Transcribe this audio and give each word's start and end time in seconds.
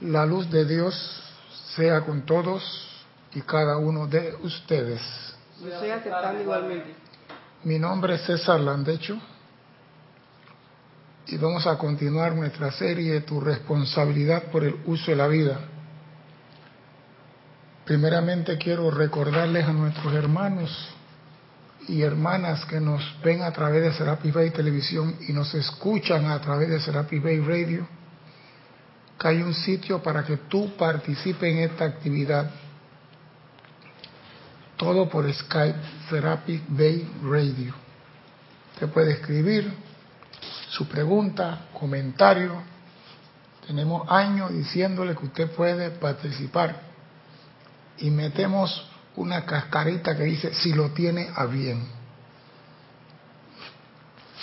La 0.00 0.24
luz 0.24 0.48
de 0.48 0.64
Dios 0.64 0.94
sea 1.74 2.02
con 2.02 2.22
todos 2.22 2.62
y 3.34 3.40
cada 3.40 3.78
uno 3.78 4.06
de 4.06 4.32
ustedes. 4.42 5.00
Yo 5.60 5.72
estoy 5.72 5.90
aceptando 5.90 6.40
igualmente. 6.40 6.94
Mi 7.64 7.80
nombre 7.80 8.14
es 8.14 8.22
César 8.22 8.60
Landecho 8.60 9.18
y 11.26 11.36
vamos 11.36 11.66
a 11.66 11.76
continuar 11.76 12.32
nuestra 12.34 12.70
serie 12.70 13.22
Tu 13.22 13.40
responsabilidad 13.40 14.44
por 14.52 14.62
el 14.62 14.76
uso 14.86 15.10
de 15.10 15.16
la 15.16 15.26
vida. 15.26 15.58
Primeramente 17.84 18.56
quiero 18.56 18.92
recordarles 18.92 19.64
a 19.66 19.72
nuestros 19.72 20.14
hermanos 20.14 20.70
y 21.88 22.02
hermanas 22.02 22.64
que 22.66 22.78
nos 22.78 23.02
ven 23.24 23.42
a 23.42 23.50
través 23.50 23.82
de 23.82 23.92
Serapis 23.94 24.32
Bay 24.32 24.50
Televisión 24.50 25.16
y 25.26 25.32
nos 25.32 25.52
escuchan 25.54 26.26
a 26.26 26.40
través 26.40 26.68
de 26.68 26.78
Serapis 26.78 27.20
Bay 27.20 27.40
Radio 27.40 27.97
que 29.18 29.28
hay 29.28 29.42
un 29.42 29.54
sitio 29.54 30.02
para 30.02 30.24
que 30.24 30.36
tú 30.36 30.76
participes 30.76 31.52
en 31.52 31.58
esta 31.58 31.84
actividad. 31.84 32.50
Todo 34.76 35.08
por 35.08 35.32
Skype, 35.32 35.78
Therapy 36.08 36.62
Bay 36.68 37.10
Radio. 37.24 37.74
Usted 38.74 38.88
puede 38.90 39.12
escribir 39.12 39.72
su 40.70 40.86
pregunta, 40.86 41.66
comentario. 41.72 42.62
Tenemos 43.66 44.08
años 44.08 44.52
diciéndole 44.52 45.16
que 45.16 45.26
usted 45.26 45.50
puede 45.50 45.90
participar. 45.90 46.80
Y 47.98 48.10
metemos 48.10 48.88
una 49.16 49.44
cascarita 49.44 50.16
que 50.16 50.22
dice 50.22 50.54
si 50.54 50.72
lo 50.72 50.90
tiene 50.90 51.28
a 51.34 51.46
bien. 51.46 51.84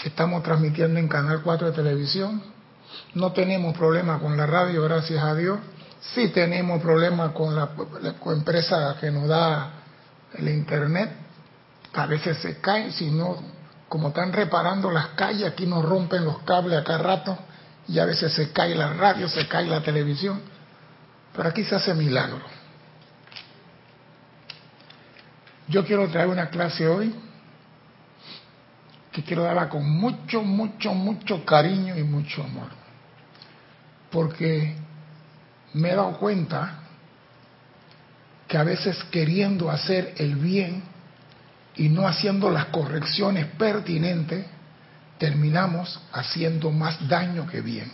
Estamos 0.04 0.44
transmitiendo 0.44 1.00
en 1.00 1.08
Canal 1.08 1.42
4 1.42 1.68
de 1.68 1.74
televisión, 1.74 2.44
no 3.16 3.32
tenemos 3.32 3.76
problema 3.78 4.20
con 4.20 4.36
la 4.36 4.46
radio, 4.46 4.84
gracias 4.84 5.24
a 5.24 5.36
Dios. 5.36 5.60
Sí 6.14 6.30
tenemos 6.30 6.82
problemas 6.82 7.32
con 7.32 7.56
la, 7.56 7.70
empresa 8.28 8.96
que 9.00 9.10
nos 9.10 9.28
da 9.28 9.72
el 10.34 10.50
internet. 10.50 11.12
A 11.94 12.06
veces 12.06 12.38
se 12.38 12.60
cae, 12.60 12.92
si 12.92 13.10
no, 13.10 13.38
como 13.88 14.10
están 14.10 14.34
reparando 14.34 14.92
las 14.92 15.10
calles, 15.10 15.48
aquí 15.48 15.66
nos 15.66 15.84
rompen 15.84 16.26
los 16.26 16.40
cables 16.40 16.80
acá 16.80 16.98
rato 16.98 17.38
y 17.88 18.00
a 18.00 18.06
veces 18.06 18.34
se 18.34 18.52
cae 18.52 18.76
la 18.76 18.94
radio, 18.94 19.30
se 19.30 19.48
cae 19.48 19.66
la 19.66 19.82
televisión. 19.82 20.42
Pero 21.36 21.50
aquí 21.50 21.64
se 21.64 21.76
hace 21.76 21.94
milagro. 21.94 22.42
Yo 25.68 25.86
quiero 25.86 26.08
traer 26.10 26.28
una 26.28 26.50
clase 26.50 26.88
hoy 26.88 27.16
que 29.12 29.24
quiero 29.24 29.44
darla 29.44 29.70
con 29.70 29.90
mucho, 29.90 30.42
mucho, 30.44 30.94
mucho 30.94 31.46
cariño 31.46 31.98
y 31.98 32.04
mucho 32.04 32.44
amor. 32.44 32.85
Porque 34.16 34.74
me 35.74 35.90
he 35.90 35.94
dado 35.94 36.18
cuenta 36.18 36.80
que 38.48 38.58
a 38.58 38.64
veces 38.64 39.04
queriendo 39.12 39.70
hacer 39.70 40.14
el 40.16 40.38
bien 40.38 40.84
y 41.76 41.90
no 41.90 42.08
haciendo 42.08 42.50
las 42.50 42.68
correcciones 42.68 43.46
pertinentes, 43.58 44.46
terminamos 45.18 46.00
haciendo 46.14 46.72
más 46.72 47.10
daño 47.10 47.46
que 47.46 47.60
bien. 47.60 47.92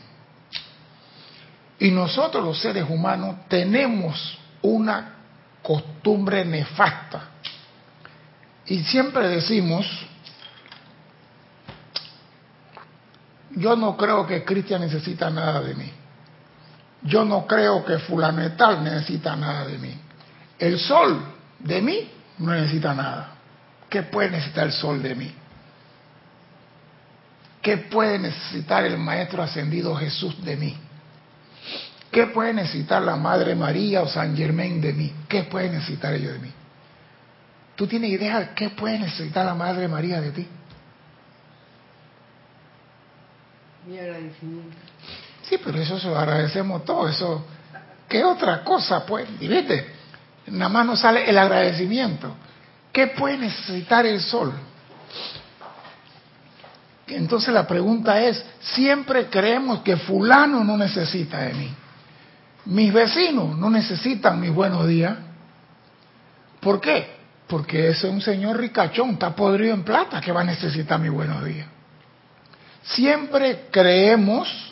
Y 1.79 1.89
nosotros 1.89 2.45
los 2.45 2.61
seres 2.61 2.85
humanos 2.87 3.37
tenemos 3.47 4.37
una 4.61 5.15
costumbre 5.63 6.45
nefasta 6.45 7.29
y 8.67 8.83
siempre 8.83 9.27
decimos, 9.27 9.87
yo 13.55 13.75
no 13.75 13.97
creo 13.97 14.27
que 14.27 14.45
Cristian 14.45 14.81
necesita 14.81 15.31
nada 15.31 15.61
de 15.61 15.73
mí. 15.73 15.91
Yo 17.03 17.25
no 17.25 17.47
creo 17.47 17.83
que 17.83 17.99
fulanetal 17.99 18.83
necesita 18.83 19.35
nada 19.35 19.65
de 19.65 19.77
mí. 19.77 19.93
El 20.59 20.79
sol 20.79 21.21
de 21.59 21.81
mí 21.81 22.09
no 22.37 22.53
necesita 22.53 22.93
nada. 22.93 23.29
¿Qué 23.89 24.03
puede 24.03 24.29
necesitar 24.29 24.65
el 24.67 24.73
sol 24.73 25.01
de 25.01 25.15
mí? 25.15 25.35
¿Qué 27.61 27.77
puede 27.77 28.17
necesitar 28.19 28.85
el 28.85 28.97
Maestro 28.97 29.43
Ascendido 29.43 29.95
Jesús 29.95 30.43
de 30.43 30.55
mí? 30.55 30.77
¿Qué 32.11 32.27
puede 32.27 32.53
necesitar 32.53 33.01
la 33.01 33.15
Madre 33.15 33.55
María 33.55 34.01
o 34.01 34.07
San 34.07 34.35
Germain 34.35 34.81
de 34.81 34.93
mí? 34.93 35.13
¿Qué 35.27 35.43
puede 35.43 35.69
necesitar 35.69 36.13
ellos 36.13 36.33
de 36.33 36.39
mí? 36.39 36.51
¿Tú 37.75 37.87
tienes 37.87 38.11
idea 38.11 38.39
de 38.39 38.49
qué 38.49 38.69
puede 38.69 38.99
necesitar 38.99 39.45
la 39.45 39.55
Madre 39.55 39.87
María 39.87 40.19
de 40.19 40.31
ti? 40.31 40.47
Mi 43.87 43.97
agradecimiento. 43.97 44.77
Sí, 45.43 45.59
pero 45.63 45.79
eso 45.79 45.99
se 45.99 46.07
lo 46.07 46.17
agradecemos 46.17 46.85
todo. 46.85 47.07
Eso, 47.07 47.45
¿qué 48.07 48.23
otra 48.23 48.63
cosa 48.63 49.05
pues? 49.05 49.27
Y 49.39 49.47
viste, 49.47 49.85
nada 50.47 50.69
más 50.69 50.85
nos 50.85 50.99
sale 50.99 51.29
el 51.29 51.37
agradecimiento. 51.37 52.35
¿Qué 52.91 53.07
puede 53.07 53.37
necesitar 53.37 54.05
el 54.05 54.21
sol? 54.21 54.53
Entonces 57.07 57.53
la 57.53 57.67
pregunta 57.67 58.21
es, 58.21 58.43
siempre 58.61 59.27
creemos 59.27 59.81
que 59.81 59.97
fulano 59.97 60.63
no 60.63 60.77
necesita 60.77 61.39
de 61.39 61.53
mí. 61.53 61.73
Mis 62.65 62.93
vecinos 62.93 63.57
no 63.57 63.69
necesitan 63.69 64.39
mis 64.39 64.53
buenos 64.53 64.87
días. 64.87 65.17
¿Por 66.59 66.79
qué? 66.79 67.19
Porque 67.47 67.89
ese 67.89 68.07
es 68.07 68.13
un 68.13 68.21
señor 68.21 68.57
ricachón, 68.57 69.11
está 69.11 69.35
podrido 69.35 69.73
en 69.73 69.83
plata, 69.83 70.21
que 70.21 70.31
va 70.31 70.41
a 70.41 70.45
necesitar 70.45 70.99
mi 70.99 71.09
buenos 71.09 71.43
días. 71.43 71.67
Siempre 72.83 73.67
creemos 73.71 74.70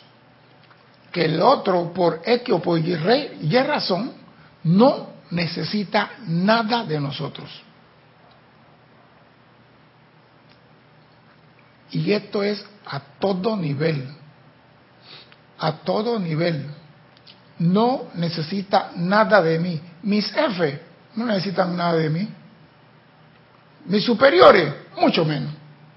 que 1.12 1.24
el 1.24 1.40
otro, 1.40 1.92
por 1.92 2.22
X 2.24 2.54
por 2.62 2.78
Y, 2.78 2.94
y 3.40 3.58
razón, 3.58 4.12
no 4.64 5.10
necesita 5.30 6.10
nada 6.26 6.84
de 6.84 7.00
nosotros. 7.00 7.50
Y 11.92 12.12
esto 12.12 12.42
es 12.42 12.64
a 12.86 13.00
todo 13.18 13.56
nivel. 13.56 14.08
A 15.58 15.72
todo 15.78 16.18
nivel. 16.18 16.66
No 17.58 18.04
necesita 18.14 18.92
nada 18.96 19.42
de 19.42 19.58
mí. 19.58 19.80
Mis 20.02 20.32
F 20.34 20.80
no 21.16 21.26
necesitan 21.26 21.76
nada 21.76 21.94
de 21.94 22.08
mí. 22.08 22.28
Mis 23.86 24.04
superiores, 24.04 24.72
mucho 24.96 25.24
menos. 25.24 25.52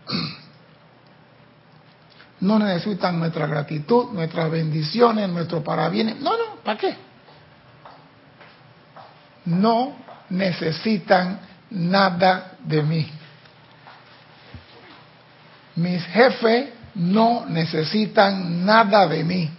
No 2.44 2.59
necesitan 2.59 3.20
nuestra 3.20 3.48
gratitud, 3.48 4.12
nuestras 4.12 4.52
bendiciones, 4.52 5.30
nuestro 5.30 5.64
parabienes. 5.64 6.20
No, 6.20 6.31
no, 6.31 6.56
¿para 6.62 6.78
qué? 6.78 6.94
No 9.46 9.96
necesitan 10.30 11.40
nada 11.70 12.58
de 12.66 12.84
mí. 12.84 13.09
Mis 15.78 16.06
jefes 16.08 16.68
no 16.96 17.46
necesitan 17.48 18.66
nada 18.66 19.08
de 19.08 19.24
mí. 19.24 19.50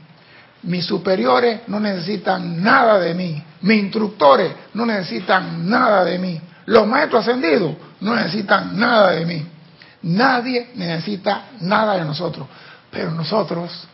Mis 0.65 0.85
superiores 0.85 1.63
no 1.69 1.81
necesitan 1.81 2.63
nada 2.63 3.01
de 3.01 3.15
mí. 3.15 3.43
Mis 3.63 3.83
instructores 3.83 4.53
no 4.75 4.85
necesitan 4.85 5.71
nada 5.71 6.05
de 6.05 6.19
mí. 6.19 6.39
Los 6.67 6.87
maestros 6.87 7.27
ascendidos 7.27 7.77
no 8.01 8.15
necesitan 8.15 8.79
nada 8.79 9.13
de 9.13 9.25
mí. 9.25 9.47
Nadie 10.03 10.73
necesita 10.75 11.47
nada 11.63 11.97
de 11.97 12.05
nosotros. 12.05 12.47
Pero 12.95 13.11
nosotros 13.11 13.89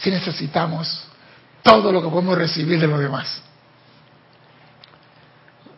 sí 0.00 0.10
necesitamos 0.10 1.04
todo 1.62 1.92
lo 1.92 2.02
que 2.02 2.08
podemos 2.08 2.38
recibir 2.38 2.80
de 2.80 2.86
los 2.86 2.98
demás. 2.98 3.42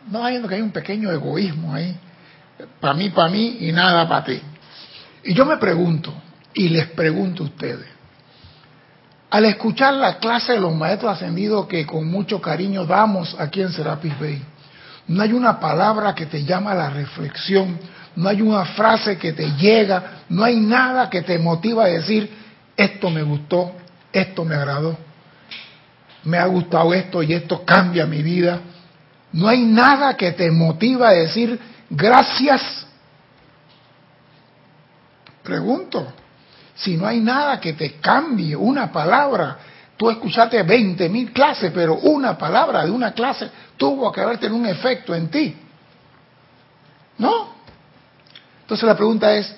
No 0.09 0.23
hay 0.23 0.41
que 0.41 0.55
hay 0.55 0.61
un 0.61 0.71
pequeño 0.71 1.11
egoísmo 1.11 1.73
ahí. 1.73 1.93
Para 2.79 2.93
mí, 2.93 3.09
para 3.09 3.29
mí 3.29 3.57
y 3.59 3.73
nada 3.73 4.07
para 4.07 4.23
ti. 4.23 4.41
Y 5.25 5.33
yo 5.33 5.45
me 5.45 5.57
pregunto, 5.57 6.13
y 6.53 6.69
les 6.69 6.87
pregunto 6.87 7.43
a 7.43 7.47
ustedes, 7.47 7.85
al 9.29 9.45
escuchar 9.45 9.93
la 9.95 10.17
clase 10.17 10.53
de 10.53 10.61
los 10.61 10.73
maestros 10.73 11.13
ascendidos 11.13 11.67
que 11.67 11.85
con 11.85 12.09
mucho 12.09 12.41
cariño 12.41 12.85
damos 12.85 13.35
aquí 13.37 13.61
en 13.61 13.73
Serapis 13.73 14.17
Bay, 14.17 14.41
no 15.07 15.21
hay 15.21 15.33
una 15.33 15.59
palabra 15.59 16.15
que 16.15 16.27
te 16.27 16.45
llama 16.45 16.71
a 16.71 16.75
la 16.75 16.89
reflexión, 16.89 17.77
no 18.15 18.29
hay 18.29 18.41
una 18.41 18.63
frase 18.63 19.17
que 19.17 19.33
te 19.33 19.51
llega, 19.57 20.23
no 20.29 20.45
hay 20.45 20.55
nada 20.57 21.09
que 21.09 21.21
te 21.21 21.37
motiva 21.37 21.83
a 21.83 21.87
decir, 21.87 22.48
esto 22.83 23.09
me 23.09 23.23
gustó, 23.23 23.73
esto 24.11 24.45
me 24.45 24.55
agradó, 24.55 24.97
me 26.23 26.37
ha 26.37 26.45
gustado 26.45 26.93
esto 26.93 27.21
y 27.23 27.33
esto 27.33 27.63
cambia 27.65 28.05
mi 28.05 28.21
vida. 28.21 28.59
No 29.31 29.47
hay 29.47 29.63
nada 29.63 30.15
que 30.15 30.31
te 30.31 30.49
motiva 30.49 31.09
a 31.09 31.13
decir, 31.13 31.59
gracias. 31.89 32.87
Pregunto, 35.43 36.13
si 36.75 36.97
no 36.97 37.05
hay 37.05 37.19
nada 37.19 37.59
que 37.59 37.73
te 37.73 37.99
cambie, 37.99 38.55
una 38.55 38.91
palabra, 38.91 39.57
Tú 39.99 40.09
escuchaste 40.09 40.63
20 40.63 41.09
mil 41.09 41.33
clases, 41.33 41.73
pero 41.73 41.95
una 41.95 42.37
palabra 42.37 42.85
de 42.85 42.89
una 42.89 43.11
clase 43.11 43.49
tuvo 43.75 44.09
que 44.13 44.21
haber 44.21 44.37
tenido 44.37 44.57
un 44.57 44.65
efecto 44.65 45.13
en 45.13 45.27
ti. 45.29 45.57
¿No? 47.17 47.49
Entonces 48.61 48.87
la 48.87 48.95
pregunta 48.95 49.35
es, 49.35 49.53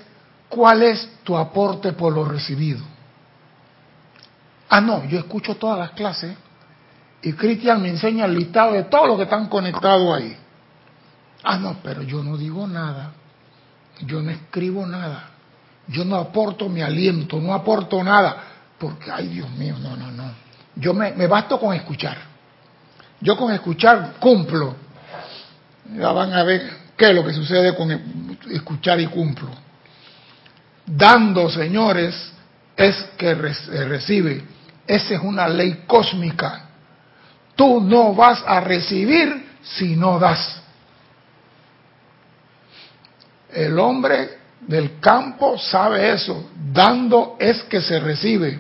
¿cuál 0.50 0.82
es 0.82 1.08
tu 1.24 1.38
aporte 1.38 1.94
por 1.94 2.12
lo 2.12 2.26
recibido? 2.26 2.84
Ah, 4.74 4.80
no, 4.80 5.04
yo 5.04 5.20
escucho 5.20 5.56
todas 5.56 5.78
las 5.78 5.92
clases 5.92 6.34
Y 7.22 7.34
Cristian 7.34 7.82
me 7.82 7.90
enseña 7.90 8.24
el 8.24 8.34
listado 8.34 8.72
de 8.72 8.84
todos 8.86 9.06
los 9.06 9.18
que 9.18 9.24
están 9.24 9.48
conectados 9.48 10.18
ahí. 10.18 10.36
Ah, 11.44 11.58
no, 11.58 11.76
pero 11.84 12.04
yo 12.04 12.24
no 12.24 12.38
digo 12.38 12.66
nada. 12.66 13.12
Yo 14.06 14.22
no 14.22 14.32
escribo 14.32 14.88
nada. 14.88 15.30
Yo 15.88 16.06
no 16.06 16.16
aporto 16.16 16.70
mi 16.70 16.82
aliento, 16.82 17.42
no 17.42 17.54
aporto 17.54 18.02
nada. 18.02 18.44
Porque, 18.80 19.12
ay 19.12 19.28
Dios 19.28 19.50
mío, 19.52 19.76
no, 19.78 19.98
no, 19.98 20.10
no. 20.10 20.32
Yo 20.76 20.94
me, 20.94 21.12
me 21.12 21.28
basto 21.28 21.60
con 21.60 21.76
escuchar. 21.76 22.18
Yo 23.20 23.36
con 23.36 23.52
escuchar 23.52 24.14
cumplo. 24.20 24.76
Ya 25.98 26.14
van 26.14 26.34
a 26.34 26.44
ver 26.44 26.78
qué 26.96 27.10
es 27.10 27.16
lo 27.16 27.26
que 27.26 27.34
sucede 27.34 27.76
con 27.76 27.92
escuchar 28.50 29.02
y 29.02 29.08
cumplo. 29.08 29.50
Dando, 30.86 31.50
señores, 31.50 32.32
es 32.78 32.96
que 33.18 33.34
recibe. 33.36 34.61
Esa 34.88 35.14
es 35.16 35.22
una 35.22 35.48
ley 35.48 35.84
cósmica. 35.88 36.66
Tú 37.56 37.82
no 37.82 38.14
vas 38.14 38.44
a 38.46 38.60
recibir 38.60 39.52
si 39.62 39.96
no 39.96 40.20
das. 40.20 40.62
El 43.54 43.78
hombre 43.80 44.40
del 44.62 45.00
campo 45.00 45.58
sabe 45.58 46.12
eso. 46.14 46.50
Dando 46.74 47.36
es 47.40 47.64
que 47.64 47.82
se 47.82 48.00
recibe. 48.00 48.60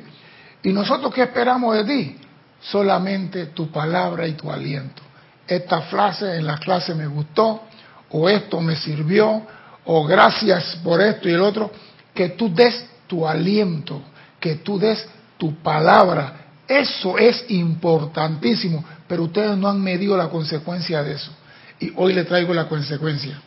¿Y 0.64 0.72
nosotros 0.72 1.14
qué 1.14 1.24
esperamos 1.24 1.76
de 1.76 1.84
ti? 1.86 2.18
Solamente 2.62 3.48
tu 3.48 3.72
palabra 3.72 4.28
y 4.28 4.34
tu 4.34 4.52
aliento. 4.52 5.02
Esta 5.48 5.82
frase 5.82 6.36
en 6.36 6.46
la 6.46 6.58
clase 6.58 6.94
me 6.94 7.08
gustó, 7.08 7.64
o 8.12 8.30
esto 8.30 8.62
me 8.62 8.76
sirvió, 8.76 9.46
o 9.86 10.06
gracias 10.06 10.78
por 10.84 11.02
esto 11.02 11.28
y 11.28 11.34
el 11.34 11.42
otro. 11.42 11.72
Que 12.14 12.30
tú 12.30 12.54
des 12.54 12.86
tu 13.08 13.28
aliento, 13.28 14.02
que 14.40 14.56
tú 14.56 14.78
des 14.78 15.08
tu 15.42 15.56
palabra. 15.56 16.36
Eso 16.68 17.18
es 17.18 17.46
importantísimo, 17.50 18.86
pero 19.08 19.24
ustedes 19.24 19.58
no 19.58 19.68
han 19.68 19.82
medido 19.82 20.16
la 20.16 20.30
consecuencia 20.30 21.02
de 21.02 21.14
eso. 21.14 21.32
Y 21.80 21.92
hoy 21.96 22.14
le 22.14 22.26
traigo 22.26 22.54
la 22.54 22.68
consecuencia. 22.68 23.42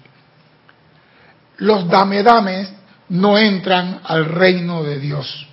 Los 1.58 1.88
damedames 1.88 2.68
no 3.10 3.38
entran 3.38 4.00
al 4.02 4.24
reino 4.24 4.82
de 4.82 4.98
Dios. 4.98 5.46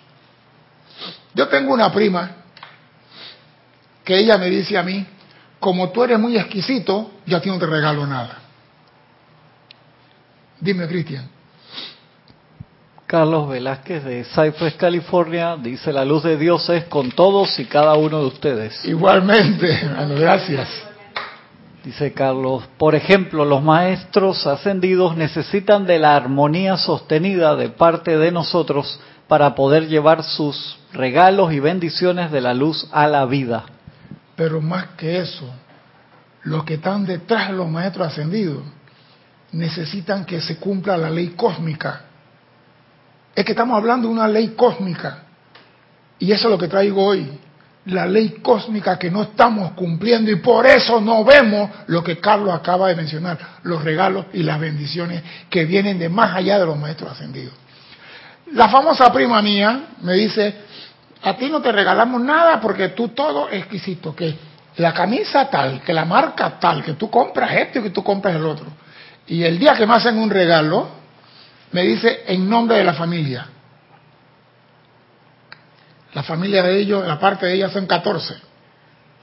Yo 1.36 1.48
tengo 1.48 1.76
una 1.76 1.92
prima 1.92 2.38
que 4.04 4.18
ella 4.18 4.40
me 4.40 4.50
dice 4.50 4.80
a 4.80 4.82
mí, 4.82 5.06
como 5.60 5.92
tú 5.92 6.04
eres 6.04 6.18
muy 6.18 6.38
exquisito, 6.38 7.20
ya 7.28 7.40
ti 7.40 7.50
no 7.50 7.60
te 7.60 7.68
regalo 7.68 8.08
nada. 8.08 8.40
Dime, 10.60 10.88
Cristian. 10.88 11.30
Carlos 13.12 13.50
Velázquez 13.50 14.06
de 14.06 14.24
Cypress, 14.24 14.76
California, 14.76 15.58
dice 15.62 15.92
la 15.92 16.06
luz 16.06 16.24
de 16.24 16.38
Dios 16.38 16.70
es 16.70 16.86
con 16.86 17.12
todos 17.12 17.60
y 17.60 17.66
cada 17.66 17.96
uno 17.96 18.22
de 18.22 18.28
ustedes. 18.28 18.86
Igualmente, 18.86 19.70
hermano, 19.84 20.16
gracias. 20.16 20.70
Dice 21.84 22.14
Carlos, 22.14 22.64
por 22.78 22.96
ejemplo, 22.96 23.44
los 23.44 23.62
maestros 23.62 24.48
ascendidos 24.48 25.18
necesitan 25.18 25.86
de 25.86 26.00
la 26.00 26.16
armonía 26.16 26.78
sostenida 26.78 27.58
de 27.58 27.68
parte 27.68 28.18
de 28.18 28.32
nosotros 28.32 28.98
para 29.28 29.56
poder 29.56 29.90
llevar 29.90 30.24
sus 30.24 30.80
regalos 30.94 31.52
y 31.52 31.60
bendiciones 31.60 32.32
de 32.32 32.40
la 32.40 32.54
luz 32.54 32.88
a 32.94 33.08
la 33.08 33.26
vida. 33.26 33.66
Pero 34.38 34.62
más 34.62 34.86
que 34.96 35.20
eso, 35.20 35.50
los 36.44 36.64
que 36.64 36.76
están 36.76 37.06
detrás 37.06 37.50
de 37.50 37.56
los 37.56 37.68
maestros 37.68 38.08
ascendidos 38.08 38.64
necesitan 39.52 40.24
que 40.24 40.40
se 40.40 40.56
cumpla 40.60 40.96
la 40.96 41.10
ley 41.10 41.34
cósmica 41.36 42.04
es 43.36 43.46
que 43.46 43.52
estamos 43.52 43.78
hablando 43.78 44.08
de 44.08 44.14
una 44.14 44.28
ley 44.28 44.50
cósmica. 44.50 45.24
Y 46.20 46.32
eso 46.32 46.48
es 46.48 46.52
lo 46.52 46.58
que 46.58 46.68
traigo 46.68 47.04
hoy. 47.04 47.40
La 47.86 48.06
ley 48.06 48.38
cósmica 48.44 49.00
que 49.00 49.10
no 49.10 49.24
estamos 49.24 49.72
cumpliendo 49.72 50.30
y 50.30 50.36
por 50.36 50.68
eso 50.68 51.02
no 51.02 51.24
vemos 51.24 51.70
lo 51.88 52.04
que 52.04 52.20
Carlos 52.20 52.54
acaba 52.54 52.90
de 52.90 52.96
mencionar, 52.96 53.40
los 53.64 53.84
regalos 53.84 54.28
y 54.34 54.44
las 54.44 54.60
bendiciones 54.60 55.24
que 55.50 55.66
vienen 55.66 55.98
de 55.98 56.08
más 56.08 56.36
allá 56.36 56.60
de 56.60 56.66
los 56.68 56.78
maestros 56.78 57.12
ascendidos. 57.14 57.54
La 58.54 58.70
famosa 58.70 59.12
prima 59.12 59.42
mía 59.42 59.88
me 60.02 60.14
dice, 60.14 60.54
a 61.24 61.36
ti 61.38 61.50
no 61.50 61.62
te 61.62 61.72
regalamos 61.72 62.22
nada 62.22 62.60
porque 62.60 62.90
tú 62.90 63.10
todo 63.10 63.50
exquisito, 63.50 64.16
que 64.16 64.36
la 64.78 64.94
camisa 64.94 65.50
tal, 65.50 65.82
que 65.82 65.94
la 65.94 66.06
marca 66.06 66.60
tal, 66.60 66.84
que 66.84 66.94
tú 66.94 67.10
compras 67.10 67.52
esto 67.54 67.80
y 67.80 67.84
que 67.84 67.90
tú 67.90 68.04
compras 68.04 68.36
el 68.36 68.46
otro. 68.46 68.68
Y 69.28 69.44
el 69.44 69.58
día 69.58 69.76
que 69.76 69.88
me 69.88 69.96
hacen 69.96 70.18
un 70.18 70.30
regalo, 70.30 71.01
me 71.72 71.84
dice 71.84 72.24
en 72.28 72.50
nombre 72.50 72.78
de 72.78 72.84
la 72.84 72.94
familia. 72.94 73.48
La 76.14 76.24
familia 76.24 76.64
de 76.64 76.80
ellos, 76.80 77.08
la 77.08 77.20
parte 77.20 77.46
de 77.46 77.54
ellas 77.54 77.72
son 77.72 77.86
14. 77.88 78.36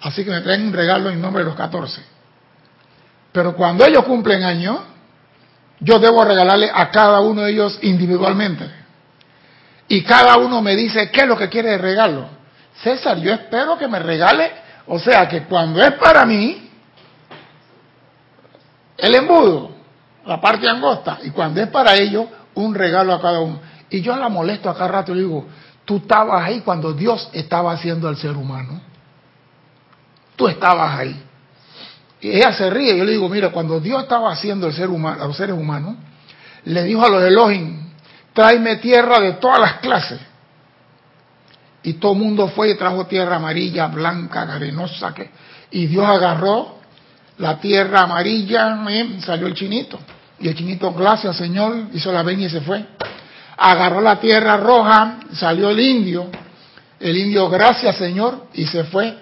Así 0.01 0.25
que 0.25 0.31
me 0.31 0.41
traen 0.41 0.67
un 0.67 0.73
regalo 0.73 1.11
en 1.11 1.21
nombre 1.21 1.43
de 1.43 1.49
los 1.49 1.57
14. 1.57 2.03
Pero 3.33 3.55
cuando 3.55 3.85
ellos 3.85 4.05
cumplen 4.05 4.43
años, 4.43 4.81
yo 5.81 5.99
debo 5.99 6.25
regalarle 6.25 6.71
a 6.73 6.91
cada 6.91 7.21
uno 7.21 7.43
de 7.43 7.53
ellos 7.53 7.79
individualmente. 7.83 8.65
Y 9.89 10.03
cada 10.03 10.37
uno 10.39 10.63
me 10.63 10.77
dice 10.77 11.11
qué 11.11 11.23
es 11.23 11.29
lo 11.29 11.37
que 11.37 11.49
quiere 11.49 11.71
de 11.71 11.79
regalo. 11.79 12.29
César, 12.83 13.19
yo 13.19 13.33
espero 13.33 13.77
que 13.77 13.89
me 13.89 13.99
regale, 13.99 14.53
o 14.87 14.99
sea, 14.99 15.29
que 15.29 15.45
cuando 15.45 15.83
es 15.83 15.93
para 15.95 16.25
mí, 16.25 16.71
el 18.97 19.15
embudo, 19.15 19.78
la 20.29 20.39
parte 20.43 20.69
angosta, 20.69 21.21
y 21.23 21.31
cuando 21.31 21.63
es 21.63 21.69
para 21.69 21.97
ellos, 21.97 22.27
un 22.55 22.75
regalo 22.75 23.15
a 23.15 23.21
cada 23.21 23.41
uno. 23.41 23.59
Y 23.89 24.03
yo 24.03 24.15
la 24.15 24.29
molesto 24.29 24.69
acá 24.69 24.87
rato 24.87 25.13
y 25.13 25.15
le 25.15 25.21
digo, 25.23 25.47
tú 25.87 25.97
estabas 25.97 26.45
ahí 26.45 26.61
cuando 26.61 26.93
Dios 26.93 27.31
estaba 27.33 27.73
haciendo 27.73 28.09
al 28.09 28.17
ser 28.19 28.37
humano. 28.37 28.79
Tú 30.37 30.47
estabas 30.47 30.99
ahí. 30.99 31.23
Y 32.21 32.31
ella 32.31 32.53
se 32.53 32.69
ríe. 32.69 32.99
Yo 32.99 33.05
le 33.05 33.13
digo, 33.13 33.27
mira, 33.31 33.49
cuando 33.49 33.81
Dios 33.81 34.03
estaba 34.03 34.31
haciendo 34.31 34.67
el 34.67 34.75
ser 34.75 34.91
humano, 34.91 35.25
a 35.25 35.27
los 35.27 35.37
seres 35.37 35.57
humanos, 35.57 35.97
le 36.65 36.83
dijo 36.83 37.03
a 37.03 37.09
los 37.09 37.23
Elohim, 37.23 37.91
tráeme 38.35 38.77
tierra 38.77 39.21
de 39.21 39.33
todas 39.35 39.59
las 39.59 39.73
clases. 39.79 40.21
Y 41.83 41.95
todo 41.95 42.13
el 42.13 42.19
mundo 42.19 42.49
fue 42.49 42.73
y 42.73 42.75
trajo 42.75 43.07
tierra 43.07 43.37
amarilla, 43.37 43.87
blanca, 43.87 44.43
arenosa. 44.43 45.15
Que, 45.15 45.31
y 45.71 45.87
Dios 45.87 46.05
agarró 46.05 46.77
la 47.39 47.59
tierra 47.59 48.03
amarilla, 48.03 48.79
y 48.91 49.23
salió 49.23 49.47
el 49.47 49.55
chinito. 49.55 49.99
Y 50.41 50.49
el 50.49 50.55
chinito, 50.55 50.93
gracias 50.93 51.37
Señor, 51.37 51.89
hizo 51.93 52.13
la 52.13 52.23
veña 52.23 52.47
y 52.47 52.51
se 52.51 52.61
fue. 52.61 52.85
Agarró 53.57 54.01
la 54.01 54.21
tierra 54.21 54.57
roja, 54.57 55.19
salió 55.35 55.71
el 55.71 55.81
indio. 55.81 56.31
El 57.01 57.17
indio, 57.17 57.49
gracias 57.49 57.97
Señor, 57.97 58.47
y 58.55 58.67
se 58.67 58.85
fue. 58.85 59.17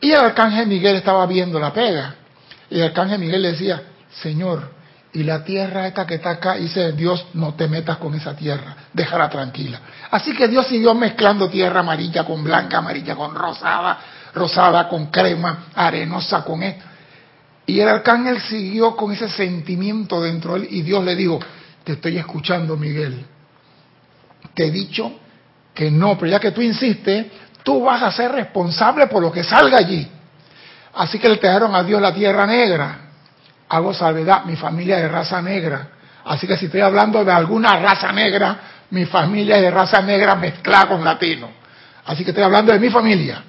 Y 0.00 0.10
el 0.10 0.20
arcángel 0.20 0.66
Miguel 0.66 0.96
estaba 0.96 1.26
viendo 1.26 1.58
la 1.58 1.72
pega. 1.72 2.14
Y 2.70 2.76
el 2.76 2.84
arcángel 2.84 3.18
Miguel 3.18 3.42
decía, 3.42 3.82
Señor, 4.22 4.70
y 5.14 5.24
la 5.24 5.44
tierra 5.44 5.86
esta 5.86 6.06
que 6.06 6.14
está 6.14 6.30
acá, 6.30 6.54
dice 6.54 6.92
Dios, 6.92 7.26
no 7.34 7.54
te 7.54 7.68
metas 7.68 7.98
con 7.98 8.14
esa 8.14 8.34
tierra, 8.34 8.76
déjala 8.92 9.28
tranquila. 9.28 9.78
Así 10.10 10.34
que 10.34 10.48
Dios 10.48 10.66
siguió 10.66 10.94
mezclando 10.94 11.48
tierra 11.48 11.80
amarilla 11.80 12.24
con 12.24 12.42
blanca, 12.42 12.78
amarilla 12.78 13.14
con 13.14 13.34
rosada, 13.34 13.98
rosada 14.34 14.88
con 14.88 15.06
crema, 15.06 15.66
arenosa 15.74 16.42
con 16.42 16.62
esto. 16.62 16.84
Y 17.66 17.80
el 17.80 17.88
arcángel 17.88 18.40
siguió 18.40 18.96
con 18.96 19.12
ese 19.12 19.28
sentimiento 19.28 20.20
dentro 20.20 20.54
de 20.54 20.60
él 20.60 20.68
y 20.70 20.82
Dios 20.82 21.04
le 21.04 21.14
dijo, 21.14 21.38
te 21.84 21.92
estoy 21.92 22.18
escuchando 22.18 22.76
Miguel, 22.76 23.24
te 24.54 24.66
he 24.66 24.70
dicho 24.70 25.12
que 25.74 25.90
no, 25.90 26.18
pero 26.18 26.32
ya 26.32 26.40
que 26.40 26.50
tú 26.50 26.60
insistes, 26.60 27.26
tú 27.62 27.84
vas 27.84 28.02
a 28.02 28.10
ser 28.10 28.32
responsable 28.32 29.06
por 29.06 29.22
lo 29.22 29.32
que 29.32 29.44
salga 29.44 29.78
allí. 29.78 30.06
Así 30.94 31.18
que 31.18 31.28
le 31.28 31.36
trajeron 31.36 31.74
a 31.74 31.82
Dios 31.82 32.00
la 32.00 32.12
tierra 32.12 32.46
negra. 32.46 32.98
Hago 33.68 33.94
salvedad, 33.94 34.44
mi 34.44 34.56
familia 34.56 34.96
es 34.96 35.02
de 35.02 35.08
raza 35.08 35.40
negra. 35.40 35.88
Así 36.24 36.46
que 36.46 36.56
si 36.56 36.66
estoy 36.66 36.82
hablando 36.82 37.24
de 37.24 37.32
alguna 37.32 37.78
raza 37.78 38.12
negra, 38.12 38.58
mi 38.90 39.06
familia 39.06 39.56
es 39.56 39.62
de 39.62 39.70
raza 39.70 40.02
negra 40.02 40.34
mezclada 40.34 40.88
con 40.88 41.02
latino. 41.02 41.48
Así 42.04 42.24
que 42.24 42.30
estoy 42.30 42.44
hablando 42.44 42.72
de 42.72 42.78
mi 42.78 42.90
familia. 42.90 43.42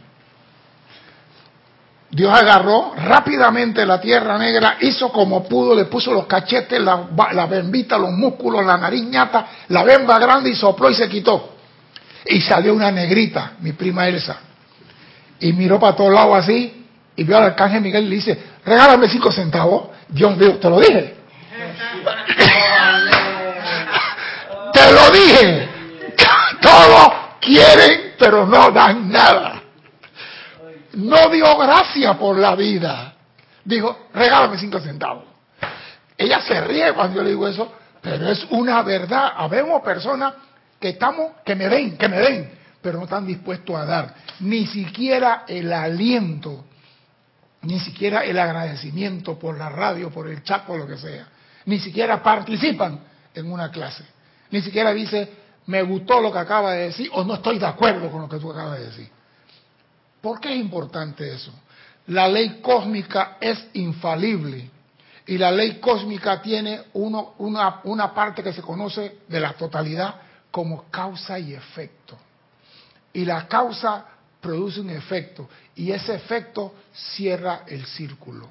Dios 2.13 2.31
agarró 2.31 2.93
rápidamente 2.95 3.83
la 3.87 3.99
tierra 3.99 4.37
negra, 4.37 4.77
hizo 4.81 5.11
como 5.11 5.47
pudo, 5.47 5.73
le 5.73 5.85
puso 5.85 6.13
los 6.13 6.27
cachetes, 6.27 6.79
la, 6.79 7.07
bembita, 7.47 7.97
los 7.97 8.11
músculos, 8.11 8.63
la 8.63 8.77
nariz 8.77 9.03
ñata, 9.05 9.47
la 9.69 9.83
bemba 9.83 10.19
grande 10.19 10.51
y 10.51 10.55
sopló 10.55 10.91
y 10.91 10.93
se 10.93 11.09
quitó. 11.09 11.55
Y 12.27 12.39
salió 12.41 12.75
una 12.75 12.91
negrita, 12.91 13.53
mi 13.61 13.71
prima 13.71 14.07
Elsa. 14.07 14.37
Y 15.39 15.53
miró 15.53 15.79
para 15.79 15.95
todos 15.95 16.13
lados 16.13 16.37
así 16.37 16.85
y 17.15 17.23
vio 17.23 17.35
al 17.35 17.45
arcángel 17.45 17.81
Miguel 17.81 18.05
y 18.05 18.09
le 18.09 18.15
dice, 18.17 18.39
regálame 18.63 19.09
cinco 19.09 19.31
centavos. 19.31 19.87
Dios 20.07 20.37
dijo, 20.37 20.57
te 20.57 20.69
lo 20.69 20.79
dije. 20.79 21.11
te 24.71 24.91
lo 24.91 25.09
dije. 25.09 25.67
Todos 26.61 27.11
quieren, 27.41 28.13
pero 28.19 28.45
no 28.45 28.69
dan 28.69 29.11
nada. 29.11 29.62
No 30.93 31.29
dio 31.29 31.57
gracia 31.57 32.13
por 32.17 32.37
la 32.37 32.55
vida. 32.55 33.13
Dijo, 33.65 34.07
regálame 34.13 34.57
cinco 34.57 34.79
centavos. 34.79 35.25
Ella 36.17 36.41
se 36.41 36.61
ríe 36.61 36.93
cuando 36.93 37.17
yo 37.17 37.23
le 37.23 37.29
digo 37.31 37.47
eso, 37.47 37.73
pero 38.01 38.29
es 38.29 38.45
una 38.51 38.81
verdad. 38.83 39.33
Habemos 39.35 39.81
personas 39.81 40.33
que 40.79 40.89
estamos, 40.89 41.31
que 41.45 41.55
me 41.55 41.67
den, 41.67 41.97
que 41.97 42.07
me 42.07 42.19
den. 42.19 42.51
pero 42.81 42.97
no 42.97 43.05
están 43.05 43.25
dispuestos 43.25 43.75
a 43.75 43.85
dar 43.85 44.13
ni 44.41 44.67
siquiera 44.67 45.45
el 45.47 45.71
aliento, 45.71 46.65
ni 47.61 47.79
siquiera 47.79 48.23
el 48.23 48.37
agradecimiento 48.37 49.39
por 49.39 49.57
la 49.57 49.69
radio, 49.69 50.09
por 50.09 50.27
el 50.27 50.43
chat, 50.43 50.65
por 50.65 50.77
lo 50.77 50.87
que 50.87 50.97
sea. 50.97 51.27
Ni 51.65 51.79
siquiera 51.79 52.21
participan 52.21 52.99
en 53.33 53.51
una 53.51 53.71
clase. 53.71 54.03
Ni 54.51 54.61
siquiera 54.61 54.93
dice, 54.93 55.31
me 55.67 55.81
gustó 55.81 56.19
lo 56.19 56.31
que 56.31 56.39
acaba 56.39 56.73
de 56.73 56.87
decir 56.87 57.09
o 57.13 57.23
no 57.23 57.35
estoy 57.35 57.57
de 57.57 57.65
acuerdo 57.65 58.11
con 58.11 58.21
lo 58.21 58.29
que 58.29 58.37
tú 58.37 58.51
acabas 58.51 58.79
de 58.79 58.85
decir. 58.85 59.09
¿Por 60.23 60.39
qué 60.39 60.53
es 60.53 60.59
importante 60.61 61.33
eso? 61.33 61.51
La 62.07 62.29
ley 62.29 62.61
cósmica 62.61 63.35
es 63.41 63.61
infalible 63.73 64.69
y 65.27 65.37
la 65.37 65.51
ley 65.51 65.81
cósmica 65.81 66.41
tiene 66.41 66.83
una 66.93 68.13
parte 68.13 68.41
que 68.41 68.53
se 68.53 68.61
conoce 68.61 69.17
de 69.27 69.39
la 69.41 69.51
totalidad 69.51 70.15
como 70.49 70.85
causa 70.89 71.37
y 71.37 71.53
efecto. 71.53 72.17
Y 73.11 73.25
la 73.25 73.49
causa 73.49 74.05
produce 74.39 74.79
un 74.79 74.91
efecto 74.91 75.49
y 75.75 75.91
ese 75.91 76.15
efecto 76.15 76.73
cierra 76.93 77.63
el 77.67 77.85
círculo. 77.85 78.47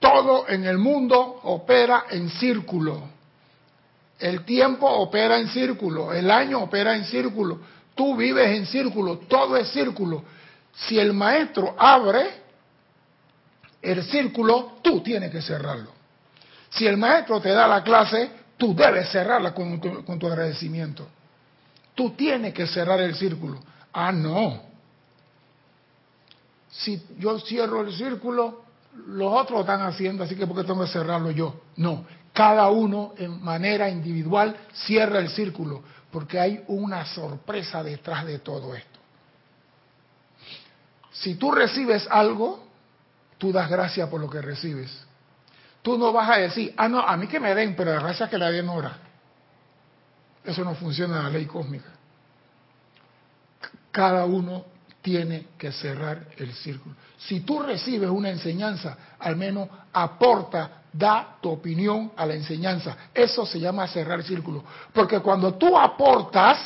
Todo 0.00 0.48
en 0.48 0.64
el 0.64 0.76
mundo 0.76 1.38
opera 1.44 2.06
en 2.10 2.28
círculo. 2.30 3.00
El 4.18 4.44
tiempo 4.44 4.88
opera 4.88 5.38
en 5.38 5.46
círculo, 5.50 6.12
el 6.12 6.28
año 6.32 6.64
opera 6.64 6.96
en 6.96 7.04
círculo, 7.04 7.60
tú 7.94 8.16
vives 8.16 8.48
en 8.56 8.66
círculo, 8.66 9.18
todo 9.18 9.56
es 9.56 9.68
círculo. 9.68 10.24
Si 10.74 10.98
el 10.98 11.12
maestro 11.12 11.74
abre 11.78 12.42
el 13.80 14.02
círculo, 14.04 14.78
tú 14.82 15.02
tienes 15.02 15.30
que 15.30 15.42
cerrarlo. 15.42 15.90
Si 16.70 16.86
el 16.86 16.96
maestro 16.96 17.40
te 17.40 17.50
da 17.50 17.66
la 17.66 17.82
clase, 17.82 18.30
tú 18.56 18.74
debes 18.74 19.10
cerrarla 19.10 19.52
con 19.52 19.80
tu, 19.80 20.26
agradecimiento. 20.26 21.06
Tú 21.94 22.10
tienes 22.10 22.54
que 22.54 22.66
cerrar 22.66 23.00
el 23.00 23.14
círculo. 23.14 23.60
Ah, 23.92 24.12
no. 24.12 24.62
Si 26.70 27.02
yo 27.18 27.38
cierro 27.40 27.82
el 27.82 27.92
círculo, 27.92 28.62
los 29.08 29.32
otros 29.32 29.50
lo 29.50 29.60
están 29.60 29.82
haciendo, 29.82 30.24
así 30.24 30.34
que 30.34 30.46
¿por 30.46 30.56
qué 30.56 30.64
tengo 30.64 30.84
que 30.84 30.90
cerrarlo 30.90 31.30
yo? 31.30 31.60
No, 31.76 32.06
cada 32.32 32.70
uno 32.70 33.12
en 33.18 33.42
manera 33.42 33.90
individual 33.90 34.56
cierra 34.72 35.18
el 35.18 35.28
círculo, 35.28 35.82
porque 36.12 36.38
hay 36.38 36.62
una 36.68 37.06
sorpresa 37.06 37.82
detrás 37.82 38.26
de 38.26 38.38
todo 38.38 38.74
esto. 38.74 39.00
Si 41.10 41.36
tú 41.36 41.50
recibes 41.50 42.06
algo, 42.10 42.68
tú 43.38 43.50
das 43.50 43.68
gracias 43.68 44.08
por 44.08 44.20
lo 44.20 44.28
que 44.28 44.42
recibes. 44.42 45.06
Tú 45.80 45.98
no 45.98 46.12
vas 46.12 46.30
a 46.30 46.36
decir, 46.36 46.74
ah, 46.76 46.88
no, 46.88 47.00
a 47.00 47.16
mí 47.16 47.26
que 47.26 47.40
me 47.40 47.54
den, 47.54 47.74
pero 47.74 47.92
la 47.94 48.00
gracia 48.00 48.28
que 48.28 48.38
la 48.38 48.50
den 48.50 48.68
ahora. 48.68 48.96
Eso 50.44 50.62
no 50.64 50.74
funciona 50.74 51.18
en 51.18 51.24
la 51.24 51.30
ley 51.30 51.46
cósmica. 51.46 51.88
Cada 53.90 54.24
uno 54.26 54.66
tiene 55.00 55.48
que 55.58 55.72
cerrar 55.72 56.28
el 56.36 56.52
círculo. 56.54 56.94
Si 57.16 57.40
tú 57.40 57.60
recibes 57.60 58.10
una 58.10 58.28
enseñanza, 58.28 58.96
al 59.18 59.36
menos 59.36 59.68
aporta, 59.92 60.81
da 60.92 61.38
tu 61.40 61.50
opinión 61.50 62.12
a 62.16 62.26
la 62.26 62.34
enseñanza. 62.34 62.96
Eso 63.14 63.46
se 63.46 63.58
llama 63.58 63.86
cerrar 63.88 64.20
el 64.20 64.24
círculo. 64.24 64.64
Porque 64.92 65.20
cuando 65.20 65.54
tú 65.54 65.78
aportas, 65.78 66.58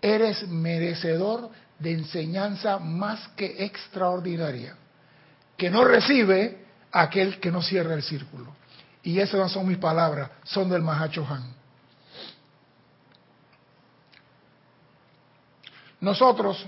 eres 0.00 0.46
merecedor 0.48 1.50
de 1.78 1.92
enseñanza 1.92 2.78
más 2.78 3.28
que 3.36 3.64
extraordinaria, 3.64 4.76
que 5.56 5.70
no 5.70 5.84
recibe 5.84 6.64
aquel 6.92 7.38
que 7.38 7.50
no 7.50 7.62
cierra 7.62 7.94
el 7.94 8.02
círculo. 8.02 8.54
Y 9.02 9.18
esas 9.18 9.40
no 9.40 9.48
son 9.48 9.68
mis 9.68 9.78
palabras, 9.78 10.30
son 10.44 10.68
del 10.68 10.82
Mahacho 10.82 11.26
Han. 11.28 11.54
Nosotros 16.00 16.66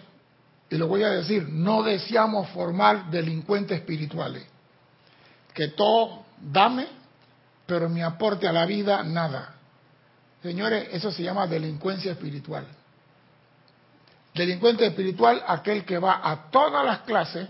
y 0.73 0.79
lo 0.79 0.89
voy 0.89 1.03
a 1.03 1.11
decir, 1.11 1.47
no 1.51 1.83
deseamos 1.83 2.49
formar 2.49 3.11
delincuentes 3.11 3.79
espirituales. 3.79 4.43
Que 5.55 5.69
todo 5.69 6.25
dame, 6.41 6.87
pero 7.67 7.89
mi 7.89 8.03
aporte 8.03 8.49
a 8.49 8.53
la 8.53 8.67
vida 8.67 9.03
nada. 9.03 9.55
Señores, 10.43 10.89
eso 10.93 11.13
se 11.13 11.23
llama 11.23 11.47
delincuencia 11.47 12.13
espiritual. 12.13 12.67
Delincuente 14.35 14.87
espiritual, 14.87 15.43
aquel 15.47 15.85
que 15.85 15.99
va 15.99 16.21
a 16.23 16.51
todas 16.51 16.85
las 16.85 17.01
clases, 17.01 17.49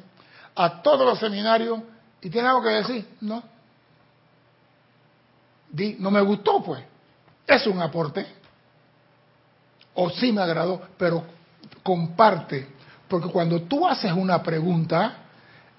a 0.55 0.83
todos 0.83 1.07
los 1.07 1.19
seminarios 1.19 1.81
y 2.21 2.29
tiene 2.29 2.49
algo 2.49 2.63
que 2.63 2.69
decir, 2.69 3.09
no. 3.21 3.43
Di, 5.71 5.97
no 5.99 6.11
me 6.11 6.21
gustó, 6.21 6.63
pues. 6.63 6.83
Es 7.47 7.67
un 7.67 7.81
aporte. 7.81 8.27
O 9.95 10.11
sí 10.11 10.33
me 10.33 10.43
agradó, 10.43 10.83
pero 10.99 11.25
comparte 11.83 12.73
porque 13.13 13.29
cuando 13.29 13.61
tú 13.61 13.87
haces 13.87 14.11
una 14.11 14.43
pregunta, 14.43 15.17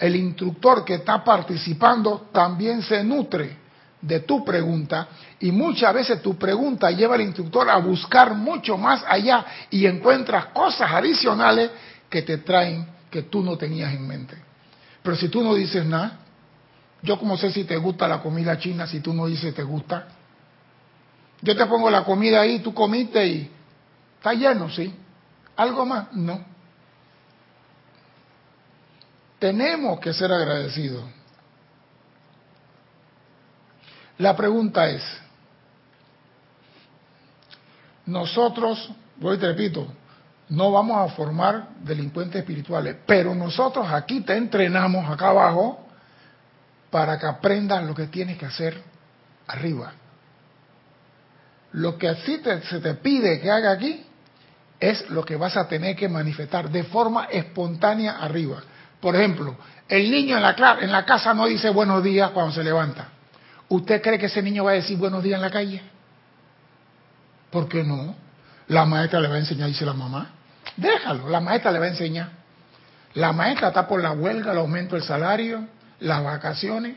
el 0.03 0.17
instructor 0.17 0.83
que 0.83 0.95
está 0.95 1.23
participando 1.23 2.27
también 2.33 2.81
se 2.81 3.01
nutre 3.05 3.55
de 4.01 4.19
tu 4.19 4.43
pregunta 4.43 5.07
y 5.39 5.49
muchas 5.49 5.93
veces 5.93 6.21
tu 6.21 6.37
pregunta 6.37 6.91
lleva 6.91 7.15
al 7.15 7.21
instructor 7.21 7.69
a 7.69 7.77
buscar 7.77 8.35
mucho 8.35 8.77
más 8.77 9.01
allá 9.07 9.45
y 9.69 9.85
encuentras 9.85 10.47
cosas 10.47 10.91
adicionales 10.91 11.71
que 12.09 12.21
te 12.21 12.39
traen 12.39 12.85
que 13.09 13.21
tú 13.23 13.41
no 13.41 13.57
tenías 13.57 13.93
en 13.93 14.05
mente. 14.05 14.35
Pero 15.01 15.15
si 15.15 15.29
tú 15.29 15.41
no 15.41 15.55
dices 15.55 15.85
nada, 15.85 16.19
yo 17.01 17.17
como 17.17 17.37
sé 17.37 17.49
si 17.51 17.63
te 17.63 17.77
gusta 17.77 18.05
la 18.05 18.21
comida 18.21 18.59
china 18.59 18.85
si 18.85 18.99
tú 18.99 19.13
no 19.13 19.27
dices 19.27 19.55
te 19.55 19.63
gusta. 19.63 20.09
Yo 21.41 21.55
te 21.55 21.65
pongo 21.65 21.89
la 21.89 22.03
comida 22.03 22.41
ahí, 22.41 22.59
tú 22.59 22.73
comiste 22.73 23.25
y 23.25 23.49
está 24.17 24.33
lleno, 24.33 24.69
¿sí? 24.69 24.93
¿Algo 25.55 25.85
más? 25.85 26.11
No. 26.11 26.52
Tenemos 29.43 29.99
que 29.99 30.13
ser 30.13 30.31
agradecidos. 30.31 31.03
La 34.17 34.37
pregunta 34.37 34.87
es, 34.87 35.03
nosotros, 38.05 38.89
voy 39.17 39.37
te 39.37 39.47
repito, 39.47 39.85
no 40.47 40.71
vamos 40.71 40.97
a 40.97 41.13
formar 41.13 41.71
delincuentes 41.81 42.39
espirituales, 42.39 42.95
pero 43.05 43.35
nosotros 43.35 43.85
aquí 43.91 44.21
te 44.21 44.37
entrenamos 44.37 45.11
acá 45.11 45.31
abajo 45.31 45.87
para 46.89 47.19
que 47.19 47.25
aprendas 47.25 47.83
lo 47.83 47.93
que 47.93 48.07
tienes 48.07 48.37
que 48.37 48.45
hacer 48.45 48.81
arriba. 49.47 49.91
Lo 51.73 51.97
que 51.97 52.07
así 52.07 52.41
se 52.69 52.79
te 52.79 52.93
pide 52.93 53.41
que 53.41 53.51
haga 53.51 53.73
aquí 53.73 54.05
es 54.79 55.09
lo 55.09 55.25
que 55.25 55.35
vas 55.35 55.57
a 55.57 55.67
tener 55.67 55.97
que 55.97 56.07
manifestar 56.07 56.69
de 56.69 56.85
forma 56.85 57.25
espontánea 57.25 58.19
arriba. 58.19 58.63
Por 59.03 59.17
ejemplo, 59.17 59.57
el 59.89 60.09
niño 60.09 60.37
en 60.37 60.43
la, 60.43 61.05
casa 61.05 61.33
no 61.33 61.45
dice 61.45 61.69
buenos 61.71 62.01
días 62.01 62.31
cuando 62.31 62.53
se 62.53 62.63
levanta. 62.63 63.09
¿Usted 63.67 64.01
cree 64.01 64.17
que 64.17 64.27
ese 64.27 64.41
niño 64.41 64.63
va 64.63 64.71
a 64.71 64.75
decir 64.75 64.97
buenos 64.97 65.21
días 65.21 65.35
en 65.35 65.41
la 65.41 65.49
calle? 65.49 65.81
¿Por 67.51 67.67
qué 67.67 67.83
no? 67.83 68.15
La 68.69 68.85
maestra 68.85 69.19
le 69.19 69.27
va 69.27 69.35
a 69.35 69.39
enseñar, 69.39 69.67
dice 69.67 69.85
la 69.85 69.91
mamá. 69.91 70.29
Déjalo, 70.77 71.27
la 71.27 71.41
maestra 71.41 71.73
le 71.73 71.79
va 71.79 71.85
a 71.87 71.89
enseñar. 71.89 72.29
La 73.15 73.33
maestra 73.33 73.67
está 73.67 73.85
por 73.89 74.01
la 74.01 74.13
huelga, 74.13 74.53
el 74.53 74.59
aumento 74.59 74.95
del 74.95 75.03
salario, 75.03 75.67
las 75.99 76.23
vacaciones. 76.23 76.95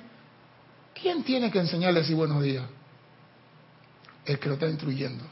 ¿Quién 0.95 1.25
tiene 1.25 1.51
que 1.51 1.59
enseñarle 1.59 1.99
a 1.99 2.03
decir 2.03 2.15
buenos 2.15 2.41
días? 2.41 2.67
El 4.25 4.39
que 4.39 4.47
lo 4.47 4.55
está 4.55 4.69
instruyendo. 4.69 5.25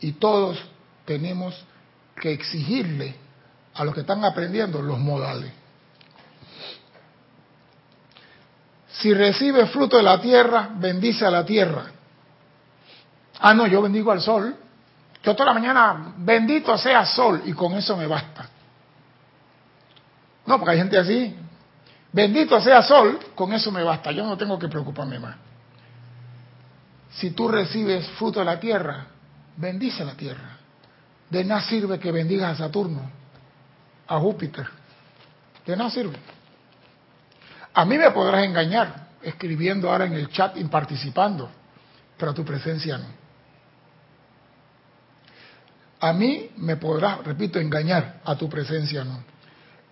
Y 0.00 0.12
todos 0.12 0.58
tenemos 1.04 1.62
que 2.18 2.32
exigirle 2.32 3.16
a 3.74 3.84
los 3.84 3.94
que 3.94 4.00
están 4.00 4.24
aprendiendo 4.24 4.82
los 4.82 4.98
modales. 4.98 5.52
Si 8.88 9.12
recibe 9.14 9.66
fruto 9.66 9.96
de 9.96 10.02
la 10.02 10.20
tierra, 10.20 10.70
bendice 10.74 11.24
a 11.24 11.30
la 11.30 11.44
tierra. 11.44 11.86
Ah, 13.40 13.54
no, 13.54 13.66
yo 13.66 13.82
bendigo 13.82 14.12
al 14.12 14.20
sol. 14.20 14.54
Yo 15.24 15.34
toda 15.34 15.46
la 15.46 15.54
mañana, 15.54 16.14
bendito 16.18 16.76
sea 16.76 17.04
sol, 17.06 17.42
y 17.46 17.52
con 17.52 17.72
eso 17.74 17.96
me 17.96 18.06
basta. 18.06 18.48
No, 20.46 20.58
porque 20.58 20.72
hay 20.72 20.78
gente 20.78 20.98
así. 20.98 21.34
Bendito 22.12 22.60
sea 22.60 22.82
sol, 22.82 23.18
con 23.34 23.52
eso 23.52 23.70
me 23.72 23.82
basta. 23.82 24.12
Yo 24.12 24.26
no 24.26 24.36
tengo 24.36 24.58
que 24.58 24.68
preocuparme 24.68 25.18
más. 25.18 25.36
Si 27.12 27.30
tú 27.30 27.48
recibes 27.48 28.06
fruto 28.10 28.40
de 28.40 28.46
la 28.46 28.60
tierra, 28.60 29.06
bendice 29.56 30.04
la 30.04 30.14
tierra. 30.14 30.58
De 31.30 31.44
nada 31.44 31.62
sirve 31.62 31.98
que 31.98 32.12
bendigas 32.12 32.52
a 32.52 32.64
Saturno 32.64 33.21
a 34.12 34.20
Júpiter. 34.20 34.66
De 35.66 35.74
nada 35.74 35.90
sirve. 35.90 36.16
A 37.72 37.84
mí 37.86 37.96
me 37.96 38.10
podrás 38.10 38.44
engañar 38.44 39.08
escribiendo 39.22 39.90
ahora 39.90 40.04
en 40.04 40.12
el 40.12 40.28
chat 40.28 40.56
y 40.58 40.64
participando, 40.64 41.48
pero 42.18 42.32
a 42.32 42.34
tu 42.34 42.44
presencia 42.44 42.98
no. 42.98 43.06
A 46.00 46.12
mí 46.12 46.50
me 46.56 46.76
podrás, 46.76 47.24
repito, 47.24 47.58
engañar, 47.58 48.20
a 48.24 48.34
tu 48.36 48.48
presencia 48.48 49.04
no. 49.04 49.22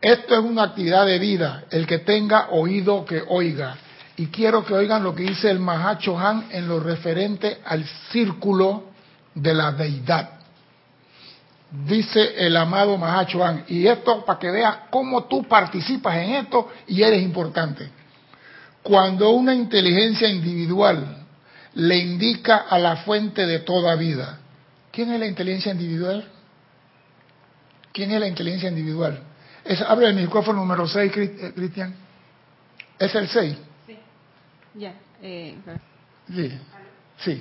Esto 0.01 0.35
es 0.35 0.41
una 0.41 0.65
actividad 0.65 1.07
de 1.07 1.19
vida, 1.19 1.65
el 1.71 1.87
que 1.87 2.01
tenga 2.01 2.49
oído 2.51 3.05
que 3.05 3.23
oiga. 3.27 3.77
Y 4.17 4.27
quiero 4.27 4.67
que 4.67 4.75
oigan 4.75 5.03
lo 5.03 5.15
que 5.15 5.23
dice 5.23 5.51
el 5.51 5.61
Mahacho 5.61 6.19
Han 6.19 6.49
en 6.51 6.69
lo 6.69 6.81
referente 6.81 7.61
al 7.65 7.85
círculo 8.11 8.91
de 9.35 9.55
la 9.55 9.73
deidad. 9.73 10.40
Dice 11.71 12.47
el 12.47 12.57
amado 12.57 12.97
Mahachohan. 12.97 13.65
Y 13.69 13.87
esto 13.87 14.25
para 14.25 14.39
que 14.39 14.51
veas 14.51 14.77
cómo 14.91 15.25
tú 15.25 15.45
participas 15.45 16.17
en 16.17 16.35
esto 16.35 16.71
y 16.89 17.03
eres 17.03 17.23
importante. 17.23 17.89
Cuando 18.83 19.31
una 19.31 19.55
inteligencia 19.55 20.29
individual 20.29 21.27
le 21.75 21.99
indica 21.99 22.57
a 22.69 22.79
la 22.79 22.97
fuente 22.97 23.47
de 23.47 23.61
toda 23.61 23.95
vida, 23.95 24.39
¿quién 24.91 25.13
es 25.13 25.21
la 25.21 25.27
inteligencia 25.27 25.73
individual? 25.73 26.25
¿Quién 27.93 28.13
es 28.13 28.21
la 28.21 28.29
inteligencia 28.29 28.69
individual? 28.69 29.21
Es, 29.65 29.81
abre 29.83 30.07
el 30.07 30.15
micrófono 30.15 30.61
número 30.61 30.87
6, 30.87 31.13
eh, 31.17 31.53
Cristian. 31.55 31.95
¿Es 32.99 33.15
el 33.15 33.29
6? 33.29 33.57
Sí. 33.87 33.99
Ya. 34.75 34.95
Eh, 35.23 35.57
sí. 36.35 36.59
Sí. 37.19 37.41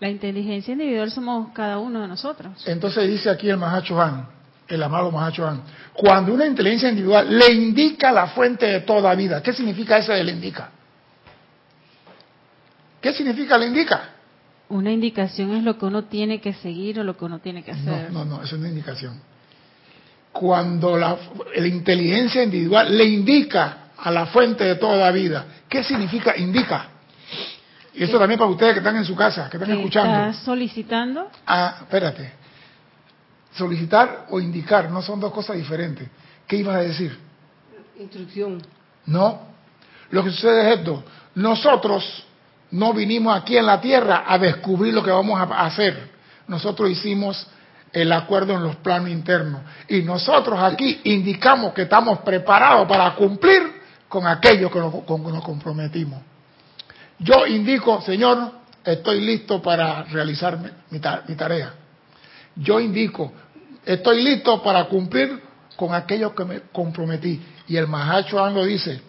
La 0.00 0.08
inteligencia 0.08 0.72
individual 0.72 1.10
somos 1.10 1.52
cada 1.52 1.78
uno 1.78 2.00
de 2.00 2.08
nosotros. 2.08 2.66
Entonces 2.66 3.08
dice 3.08 3.30
aquí 3.30 3.48
el 3.48 3.56
Mahacho 3.56 4.00
Han, 4.00 4.26
el 4.68 4.82
amado 4.82 5.10
Mahacho 5.10 5.46
Han, 5.46 5.62
cuando 5.92 6.34
una 6.34 6.46
inteligencia 6.46 6.88
individual 6.88 7.38
le 7.38 7.52
indica 7.52 8.10
la 8.12 8.28
fuente 8.28 8.66
de 8.66 8.80
toda 8.80 9.14
vida, 9.14 9.42
¿qué 9.42 9.52
significa 9.52 9.98
eso 9.98 10.12
de 10.12 10.24
le 10.24 10.32
indica? 10.32 10.70
¿Qué 13.00 13.12
significa 13.12 13.56
le 13.58 13.66
indica? 13.66 14.10
Una 14.70 14.90
indicación 14.90 15.54
es 15.54 15.62
lo 15.62 15.78
que 15.78 15.84
uno 15.84 16.04
tiene 16.04 16.40
que 16.40 16.54
seguir 16.54 16.98
o 16.98 17.04
lo 17.04 17.16
que 17.16 17.24
uno 17.26 17.38
tiene 17.38 17.62
que 17.62 17.70
hacer. 17.70 18.10
No, 18.10 18.24
no, 18.24 18.38
no, 18.38 18.42
es 18.42 18.52
una 18.52 18.68
indicación. 18.68 19.20
Cuando 20.32 20.96
la, 20.96 21.16
la 21.54 21.68
inteligencia 21.68 22.42
individual 22.42 22.96
le 22.96 23.04
indica 23.04 23.90
a 23.96 24.10
la 24.10 24.26
fuente 24.26 24.64
de 24.64 24.76
toda 24.76 25.10
vida, 25.12 25.44
¿qué 25.68 25.84
significa 25.84 26.36
indica? 26.36 26.88
Y 27.94 28.02
esto 28.02 28.18
también 28.18 28.38
para 28.38 28.50
ustedes 28.50 28.72
que 28.72 28.78
están 28.80 28.96
en 28.96 29.04
su 29.04 29.14
casa, 29.14 29.48
que 29.48 29.56
están 29.56 29.70
que 29.70 29.76
escuchando. 29.76 30.30
¿Estás 30.30 30.44
solicitando? 30.44 31.30
Ah, 31.46 31.76
espérate. 31.82 32.32
Solicitar 33.54 34.26
o 34.30 34.40
indicar 34.40 34.90
no 34.90 35.00
son 35.00 35.20
dos 35.20 35.32
cosas 35.32 35.56
diferentes. 35.56 36.08
¿Qué 36.46 36.56
ibas 36.56 36.76
a 36.76 36.80
decir? 36.80 37.16
Instrucción. 37.98 38.60
No. 39.06 39.42
Lo 40.10 40.24
que 40.24 40.30
sucede 40.30 40.72
es 40.72 40.78
esto. 40.78 41.04
Nosotros 41.36 42.24
no 42.72 42.92
vinimos 42.92 43.36
aquí 43.36 43.56
en 43.56 43.66
la 43.66 43.80
tierra 43.80 44.24
a 44.26 44.38
descubrir 44.38 44.92
lo 44.92 45.04
que 45.04 45.12
vamos 45.12 45.38
a 45.38 45.44
hacer. 45.64 46.10
Nosotros 46.48 46.90
hicimos 46.90 47.46
el 47.92 48.10
acuerdo 48.10 48.54
en 48.54 48.64
los 48.64 48.74
planos 48.76 49.08
internos. 49.08 49.60
Y 49.88 50.02
nosotros 50.02 50.58
aquí 50.60 51.00
indicamos 51.04 51.72
que 51.72 51.82
estamos 51.82 52.18
preparados 52.20 52.88
para 52.88 53.14
cumplir 53.14 53.62
con 54.08 54.26
aquello 54.26 54.68
que 54.68 54.80
nos, 54.80 55.04
con 55.04 55.24
que 55.24 55.30
nos 55.30 55.44
comprometimos. 55.44 56.33
Yo 57.24 57.46
indico, 57.46 58.02
Señor, 58.02 58.52
estoy 58.84 59.22
listo 59.22 59.62
para 59.62 60.02
realizar 60.04 60.58
mi, 60.90 60.98
tarea. 61.00 61.72
Yo 62.54 62.78
indico, 62.78 63.32
estoy 63.82 64.22
listo 64.22 64.62
para 64.62 64.84
cumplir 64.84 65.40
con 65.74 65.94
aquello 65.94 66.34
que 66.34 66.44
me 66.44 66.60
comprometí. 66.70 67.42
Y 67.66 67.78
el 67.78 67.88
Mahacho 67.88 68.46
lo 68.50 68.66
dice, 68.66 69.00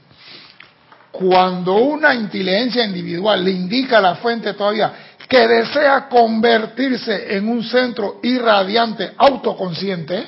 cuando 1.11 1.75
una 1.75 2.15
inteligencia 2.15 2.85
individual 2.85 3.43
le 3.43 3.51
indica 3.51 3.97
a 3.97 4.01
la 4.01 4.15
fuente 4.15 4.53
todavía 4.53 4.93
que 5.27 5.47
desea 5.47 6.07
convertirse 6.07 7.35
en 7.35 7.49
un 7.49 7.63
centro 7.63 8.19
irradiante 8.23 9.11
autoconsciente, 9.17 10.25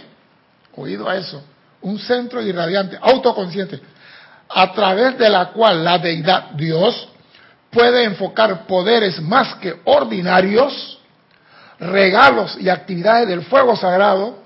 oído 0.75 1.07
a 1.07 1.15
eso, 1.15 1.41
un 1.81 1.97
centro 1.99 2.41
irradiante 2.41 2.97
autoconsciente, 2.99 3.79
a 4.49 4.73
través 4.73 5.17
de 5.17 5.29
la 5.29 5.51
cual 5.51 5.85
la 5.85 5.99
deidad 5.99 6.51
Dios 6.51 7.09
puede 7.71 8.03
enfocar 8.03 8.65
poderes 8.65 9.21
más 9.21 9.55
que 9.55 9.75
ordinarios, 9.85 10.99
regalos 11.79 12.57
y 12.59 12.69
actividades 12.69 13.27
del 13.27 13.43
fuego 13.43 13.75
sagrado, 13.75 14.39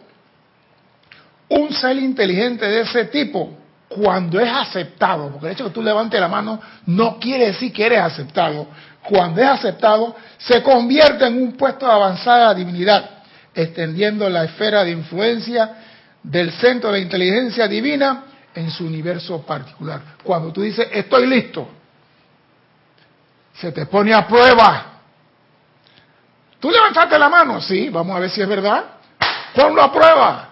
un 1.49 1.73
ser 1.73 1.97
inteligente 1.97 2.65
de 2.65 2.81
ese 2.81 3.05
tipo, 3.05 3.57
cuando 3.87 4.39
es 4.39 4.49
aceptado, 4.49 5.29
porque 5.29 5.47
el 5.47 5.53
hecho 5.53 5.63
de 5.65 5.69
que 5.69 5.73
tú 5.73 5.81
levantes 5.81 6.19
la 6.19 6.29
mano 6.29 6.61
no 6.85 7.19
quiere 7.19 7.47
decir 7.47 7.73
que 7.73 7.85
eres 7.85 7.99
aceptado, 7.99 8.67
cuando 9.03 9.41
es 9.41 9.47
aceptado, 9.47 10.15
se 10.37 10.63
convierte 10.63 11.25
en 11.25 11.41
un 11.41 11.53
puesto 11.53 11.85
de 11.85 11.91
avanzada 11.91 12.53
divinidad, 12.53 13.09
extendiendo 13.53 14.29
la 14.29 14.45
esfera 14.45 14.83
de 14.83 14.91
influencia 14.91 15.75
del 16.23 16.51
centro 16.51 16.91
de 16.91 17.01
inteligencia 17.01 17.67
divina 17.67 18.25
en 18.55 18.69
su 18.69 18.85
universo 18.85 19.41
particular. 19.41 20.01
Cuando 20.23 20.53
tú 20.53 20.61
dices, 20.61 20.87
estoy 20.91 21.27
listo, 21.27 21.67
se 23.53 23.71
te 23.71 23.85
pone 23.85 24.13
a 24.13 24.27
prueba. 24.27 24.85
¿Tú 26.59 26.69
levantaste 26.69 27.17
la 27.17 27.29
mano? 27.29 27.59
Sí, 27.59 27.89
vamos 27.89 28.15
a 28.15 28.19
ver 28.19 28.29
si 28.29 28.41
es 28.41 28.47
verdad. 28.47 28.83
Ponlo 29.55 29.81
a 29.81 29.91
prueba. 29.91 30.47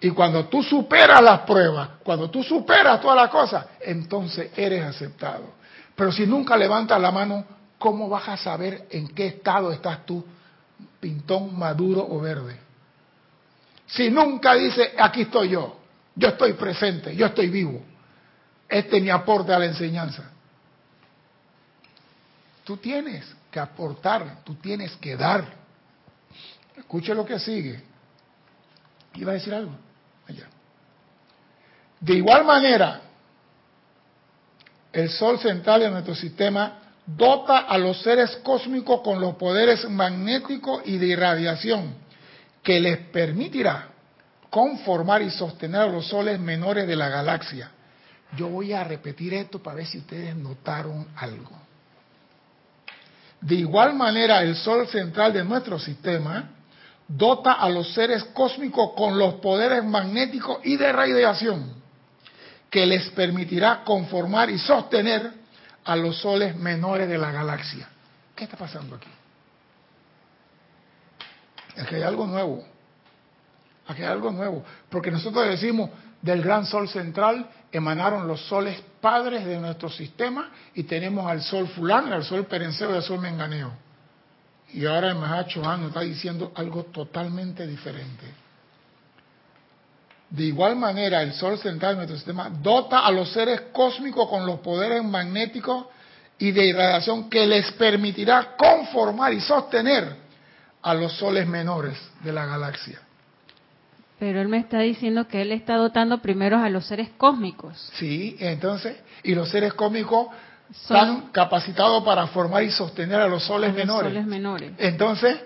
Y 0.00 0.10
cuando 0.10 0.46
tú 0.46 0.62
superas 0.62 1.22
las 1.22 1.40
pruebas, 1.40 1.88
cuando 2.02 2.28
tú 2.28 2.42
superas 2.42 3.00
todas 3.00 3.16
las 3.16 3.30
cosas, 3.30 3.64
entonces 3.80 4.50
eres 4.56 4.84
aceptado. 4.84 5.54
Pero 5.94 6.12
si 6.12 6.26
nunca 6.26 6.56
levantas 6.56 7.00
la 7.00 7.10
mano, 7.10 7.44
¿cómo 7.78 8.08
vas 8.08 8.28
a 8.28 8.36
saber 8.36 8.86
en 8.90 9.08
qué 9.08 9.28
estado 9.28 9.72
estás 9.72 10.04
tú, 10.04 10.22
pintón, 11.00 11.58
maduro 11.58 12.06
o 12.06 12.20
verde? 12.20 12.58
Si 13.86 14.10
nunca 14.10 14.54
dices, 14.54 14.90
aquí 14.98 15.22
estoy 15.22 15.50
yo, 15.50 15.76
yo 16.16 16.28
estoy 16.28 16.54
presente, 16.54 17.14
yo 17.14 17.26
estoy 17.26 17.48
vivo, 17.48 17.80
este 18.68 19.00
mi 19.00 19.10
aporte 19.10 19.54
a 19.54 19.58
la 19.58 19.66
enseñanza. 19.66 20.33
Tú 22.64 22.78
tienes 22.78 23.24
que 23.50 23.60
aportar, 23.60 24.42
tú 24.42 24.54
tienes 24.56 24.92
que 24.96 25.16
dar. 25.16 25.44
Escuche 26.76 27.14
lo 27.14 27.24
que 27.24 27.38
sigue. 27.38 27.80
¿Iba 29.14 29.32
a 29.32 29.34
decir 29.34 29.54
algo? 29.54 29.72
Allá. 30.26 30.46
De 32.00 32.14
igual 32.14 32.44
manera, 32.44 33.00
el 34.92 35.08
Sol 35.10 35.38
central 35.38 35.80
de 35.80 35.90
nuestro 35.90 36.14
sistema 36.14 36.80
dota 37.06 37.58
a 37.58 37.76
los 37.78 38.00
seres 38.02 38.36
cósmicos 38.42 39.02
con 39.02 39.20
los 39.20 39.36
poderes 39.36 39.88
magnéticos 39.88 40.82
y 40.86 40.98
de 40.98 41.06
irradiación 41.06 41.94
que 42.62 42.80
les 42.80 42.98
permitirá 43.08 43.88
conformar 44.48 45.20
y 45.22 45.30
sostener 45.30 45.82
a 45.82 45.86
los 45.86 46.06
soles 46.06 46.40
menores 46.40 46.86
de 46.86 46.96
la 46.96 47.08
galaxia. 47.08 47.70
Yo 48.36 48.48
voy 48.48 48.72
a 48.72 48.84
repetir 48.84 49.34
esto 49.34 49.62
para 49.62 49.76
ver 49.76 49.86
si 49.86 49.98
ustedes 49.98 50.34
notaron 50.34 51.08
algo. 51.16 51.63
De 53.44 53.56
igual 53.56 53.94
manera, 53.94 54.40
el 54.40 54.56
Sol 54.56 54.88
central 54.88 55.34
de 55.34 55.44
nuestro 55.44 55.78
sistema 55.78 56.48
dota 57.06 57.52
a 57.52 57.68
los 57.68 57.92
seres 57.92 58.24
cósmicos 58.32 58.92
con 58.96 59.18
los 59.18 59.34
poderes 59.34 59.84
magnéticos 59.84 60.60
y 60.64 60.78
de 60.78 60.90
radiación 60.90 61.74
que 62.70 62.86
les 62.86 63.10
permitirá 63.10 63.84
conformar 63.84 64.48
y 64.48 64.58
sostener 64.58 65.30
a 65.84 65.94
los 65.94 66.16
soles 66.20 66.56
menores 66.56 67.06
de 67.06 67.18
la 67.18 67.32
galaxia. 67.32 67.86
¿Qué 68.34 68.44
está 68.44 68.56
pasando 68.56 68.96
aquí? 68.96 69.10
Aquí 71.76 71.96
hay 71.96 72.02
algo 72.02 72.26
nuevo. 72.26 72.64
Aquí 73.88 74.00
hay 74.00 74.08
algo 74.08 74.30
nuevo. 74.30 74.64
Porque 74.88 75.10
nosotros 75.10 75.46
decimos, 75.46 75.90
del 76.22 76.42
gran 76.42 76.64
sol 76.64 76.88
central 76.88 77.46
emanaron 77.76 78.28
los 78.28 78.40
soles 78.46 78.80
padres 79.00 79.44
de 79.44 79.58
nuestro 79.58 79.88
sistema 79.90 80.50
y 80.74 80.84
tenemos 80.84 81.26
al 81.26 81.42
sol 81.42 81.68
fulano, 81.68 82.14
al 82.14 82.24
sol 82.24 82.46
perenceo 82.46 82.90
y 82.92 82.94
al 82.94 83.02
sol 83.02 83.20
menganeo. 83.20 83.72
Y 84.72 84.86
ahora 84.86 85.08
el 85.08 85.16
Mahacho 85.16 85.60
nos 85.60 85.88
está 85.88 86.00
diciendo 86.00 86.52
algo 86.54 86.84
totalmente 86.84 87.66
diferente. 87.66 88.24
De 90.30 90.44
igual 90.44 90.74
manera, 90.74 91.22
el 91.22 91.32
Sol 91.32 91.58
central 91.58 91.92
de 91.92 91.96
nuestro 91.98 92.16
sistema 92.16 92.50
dota 92.50 93.06
a 93.06 93.10
los 93.12 93.32
seres 93.32 93.60
cósmicos 93.72 94.28
con 94.28 94.44
los 94.44 94.58
poderes 94.60 95.04
magnéticos 95.04 95.86
y 96.38 96.50
de 96.50 96.66
irradiación 96.66 97.30
que 97.30 97.46
les 97.46 97.70
permitirá 97.72 98.56
conformar 98.56 99.32
y 99.32 99.40
sostener 99.40 100.16
a 100.82 100.92
los 100.94 101.12
soles 101.12 101.46
menores 101.46 101.96
de 102.24 102.32
la 102.32 102.46
galaxia. 102.46 103.03
Pero 104.18 104.40
él 104.40 104.48
me 104.48 104.58
está 104.58 104.78
diciendo 104.80 105.26
que 105.26 105.42
él 105.42 105.50
está 105.52 105.76
dotando 105.76 106.18
primero 106.22 106.58
a 106.58 106.68
los 106.70 106.86
seres 106.86 107.10
cósmicos. 107.16 107.90
Sí, 107.94 108.36
entonces, 108.38 108.96
y 109.22 109.34
los 109.34 109.48
seres 109.50 109.74
cósmicos 109.74 110.28
están 110.70 111.30
capacitados 111.32 112.02
para 112.04 112.26
formar 112.28 112.62
y 112.62 112.70
sostener 112.70 113.20
a 113.20 113.28
los 113.28 113.44
soles 113.44 113.70
a 113.70 113.72
los 113.72 113.76
menores. 113.76 114.10
soles 114.12 114.26
menores. 114.26 114.72
Entonces, 114.78 115.40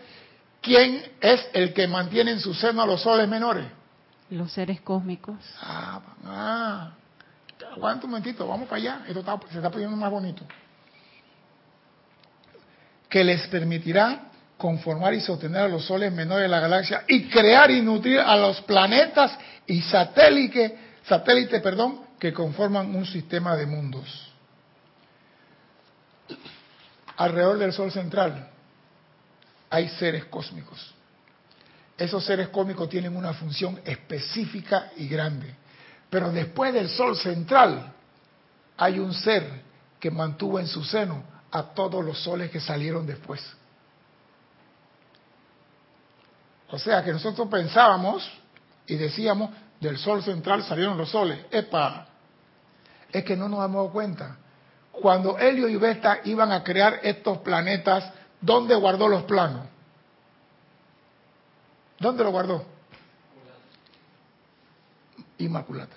¿quién 0.61 1.03
es 1.21 1.49
el 1.55 1.73
que 1.73 1.89
mantiene 1.89 2.33
en 2.33 2.41
su 2.41 2.53
seno 2.55 2.83
a 2.83 2.87
los 2.87 3.01
soles 3.03 3.27
menores? 3.29 3.67
Los 4.31 4.53
seres 4.53 4.81
cósmicos. 4.83 5.37
Ah, 5.63 6.01
ah. 6.27 6.91
Aguanta 7.75 8.05
un 8.05 8.11
momentito, 8.13 8.47
vamos 8.47 8.69
para 8.69 8.77
allá. 8.81 9.03
Esto 9.09 9.21
está- 9.21 9.41
se 9.51 9.57
está 9.57 9.71
poniendo 9.71 9.97
más 9.97 10.11
bonito. 10.11 10.45
Que 13.09 13.25
les 13.25 13.47
permitirá 13.49 14.28
conformar 14.59 15.15
y 15.15 15.21
sostener 15.21 15.63
a 15.63 15.69
los 15.69 15.87
soles 15.87 16.13
menores 16.13 16.43
de 16.43 16.49
la 16.49 16.61
galaxia 16.61 17.05
y 17.09 17.29
crear 17.29 17.71
y 17.71 17.81
nutrir 17.81 18.21
a 18.21 18.37
los 18.37 18.61
planetas 18.63 19.39
y 19.67 19.81
satélites, 19.81 20.73
perdón, 21.63 22.03
que 22.19 22.33
conforman 22.33 22.95
un 22.95 23.07
sistema 23.07 23.57
de 23.57 23.65
mundos. 23.65 24.33
Alrededor 27.17 27.59
del 27.59 27.73
Sol 27.73 27.91
central 27.91 28.51
hay 29.71 29.89
seres 29.89 30.27
cósmicos 30.27 30.95
esos 31.99 32.25
seres 32.25 32.49
cósmicos 32.49 32.89
tienen 32.89 33.17
una 33.17 33.35
función 33.35 33.81
específica 33.85 34.93
y 34.97 35.09
grande. 35.09 35.53
Pero 36.09 36.31
después 36.31 36.73
del 36.73 36.89
Sol 36.89 37.17
central 37.17 37.93
hay 38.77 39.01
un 39.01 39.13
ser 39.13 39.63
que 39.99 40.11
mantuvo 40.13 40.61
en 40.61 40.69
su 40.69 40.85
seno 40.85 41.25
a 41.51 41.65
todos 41.75 42.05
los 42.05 42.23
soles 42.23 42.53
que 42.53 42.61
salieron 42.61 43.05
después. 43.05 43.43
O 46.71 46.79
sea 46.79 47.03
que 47.03 47.13
nosotros 47.13 47.49
pensábamos 47.49 48.29
y 48.87 48.97
decíamos, 48.97 49.51
del 49.81 49.99
Sol 49.99 50.23
central 50.23 50.63
salieron 50.65 50.99
los 50.99 51.11
soles. 51.11 51.39
Epa, 51.51 52.07
es 53.13 53.25
que 53.25 53.37
no 53.37 53.49
nos 53.49 53.65
hemos 53.65 53.77
dado 53.77 53.91
cuenta. 53.91 54.37
Cuando 54.93 55.39
Helio 55.39 55.69
y 55.69 55.77
Beta 55.77 56.21
iban 56.25 56.51
a 56.53 56.65
crear 56.65 57.01
estos 57.03 57.39
planetas, 57.39 58.13
¿dónde 58.41 58.75
guardó 58.75 59.09
los 59.09 59.23
planos? 59.25 59.67
¿Dónde 61.99 62.25
lo 62.25 62.31
guardó? 62.31 62.65
Inmaculata. 65.39 65.97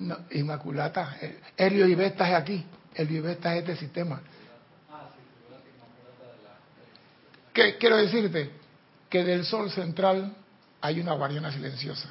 No, 0.00 0.16
Inmaculata. 0.32 1.16
Helio 1.56 1.86
y 1.86 1.94
Beta 1.94 2.28
es 2.28 2.34
aquí. 2.34 2.66
Helio 2.94 3.18
y 3.18 3.20
Beta 3.20 3.54
es 3.54 3.60
este 3.60 3.76
sistema. 3.76 4.20
¿Qué 7.54 7.78
quiero 7.78 7.96
decirte? 7.96 8.50
Que 9.08 9.24
del 9.24 9.46
Sol 9.46 9.70
central 9.70 10.34
hay 10.82 11.00
una 11.00 11.14
guardiana 11.14 11.50
silenciosa 11.50 12.10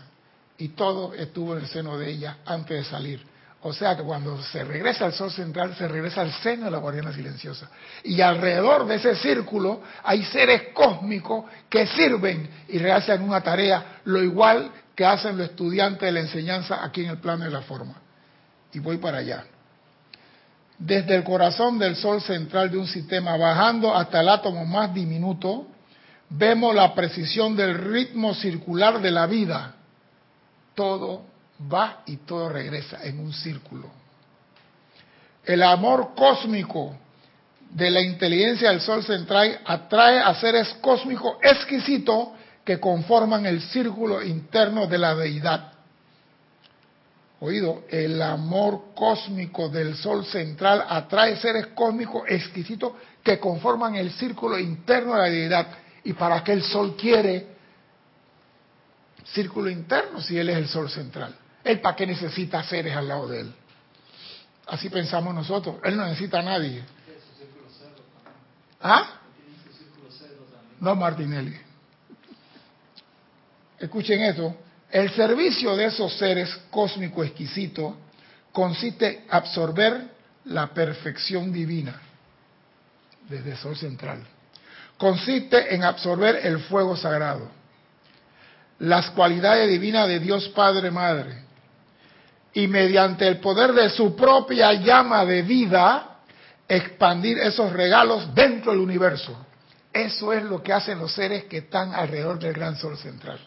y 0.57 0.69
todo 0.69 1.13
estuvo 1.13 1.55
en 1.55 1.63
el 1.63 1.67
seno 1.67 1.97
de 1.97 2.09
ella 2.09 2.37
antes 2.45 2.77
de 2.77 2.89
salir. 2.89 3.33
O 3.65 3.71
sea 3.71 3.95
que 3.95 4.03
cuando 4.03 4.41
se 4.41 4.63
regresa 4.63 5.05
al 5.05 5.13
sol 5.13 5.31
central, 5.31 5.73
se 5.75 5.87
regresa 5.87 6.21
al 6.21 6.33
seno 6.33 6.65
de 6.65 6.71
la 6.71 6.79
guardiana 6.79 7.13
silenciosa. 7.13 7.69
Y 8.03 8.19
alrededor 8.19 8.85
de 8.85 8.95
ese 8.95 9.15
círculo 9.15 9.81
hay 10.03 10.23
seres 10.25 10.69
cósmicos 10.73 11.45
que 11.69 11.87
sirven 11.87 12.49
y 12.67 12.77
realizan 12.79 13.21
una 13.21 13.41
tarea, 13.41 13.99
lo 14.05 14.21
igual 14.21 14.69
que 14.95 15.05
hacen 15.05 15.37
los 15.37 15.49
estudiantes 15.49 16.01
de 16.01 16.11
la 16.11 16.19
enseñanza 16.19 16.83
aquí 16.83 17.03
en 17.03 17.11
el 17.11 17.19
plano 17.19 17.45
de 17.45 17.51
la 17.51 17.61
forma. 17.61 17.95
Y 18.73 18.79
voy 18.79 18.97
para 18.97 19.19
allá. 19.19 19.45
Desde 20.85 21.15
el 21.15 21.23
corazón 21.23 21.79
del 21.79 21.95
sol 21.95 22.21
central 22.21 22.69
de 22.69 22.77
un 22.77 22.87
sistema, 22.87 23.37
bajando 23.37 23.95
hasta 23.95 24.19
el 24.19 24.27
átomo 24.27 24.65
más 24.65 24.93
diminuto, 24.93 25.67
vemos 26.29 26.75
la 26.75 26.93
precisión 26.93 27.55
del 27.55 27.75
ritmo 27.75 28.33
circular 28.33 29.01
de 29.01 29.09
la 29.09 29.25
vida. 29.25 29.75
Todo 30.75 31.21
va 31.71 32.01
y 32.05 32.17
todo 32.17 32.49
regresa 32.49 33.01
en 33.01 33.19
un 33.19 33.31
círculo. 33.31 33.89
El 35.45 35.63
amor 35.63 36.11
cósmico 36.17 36.97
de 37.69 37.89
la 37.89 38.01
inteligencia 38.01 38.69
del 38.69 38.81
Sol 38.81 39.05
central 39.05 39.61
atrae 39.65 40.19
a 40.19 40.35
seres 40.35 40.67
cósmicos 40.81 41.37
exquisitos 41.41 42.27
que 42.65 42.77
conforman 42.77 43.45
el 43.45 43.61
círculo 43.61 44.21
interno 44.21 44.85
de 44.87 44.97
la 44.97 45.15
deidad. 45.15 45.72
Oído, 47.45 47.83
el 47.89 48.21
amor 48.21 48.93
cósmico 48.95 49.67
del 49.67 49.97
Sol 49.97 50.25
central 50.25 50.85
atrae 50.87 51.35
seres 51.35 51.67
cósmicos 51.75 52.23
exquisitos 52.29 52.93
que 53.21 53.37
conforman 53.37 53.95
el 53.95 54.11
círculo 54.11 54.57
interno 54.57 55.11
de 55.15 55.19
la 55.19 55.29
deidad. 55.29 55.67
¿Y 56.05 56.13
para 56.13 56.41
qué 56.41 56.53
el 56.53 56.63
Sol 56.63 56.95
quiere 56.95 57.47
círculo 59.25 59.69
interno 59.69 60.21
si 60.21 60.37
Él 60.37 60.51
es 60.51 60.57
el 60.57 60.69
Sol 60.69 60.89
central? 60.89 61.35
¿Él 61.65 61.81
para 61.81 61.97
qué 61.97 62.07
necesita 62.07 62.63
seres 62.63 62.95
al 62.95 63.09
lado 63.09 63.27
de 63.27 63.41
Él? 63.41 63.53
Así 64.67 64.87
pensamos 64.87 65.35
nosotros. 65.35 65.75
Él 65.83 65.97
no 65.97 66.05
necesita 66.05 66.39
a 66.39 66.43
nadie. 66.43 66.81
¿Ah? 68.81 69.19
No, 70.79 70.95
Martinelli. 70.95 71.57
Escuchen 73.79 74.21
esto. 74.21 74.55
El 74.93 75.09
servicio 75.09 75.75
de 75.75 75.85
esos 75.85 76.15
seres 76.19 76.55
cósmicos 76.69 77.25
exquisitos 77.25 77.95
consiste 78.51 79.07
en 79.07 79.25
absorber 79.31 80.03
la 80.45 80.67
perfección 80.67 81.51
divina 81.51 81.99
desde 83.27 83.53
el 83.53 83.57
Sol 83.57 83.75
central. 83.75 84.23
Consiste 84.95 85.73
en 85.73 85.83
absorber 85.83 86.45
el 86.45 86.59
fuego 86.59 86.95
sagrado, 86.95 87.49
las 88.77 89.09
cualidades 89.09 89.67
divinas 89.67 90.07
de 90.07 90.19
Dios 90.19 90.49
Padre 90.49 90.91
Madre, 90.91 91.41
y 92.53 92.67
mediante 92.67 93.27
el 93.27 93.39
poder 93.39 93.73
de 93.73 93.89
su 93.89 94.15
propia 94.15 94.73
llama 94.73 95.25
de 95.25 95.41
vida, 95.41 96.19
expandir 96.67 97.39
esos 97.39 97.73
regalos 97.73 98.31
dentro 98.35 98.71
del 98.71 98.81
universo. 98.81 99.43
Eso 99.91 100.31
es 100.33 100.43
lo 100.43 100.61
que 100.61 100.71
hacen 100.71 100.99
los 100.99 101.11
seres 101.13 101.45
que 101.45 101.57
están 101.57 101.95
alrededor 101.95 102.37
del 102.37 102.53
gran 102.53 102.75
sol 102.77 102.95
central. 102.95 103.39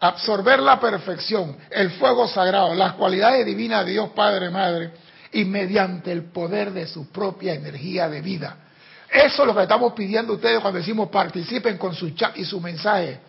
Absorber 0.00 0.60
la 0.60 0.78
perfección, 0.78 1.56
el 1.70 1.90
fuego 1.92 2.28
sagrado, 2.28 2.74
las 2.74 2.92
cualidades 2.92 3.46
divinas 3.46 3.86
de 3.86 3.92
Dios 3.92 4.10
Padre 4.10 4.50
Madre 4.50 4.92
y 5.32 5.44
mediante 5.44 6.12
el 6.12 6.24
poder 6.24 6.72
de 6.72 6.86
su 6.86 7.10
propia 7.10 7.54
energía 7.54 8.08
de 8.08 8.20
vida. 8.20 8.56
Eso 9.10 9.42
es 9.42 9.46
lo 9.46 9.54
que 9.54 9.62
estamos 9.62 9.92
pidiendo 9.94 10.32
a 10.32 10.36
ustedes 10.36 10.60
cuando 10.60 10.78
decimos 10.78 11.08
participen 11.08 11.78
con 11.78 11.94
su 11.94 12.10
chat 12.10 12.36
y 12.36 12.44
su 12.44 12.60
mensaje. 12.60 13.20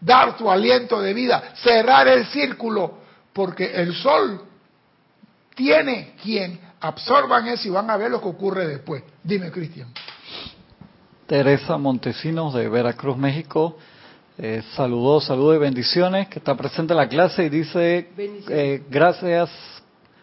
Dar 0.00 0.36
tu 0.36 0.50
aliento 0.50 1.00
de 1.00 1.12
vida, 1.12 1.52
cerrar 1.56 2.08
el 2.08 2.26
círculo, 2.26 2.98
porque 3.32 3.72
el 3.74 3.94
sol 3.94 4.42
tiene 5.54 6.14
quien 6.22 6.60
absorban 6.80 7.48
eso 7.48 7.68
y 7.68 7.70
van 7.70 7.90
a 7.90 7.96
ver 7.96 8.10
lo 8.10 8.20
que 8.20 8.28
ocurre 8.28 8.66
después. 8.66 9.02
Dime, 9.22 9.50
Cristian. 9.50 9.88
Teresa 11.26 11.78
Montesinos 11.78 12.52
de 12.54 12.68
Veracruz, 12.68 13.16
México. 13.16 13.78
Eh, 14.36 14.62
saludos, 14.74 15.26
saludos 15.26 15.54
y 15.54 15.58
bendiciones, 15.60 16.26
que 16.26 16.40
está 16.40 16.56
presente 16.56 16.92
en 16.92 16.96
la 16.96 17.08
clase 17.08 17.44
y 17.44 17.48
dice 17.48 18.08
eh, 18.48 18.82
gracias 18.90 19.48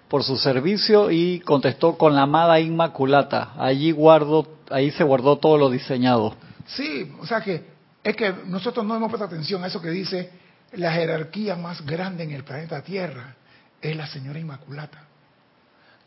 por 0.09 0.25
su 0.25 0.35
servicio 0.35 1.09
y 1.09 1.39
contestó 1.39 1.97
con 1.97 2.13
la 2.13 2.23
amada 2.23 2.59
Inmaculata. 2.59 3.53
Allí 3.57 3.91
guardo, 3.91 4.45
ahí 4.69 4.91
se 4.91 5.05
guardó 5.05 5.37
todo 5.37 5.57
lo 5.57 5.69
diseñado. 5.69 6.35
Sí, 6.65 7.09
o 7.21 7.25
sea 7.25 7.39
que 7.39 7.63
es 8.03 8.15
que 8.17 8.33
nosotros 8.47 8.85
no 8.85 8.97
hemos 8.97 9.09
prestado 9.09 9.33
atención 9.33 9.63
a 9.63 9.67
eso 9.67 9.81
que 9.81 9.89
dice 9.89 10.29
la 10.73 10.91
jerarquía 10.91 11.55
más 11.55 11.85
grande 11.85 12.23
en 12.23 12.31
el 12.31 12.43
planeta 12.43 12.81
Tierra 12.81 13.35
es 13.81 13.95
la 13.95 14.07
señora 14.07 14.39
Inmaculata. 14.39 15.05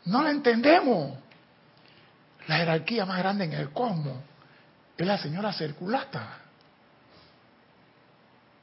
No 0.05 0.21
la 0.21 0.29
entendemos. 0.29 1.17
La 2.47 2.57
jerarquía 2.57 3.07
más 3.07 3.17
grande 3.17 3.45
en 3.45 3.53
el 3.53 3.71
cosmos 3.71 4.17
es 4.95 5.07
la 5.07 5.17
señora 5.17 5.51
circulata. 5.53 6.44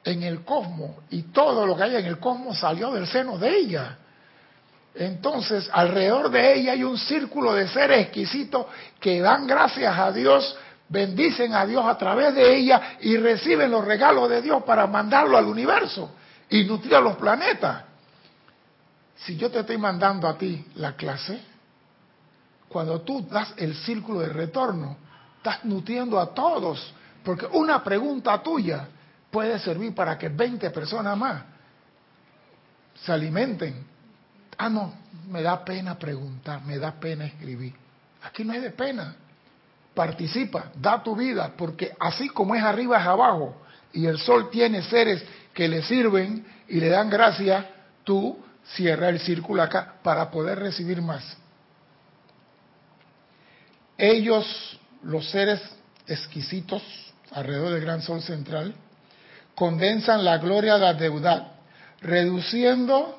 En 0.05 0.23
el 0.23 0.45
cosmos. 0.45 0.91
Y 1.11 1.23
todo 1.25 1.67
lo 1.67 1.77
que 1.77 1.85
hay 1.85 1.97
en 1.97 2.07
el 2.07 2.19
cosmos 2.19 2.59
salió 2.59 2.91
del 2.93 3.07
seno 3.07 3.39
de 3.39 3.57
ella. 3.57 3.99
Entonces, 4.95 5.71
alrededor 5.73 6.31
de 6.31 6.55
ella 6.55 6.73
hay 6.73 6.85
un 6.85 6.99
círculo 6.99 7.55
de 7.55 7.69
seres 7.69 8.01
exquisitos 8.01 8.67
que 9.01 9.21
dan 9.21 9.47
gracias 9.47 9.99
a 9.99 10.13
Dios, 10.13 10.57
bendicen 10.89 11.55
a 11.55 11.65
Dios 11.65 11.85
a 11.87 11.97
través 11.97 12.35
de 12.35 12.55
ella 12.55 12.99
y 13.01 13.17
reciben 13.17 13.71
los 13.71 13.85
regalos 13.85 14.29
de 14.29 14.43
Dios 14.43 14.63
para 14.65 14.87
mandarlo 14.87 15.39
al 15.39 15.47
universo 15.47 16.11
y 16.51 16.65
nutrir 16.65 16.95
a 16.95 17.01
los 17.01 17.17
planetas. 17.17 17.85
Si 19.17 19.37
yo 19.37 19.51
te 19.51 19.61
estoy 19.61 19.79
mandando 19.79 20.29
a 20.29 20.37
ti 20.37 20.67
la 20.75 20.95
clase, 20.95 21.41
cuando 22.69 23.01
tú 23.01 23.27
das 23.31 23.55
el 23.57 23.75
círculo 23.77 24.21
de 24.21 24.29
retorno, 24.29 24.97
estás 25.39 25.65
nutriendo 25.65 26.21
a 26.21 26.35
todos, 26.35 26.93
porque 27.25 27.47
una 27.47 27.83
pregunta 27.83 28.43
tuya 28.43 28.89
puede 29.33 29.59
servir 29.59 29.95
para 29.95 30.17
que 30.19 30.29
20 30.29 30.71
personas 30.71 31.17
más 31.17 31.43
se 33.03 33.11
alimenten. 33.11 33.85
Ah, 34.59 34.69
no, 34.69 34.95
me 35.29 35.43
da 35.43 35.65
pena 35.65 35.99
preguntar, 35.99 36.63
me 36.63 36.79
da 36.79 36.93
pena 36.93 37.25
escribir. 37.25 37.75
Aquí 38.23 38.45
no 38.45 38.53
hay 38.53 38.61
de 38.61 38.71
pena. 38.71 39.17
Participa, 39.95 40.71
da 40.77 41.03
tu 41.03 41.17
vida, 41.17 41.53
porque 41.57 41.93
así 41.99 42.29
como 42.29 42.55
es 42.55 42.63
arriba 42.63 43.01
es 43.01 43.07
abajo, 43.07 43.63
y 43.93 44.07
el 44.07 44.19
sol 44.19 44.51
tiene 44.51 44.83
seres 44.83 45.25
que 45.53 45.67
le 45.67 45.83
sirven 45.83 46.47
y 46.69 46.79
le 46.79 46.89
dan 46.89 47.11
gracia, 47.11 47.71
tú 48.05 48.39
cierra 48.75 49.09
el 49.09 49.19
círculo 49.21 49.63
acá 49.63 49.95
para 50.03 50.31
poder 50.31 50.59
recibir 50.59 51.03
más. 51.03 51.37
Ellos, 53.99 54.79
los 55.03 55.29
seres 55.31 55.61
exquisitos 56.07 56.83
alrededor 57.31 57.73
del 57.73 57.83
gran 57.83 58.03
sol 58.03 58.23
central, 58.23 58.75
condensan 59.55 60.25
la 60.25 60.39
gloria 60.39 60.75
de 60.75 60.81
la 60.81 60.95
deidad, 60.95 61.53
reduciendo 62.01 63.19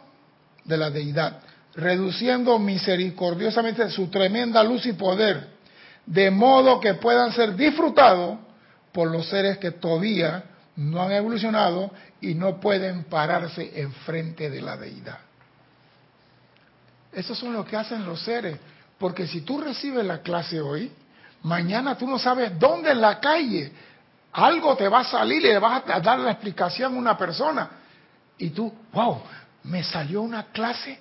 de 0.63 0.77
la 0.77 0.89
deidad, 0.89 1.39
reduciendo 1.75 2.59
misericordiosamente 2.59 3.89
su 3.89 4.07
tremenda 4.07 4.63
luz 4.63 4.85
y 4.85 4.93
poder, 4.93 5.47
de 6.05 6.31
modo 6.31 6.79
que 6.79 6.95
puedan 6.95 7.31
ser 7.31 7.55
disfrutados 7.55 8.39
por 8.91 9.09
los 9.09 9.27
seres 9.27 9.57
que 9.57 9.71
todavía 9.71 10.43
no 10.75 11.01
han 11.01 11.11
evolucionado 11.11 11.91
y 12.21 12.33
no 12.33 12.59
pueden 12.59 13.05
pararse 13.05 13.79
enfrente 13.81 14.49
de 14.49 14.61
la 14.61 14.77
deidad. 14.77 15.19
Eso 17.11 17.35
son 17.35 17.53
lo 17.53 17.63
que 17.63 17.77
hacen 17.77 18.05
los 18.05 18.21
seres. 18.21 18.57
Porque 18.97 19.27
si 19.27 19.41
tú 19.41 19.61
recibes 19.61 20.05
la 20.05 20.21
clase 20.21 20.61
hoy, 20.61 20.91
mañana 21.43 21.97
tú 21.97 22.07
no 22.07 22.17
sabes 22.17 22.57
dónde 22.57 22.91
en 22.91 23.01
la 23.01 23.19
calle 23.19 23.71
Algo 24.33 24.75
te 24.75 24.87
va 24.87 25.01
a 25.01 25.03
salir 25.03 25.43
y 25.43 25.47
le 25.47 25.59
vas 25.59 25.83
a 25.87 25.99
dar 25.99 26.19
la 26.19 26.31
explicación 26.31 26.95
a 26.95 26.97
una 26.97 27.17
persona. 27.17 27.69
Y 28.37 28.49
tú, 28.49 28.73
wow, 28.91 29.21
me 29.63 29.83
salió 29.83 30.21
una 30.21 30.45
clase 30.45 30.97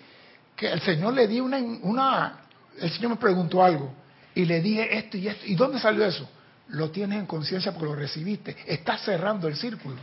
que 0.54 0.70
el 0.70 0.80
Señor 0.82 1.14
le 1.14 1.26
dio 1.26 1.44
una, 1.44 1.58
una, 1.58 2.40
el 2.78 2.90
Señor 2.90 3.12
me 3.12 3.16
preguntó 3.16 3.64
algo 3.64 3.92
y 4.34 4.44
le 4.44 4.60
dije 4.60 4.98
esto 4.98 5.16
y 5.16 5.28
esto. 5.28 5.46
¿Y 5.46 5.54
dónde 5.54 5.80
salió 5.80 6.04
eso? 6.04 6.28
Lo 6.68 6.90
tienes 6.90 7.18
en 7.18 7.26
conciencia 7.26 7.72
porque 7.72 7.86
lo 7.86 7.94
recibiste. 7.94 8.56
Estás 8.66 9.02
cerrando 9.02 9.48
el 9.48 9.56
círculo. 9.56 9.96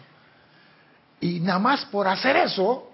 Y 1.22 1.40
nada 1.40 1.60
más 1.60 1.86
por 1.86 2.08
hacer 2.08 2.36
eso, 2.38 2.92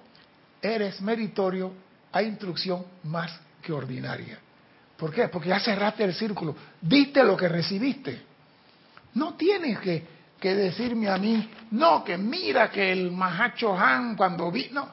eres 0.62 1.00
meritorio 1.02 1.72
a 2.12 2.22
instrucción 2.22 2.86
más 3.04 3.32
que 3.62 3.72
ordinaria. 3.72 4.40
¿Por 4.98 5.14
qué? 5.14 5.28
Porque 5.28 5.50
ya 5.50 5.60
cerraste 5.60 6.04
el 6.04 6.14
círculo. 6.14 6.56
Viste 6.82 7.24
lo 7.24 7.36
que 7.36 7.48
recibiste. 7.50 8.22
No 9.14 9.34
tienes 9.36 9.80
que, 9.80 10.06
que 10.40 10.54
decirme 10.54 11.10
a 11.10 11.18
mí, 11.18 11.50
no, 11.72 12.04
que 12.04 12.18
mira 12.18 12.70
que 12.70 12.92
el 12.92 13.12
Mahacho 13.12 13.76
Han 13.78 14.16
cuando 14.16 14.52
vi. 14.52 14.70
No. 14.72 14.88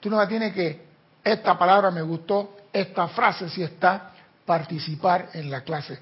Tú 0.00 0.08
no 0.08 0.26
tienes 0.26 0.54
que, 0.54 0.84
esta 1.22 1.58
palabra 1.58 1.90
me 1.90 2.02
gustó, 2.02 2.56
esta 2.72 3.08
frase 3.08 3.48
si 3.48 3.62
está, 3.62 4.12
participar 4.46 5.30
en 5.34 5.50
la 5.50 5.62
clase, 5.62 5.98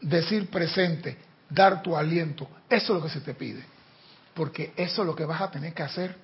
decir 0.00 0.50
presente, 0.50 1.16
dar 1.48 1.82
tu 1.82 1.96
aliento. 1.96 2.48
Eso 2.68 2.92
es 2.92 2.98
lo 2.98 3.02
que 3.02 3.12
se 3.12 3.20
te 3.20 3.34
pide. 3.34 3.64
Porque 4.34 4.72
eso 4.76 5.02
es 5.02 5.06
lo 5.06 5.16
que 5.16 5.24
vas 5.24 5.40
a 5.40 5.50
tener 5.50 5.72
que 5.72 5.82
hacer 5.82 6.16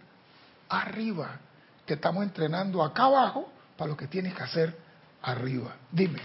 arriba. 0.68 1.38
Te 1.86 1.94
estamos 1.94 2.22
entrenando 2.22 2.82
acá 2.82 3.04
abajo 3.04 3.50
para 3.76 3.90
lo 3.90 3.96
que 3.96 4.06
tienes 4.06 4.34
que 4.34 4.42
hacer 4.42 4.76
arriba. 5.22 5.74
Dime. 5.90 6.20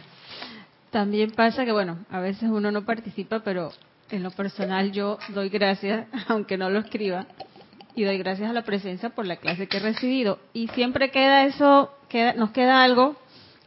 También 0.92 1.32
pasa 1.32 1.66
que, 1.66 1.72
bueno, 1.72 2.00
a 2.10 2.20
veces 2.20 2.50
uno 2.50 2.72
no 2.72 2.84
participa, 2.84 3.40
pero 3.40 3.72
en 4.12 4.24
lo 4.24 4.32
personal 4.32 4.92
yo 4.92 5.20
doy 5.30 5.50
gracias, 5.50 6.08
aunque 6.28 6.58
no 6.58 6.70
lo 6.70 6.80
escriba, 6.80 7.26
y 7.96 8.04
doy 8.04 8.18
gracias 8.18 8.50
a 8.50 8.54
la 8.54 8.64
presencia 8.64 9.10
por 9.10 9.26
la 9.26 9.38
clase 9.38 9.68
que 9.68 9.78
he 9.78 9.82
recibido. 9.82 10.40
Y 10.54 10.68
siempre 10.70 11.12
queda 11.12 11.46
eso, 11.46 11.92
queda, 12.08 12.34
nos 12.34 12.52
queda 12.52 12.84
algo, 12.84 13.16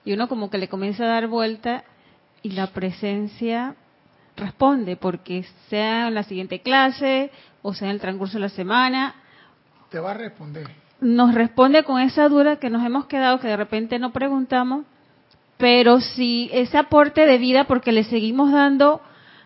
y 0.05 0.13
uno 0.13 0.29
como 0.29 0.51
que 0.51 0.59
le 0.59 0.69
comienza 0.69 1.05
a 1.05 1.09
dar 1.09 1.27
vuelta, 1.29 1.85
y 2.43 2.51
la 2.51 2.69
presencia 2.69 3.77
responde, 4.37 4.97
porque 4.97 5.45
sea 5.69 6.09
en 6.09 6.15
la 6.15 6.23
siguiente 6.25 6.61
clase, 6.61 7.31
o 7.63 7.75
sea 7.75 7.89
en 7.89 7.95
el 7.95 8.01
transcurso 8.01 8.35
de 8.35 8.41
la 8.41 8.49
semana. 8.49 9.15
Te 9.91 10.01
va 10.01 10.13
a 10.13 10.15
responder. 10.15 10.67
Nos 11.01 11.35
responde 11.35 11.83
con 11.85 12.01
esa 12.01 12.29
duda 12.29 12.57
que 12.57 12.71
nos 12.71 12.85
hemos 12.85 13.07
quedado, 13.07 13.39
que 13.41 13.49
de 13.49 13.57
repente 13.57 13.99
no 13.99 14.13
preguntamos, 14.13 14.85
pero 15.59 16.01
si 16.01 16.49
ese 16.53 16.79
aporte 16.79 17.27
de 17.27 17.39
vida, 17.39 17.65
porque 17.65 17.93
le 17.93 18.05
seguimos 18.05 18.51
dando 18.53 19.01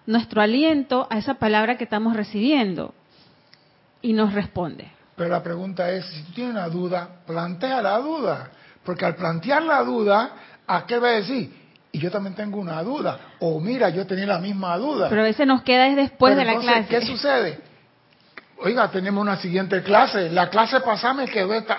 nuestro 0.06 0.40
aliento 0.40 1.06
a 1.10 1.18
esa 1.18 1.34
palabra 1.34 1.76
que 1.76 1.84
estamos 1.84 2.16
recibiendo 2.16 2.94
y 4.02 4.12
nos 4.12 4.32
responde. 4.32 4.90
Pero 5.16 5.30
la 5.30 5.42
pregunta 5.42 5.90
es, 5.90 6.04
si 6.06 6.22
tú 6.24 6.32
tienes 6.32 6.52
una 6.52 6.68
duda, 6.68 7.08
plantea 7.26 7.80
la 7.82 7.98
duda, 7.98 8.50
porque 8.84 9.04
al 9.04 9.16
plantear 9.16 9.62
la 9.62 9.82
duda, 9.82 10.30
¿a 10.66 10.86
qué 10.86 10.98
va 10.98 11.08
a 11.08 11.12
decir? 11.12 11.52
Y 11.92 11.98
yo 11.98 12.10
también 12.10 12.34
tengo 12.34 12.58
una 12.58 12.82
duda, 12.82 13.18
o 13.40 13.58
mira, 13.58 13.88
yo 13.88 14.06
tenía 14.06 14.26
la 14.26 14.38
misma 14.38 14.76
duda. 14.76 15.08
Pero 15.08 15.22
a 15.22 15.24
veces 15.24 15.46
nos 15.46 15.62
queda 15.62 15.86
es 15.88 15.96
después 15.96 16.32
Pero 16.32 16.40
de 16.40 16.44
la 16.44 16.52
entonces, 16.52 16.86
clase. 16.86 17.06
¿Qué 17.06 17.06
sucede? 17.06 17.60
Oiga, 18.58 18.90
tenemos 18.90 19.22
una 19.22 19.36
siguiente 19.36 19.82
clase, 19.82 20.30
la 20.30 20.48
clase 20.50 20.80
pasada 20.80 21.14
me 21.14 21.26
quedó 21.28 21.54
esta... 21.54 21.78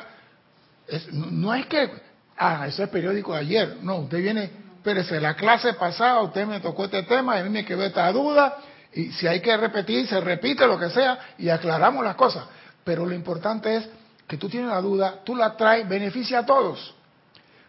Es- 0.88 1.12
no, 1.14 1.28
no 1.28 1.54
es 1.54 1.66
que, 1.68 1.90
ah, 2.38 2.66
eso 2.68 2.84
es 2.84 2.90
periódico 2.90 3.34
de 3.34 3.40
ayer, 3.40 3.78
no, 3.84 3.98
usted 3.98 4.18
viene, 4.20 4.50
espérese, 4.78 5.20
la 5.20 5.36
clase 5.36 5.74
pasada 5.74 6.22
usted 6.22 6.46
me 6.46 6.60
tocó 6.60 6.86
este 6.86 7.04
tema 7.04 7.38
y 7.38 7.42
a 7.42 7.44
mí 7.44 7.50
me 7.50 7.66
quedó 7.66 7.84
esta 7.84 8.12
duda, 8.12 8.58
y 8.94 9.12
si 9.12 9.28
hay 9.28 9.42
que 9.42 9.56
repetir, 9.58 10.08
se 10.08 10.20
repite 10.22 10.66
lo 10.66 10.80
que 10.80 10.90
sea, 10.90 11.20
y 11.38 11.50
aclaramos 11.50 12.04
las 12.04 12.16
cosas. 12.16 12.46
Pero 12.84 13.06
lo 13.06 13.14
importante 13.14 13.76
es 13.76 13.90
que 14.28 14.38
tú 14.38 14.50
tienes 14.50 14.70
la 14.70 14.82
duda, 14.82 15.20
tú 15.24 15.36
la 15.36 15.56
traes, 15.56 15.88
beneficia 15.88 16.40
a 16.40 16.46
todos, 16.46 16.96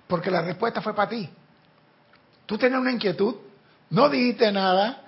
porque 0.06 0.30
la 0.30 0.42
respuesta 0.42 0.80
fue 0.80 0.94
para 0.94 1.08
ti. 1.08 1.28
Tú 2.46 2.56
tenías 2.56 2.80
una 2.80 2.92
inquietud, 2.92 3.34
no 3.90 4.08
dijiste 4.08 4.50
nada, 4.52 5.02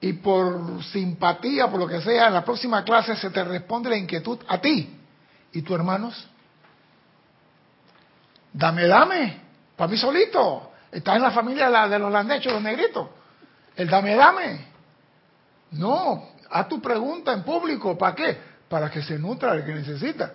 y 0.00 0.14
por 0.14 0.82
simpatía, 0.84 1.68
por 1.68 1.78
lo 1.78 1.86
que 1.86 2.00
sea, 2.00 2.26
en 2.26 2.34
la 2.34 2.44
próxima 2.44 2.82
clase 2.82 3.14
se 3.16 3.30
te 3.30 3.44
responde 3.44 3.88
la 3.88 3.96
inquietud 3.96 4.38
a 4.48 4.58
ti. 4.58 4.98
¿Y 5.52 5.62
tus 5.62 5.76
hermanos? 5.76 6.28
Dame, 8.52 8.86
dame, 8.86 9.40
para 9.76 9.90
mí 9.90 9.96
solito. 9.96 10.71
Estás 10.92 11.16
en 11.16 11.22
la 11.22 11.30
familia 11.30 11.88
de 11.88 11.98
los 11.98 12.12
landechos, 12.12 12.52
los 12.52 12.62
negritos. 12.62 13.08
El 13.74 13.88
dame, 13.88 14.14
dame. 14.14 14.66
No, 15.72 16.28
haz 16.50 16.68
tu 16.68 16.80
pregunta 16.82 17.32
en 17.32 17.42
público. 17.42 17.96
¿Para 17.96 18.14
qué? 18.14 18.38
Para 18.68 18.90
que 18.90 19.02
se 19.02 19.18
nutra 19.18 19.54
el 19.54 19.64
que 19.64 19.74
necesita. 19.74 20.34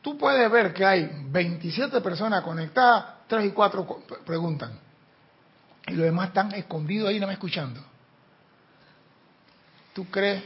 Tú 0.00 0.16
puedes 0.16 0.48
ver 0.50 0.72
que 0.72 0.84
hay 0.84 1.10
27 1.26 2.00
personas 2.00 2.42
conectadas, 2.42 3.04
3 3.26 3.46
y 3.46 3.50
4 3.50 3.86
co- 3.86 4.02
preguntan. 4.24 4.78
Y 5.88 5.92
los 5.94 6.04
demás 6.04 6.28
están 6.28 6.52
escondidos 6.54 7.08
ahí, 7.08 7.18
no 7.18 7.26
me 7.26 7.32
escuchando. 7.32 7.80
¿Tú 9.92 10.06
crees 10.10 10.42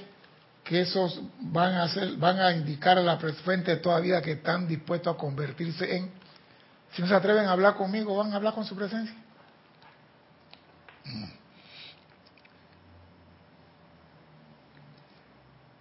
que 0.64 0.80
esos 0.82 1.20
van 1.40 1.74
a 1.74 1.88
van 2.18 2.40
a 2.40 2.52
indicar 2.52 2.98
a 2.98 3.02
la 3.02 3.18
frente 3.18 3.72
de 3.72 3.76
toda 3.78 4.00
vida 4.00 4.22
que 4.22 4.32
están 4.32 4.68
dispuestos 4.68 5.14
a 5.14 5.18
convertirse 5.18 5.96
en? 5.96 6.10
Si 6.92 7.02
no 7.02 7.08
se 7.08 7.14
atreven 7.14 7.46
a 7.46 7.52
hablar 7.52 7.76
conmigo, 7.76 8.16
van 8.16 8.32
a 8.32 8.36
hablar 8.36 8.54
con 8.54 8.64
su 8.64 8.74
presencia. 8.74 9.14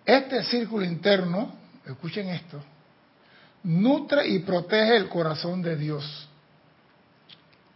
Este 0.05 0.43
círculo 0.43 0.85
interno, 0.85 1.53
escuchen 1.85 2.29
esto, 2.29 2.63
nutre 3.63 4.27
y 4.27 4.39
protege 4.39 4.95
el 4.95 5.09
corazón 5.09 5.61
de 5.61 5.75
Dios. 5.75 6.29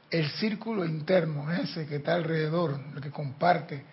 El 0.09 0.29
círculo 0.31 0.85
interno, 0.85 1.51
ese 1.51 1.85
que 1.87 1.97
está 1.97 2.13
alrededor, 2.13 2.79
el 2.95 3.01
que 3.01 3.11
comparte, 3.11 3.83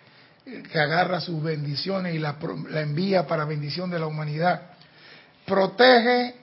el 0.45 0.67
que 0.67 0.79
agarra 0.79 1.19
sus 1.19 1.41
bendiciones 1.43 2.15
y 2.15 2.19
la 2.19 2.37
envía 2.81 3.27
para 3.27 3.45
bendición 3.45 3.89
de 3.89 3.99
la 3.99 4.07
humanidad, 4.07 4.71
protege 5.45 6.38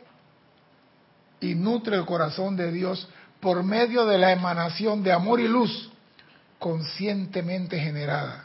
y 1.40 1.54
nutre 1.54 1.96
el 1.96 2.04
corazón 2.04 2.56
de 2.56 2.72
Dios 2.72 3.08
por 3.40 3.62
medio 3.62 4.06
de 4.06 4.18
la 4.18 4.32
emanación 4.32 5.02
de 5.02 5.12
amor 5.12 5.40
y 5.40 5.48
luz 5.48 5.90
conscientemente 6.58 7.78
generada. 7.78 8.44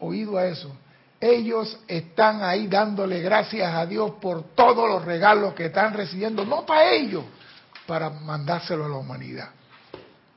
Oído 0.00 0.36
a 0.38 0.46
eso. 0.46 0.74
Ellos 1.20 1.78
están 1.86 2.42
ahí 2.42 2.66
dándole 2.66 3.20
gracias 3.20 3.72
a 3.72 3.86
Dios 3.86 4.12
por 4.20 4.42
todos 4.54 4.88
los 4.88 5.04
regalos 5.04 5.54
que 5.54 5.66
están 5.66 5.94
recibiendo, 5.94 6.44
no 6.44 6.66
para 6.66 6.90
ellos, 6.92 7.24
para 7.86 8.10
mandárselo 8.10 8.86
a 8.86 8.88
la 8.88 8.96
humanidad. 8.96 9.50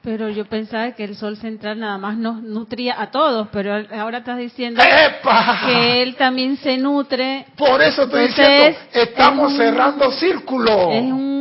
Pero 0.03 0.29
yo 0.29 0.45
pensaba 0.45 0.91
que 0.91 1.03
el 1.03 1.15
sol 1.15 1.35
central 1.37 1.79
nada 1.79 1.97
más 1.97 2.15
nos 2.15 2.43
nutría 2.43 3.01
a 3.01 3.09
todos, 3.09 3.47
pero 3.51 3.73
ahora 3.99 4.19
estás 4.19 4.37
diciendo 4.37 4.79
¡Epa! 4.83 5.61
que 5.65 6.03
él 6.03 6.15
también 6.15 6.57
se 6.57 6.77
nutre. 6.77 7.47
Por 7.57 7.81
eso 7.81 8.03
estoy 8.03 8.25
Entonces, 8.25 8.77
diciendo, 8.77 8.79
estamos 8.93 9.53
es 9.53 9.59
un- 9.59 9.65
cerrando 9.65 10.11
círculo. 10.11 10.91
Es 10.91 11.01
un, 11.11 11.34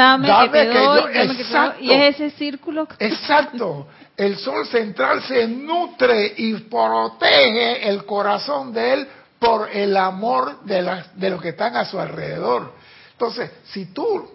dame, 0.00 0.28
Dame 0.28 0.50
que 0.50 0.58
te 0.58 0.70
que 0.70 0.78
doy, 0.78 0.84
yo- 0.84 1.08
dame 1.08 1.12
que 1.12 1.18
te 1.18 1.26
doy, 1.26 1.40
exacto. 1.42 1.82
y 1.84 1.92
es 1.92 2.14
ese 2.20 2.30
círculo. 2.36 2.88
Exacto. 2.98 3.88
El 4.16 4.36
sol 4.38 4.66
central 4.66 5.22
se 5.22 5.46
nutre 5.46 6.34
y 6.36 6.54
protege 6.54 7.88
el 7.88 8.04
corazón 8.06 8.72
de 8.72 8.92
él 8.94 9.08
por 9.38 9.68
el 9.70 9.96
amor 9.96 10.62
de, 10.64 10.80
las, 10.82 11.18
de 11.18 11.30
los 11.30 11.42
que 11.42 11.50
están 11.50 11.76
a 11.76 11.84
su 11.84 12.00
alrededor. 12.00 12.72
Entonces, 13.12 13.50
si 13.64 13.86
tú 13.92 14.30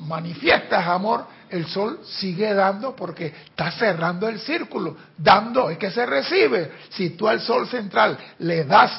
manifiestas 0.00 0.86
amor, 0.86 1.26
el 1.50 1.66
sol 1.66 2.00
sigue 2.04 2.54
dando 2.54 2.94
porque 2.94 3.26
está 3.26 3.70
cerrando 3.72 4.28
el 4.28 4.38
círculo. 4.40 4.96
Dando 5.16 5.70
es 5.70 5.78
que 5.78 5.90
se 5.90 6.06
recibe. 6.06 6.72
Si 6.90 7.10
tú 7.10 7.28
al 7.28 7.40
sol 7.40 7.68
central 7.68 8.16
le 8.38 8.64
das 8.64 8.92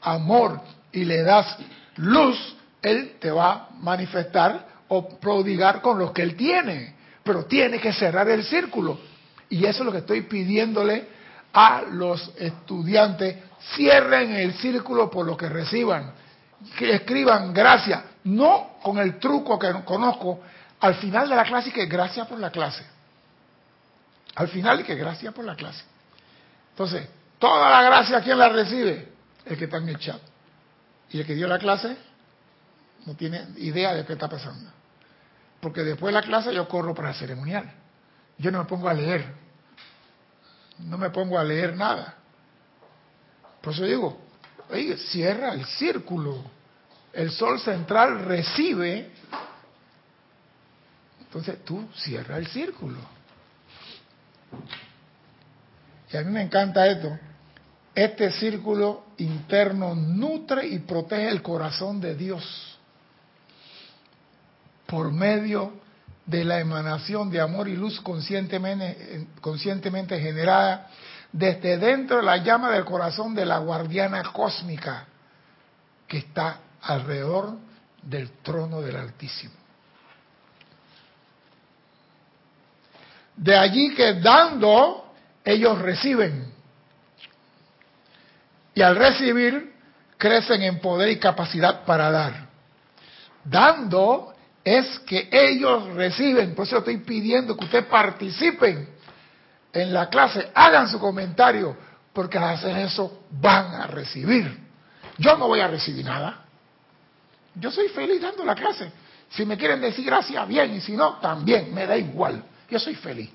amor 0.00 0.60
y 0.92 1.04
le 1.04 1.22
das 1.22 1.56
luz, 1.96 2.56
él 2.82 3.16
te 3.20 3.30
va 3.30 3.52
a 3.52 3.68
manifestar 3.80 4.66
o 4.94 5.08
prodigar 5.08 5.80
con 5.80 5.98
lo 5.98 6.12
que 6.12 6.20
él 6.20 6.36
tiene. 6.36 6.94
Pero 7.24 7.46
tiene 7.46 7.80
que 7.80 7.94
cerrar 7.94 8.28
el 8.28 8.44
círculo. 8.44 9.00
Y 9.48 9.64
eso 9.64 9.78
es 9.78 9.86
lo 9.86 9.92
que 9.92 9.98
estoy 9.98 10.22
pidiéndole 10.22 11.08
a 11.52 11.82
los 11.90 12.30
estudiantes. 12.36 13.36
Cierren 13.74 14.32
el 14.34 14.52
círculo 14.54 15.10
por 15.10 15.24
lo 15.24 15.34
que 15.34 15.48
reciban. 15.48 16.12
Que 16.76 16.94
escriban 16.94 17.54
gracias. 17.54 18.02
No 18.24 18.72
con 18.82 18.98
el 18.98 19.18
truco 19.18 19.58
que 19.58 19.72
conozco. 19.82 20.40
Al 20.80 20.96
final 20.96 21.26
de 21.30 21.36
la 21.36 21.44
clase 21.44 21.72
que 21.72 21.86
gracias 21.86 22.26
por 22.26 22.38
la 22.38 22.50
clase. 22.50 22.84
Al 24.34 24.48
final 24.48 24.80
y 24.80 24.84
que 24.84 24.94
gracias 24.94 25.32
por 25.32 25.46
la 25.46 25.54
clase. 25.54 25.84
Entonces, 26.72 27.08
toda 27.38 27.70
la 27.70 27.82
gracia, 27.82 28.20
¿quién 28.20 28.38
la 28.38 28.50
recibe? 28.50 29.08
El 29.46 29.56
que 29.56 29.64
está 29.64 29.78
en 29.78 29.88
el 29.88 29.98
chat. 29.98 30.20
Y 31.10 31.20
el 31.20 31.26
que 31.26 31.34
dio 31.34 31.48
la 31.48 31.58
clase 31.58 31.96
no 33.06 33.14
tiene 33.14 33.46
idea 33.56 33.94
de 33.94 34.04
qué 34.04 34.12
está 34.12 34.28
pasando. 34.28 34.81
Porque 35.62 35.84
después 35.84 36.12
de 36.12 36.20
la 36.20 36.26
clase 36.26 36.52
yo 36.52 36.68
corro 36.68 36.92
para 36.92 37.14
ceremonial. 37.14 37.72
Yo 38.36 38.50
no 38.50 38.58
me 38.58 38.64
pongo 38.64 38.88
a 38.88 38.94
leer. 38.94 39.24
No 40.80 40.98
me 40.98 41.08
pongo 41.10 41.38
a 41.38 41.44
leer 41.44 41.76
nada. 41.76 42.16
Por 43.62 43.72
eso 43.72 43.84
digo, 43.84 44.18
Oye, 44.72 44.96
cierra 44.96 45.52
el 45.52 45.66
círculo. 45.66 46.42
El 47.12 47.30
sol 47.30 47.60
central 47.60 48.24
recibe. 48.24 49.10
Entonces 51.20 51.62
tú 51.64 51.86
cierra 51.94 52.38
el 52.38 52.46
círculo. 52.46 52.98
Y 56.10 56.16
a 56.16 56.22
mí 56.22 56.30
me 56.30 56.42
encanta 56.42 56.86
esto. 56.86 57.18
Este 57.94 58.30
círculo 58.32 59.04
interno 59.18 59.94
nutre 59.94 60.66
y 60.66 60.78
protege 60.78 61.28
el 61.28 61.42
corazón 61.42 62.00
de 62.00 62.14
Dios 62.14 62.71
por 64.92 65.10
medio 65.10 65.72
de 66.26 66.44
la 66.44 66.60
emanación 66.60 67.30
de 67.30 67.40
amor 67.40 67.66
y 67.66 67.74
luz 67.74 67.98
conscientemente, 68.02 70.20
generada 70.20 70.90
desde 71.32 71.78
dentro 71.78 72.18
de 72.18 72.24
la 72.24 72.36
llama 72.36 72.70
del 72.70 72.84
corazón 72.84 73.34
de 73.34 73.46
la 73.46 73.56
guardiana 73.56 74.22
cósmica 74.34 75.06
que 76.06 76.18
está 76.18 76.58
alrededor 76.82 77.56
del 78.02 78.32
trono 78.42 78.82
del 78.82 78.96
Altísimo. 78.96 79.54
De 83.34 83.56
allí 83.56 83.94
que 83.94 84.20
dando, 84.20 85.10
ellos 85.42 85.78
reciben. 85.78 86.52
Y 88.74 88.82
al 88.82 88.96
recibir, 88.96 89.72
crecen 90.18 90.60
en 90.60 90.80
poder 90.80 91.08
y 91.08 91.18
capacidad 91.18 91.82
para 91.86 92.10
dar. 92.10 92.46
Dando 93.42 94.31
es 94.64 94.98
que 95.00 95.28
ellos 95.30 95.94
reciben. 95.94 96.54
Por 96.54 96.66
eso 96.66 96.78
estoy 96.78 96.98
pidiendo 96.98 97.56
que 97.56 97.64
ustedes 97.64 97.86
participen 97.86 98.88
en 99.72 99.92
la 99.92 100.08
clase, 100.08 100.50
hagan 100.54 100.88
su 100.88 100.98
comentario, 100.98 101.76
porque 102.12 102.38
al 102.38 102.54
hacer 102.54 102.76
eso 102.78 103.24
van 103.30 103.74
a 103.74 103.86
recibir. 103.86 104.58
Yo 105.18 105.36
no 105.36 105.48
voy 105.48 105.60
a 105.60 105.68
recibir 105.68 106.04
nada. 106.04 106.44
Yo 107.54 107.70
soy 107.70 107.88
feliz 107.88 108.20
dando 108.20 108.44
la 108.44 108.54
clase. 108.54 108.92
Si 109.30 109.46
me 109.46 109.56
quieren 109.56 109.80
decir 109.80 110.04
gracias, 110.04 110.46
bien, 110.46 110.74
y 110.74 110.80
si 110.80 110.92
no, 110.92 111.14
también, 111.14 111.72
me 111.74 111.86
da 111.86 111.96
igual. 111.96 112.44
Yo 112.70 112.78
soy 112.78 112.94
feliz. 112.94 113.30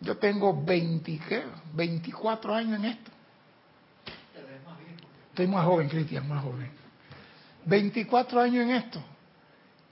Yo 0.00 0.16
tengo 0.16 0.62
20, 0.62 1.20
¿qué? 1.28 1.44
24 1.74 2.54
años 2.54 2.78
en 2.78 2.84
esto. 2.86 3.10
Estoy 5.30 5.46
más 5.46 5.64
joven, 5.64 5.88
Cristian, 5.88 6.28
más 6.28 6.42
joven. 6.42 6.70
24 7.64 8.40
años 8.40 8.64
en 8.64 8.70
esto. 8.72 9.02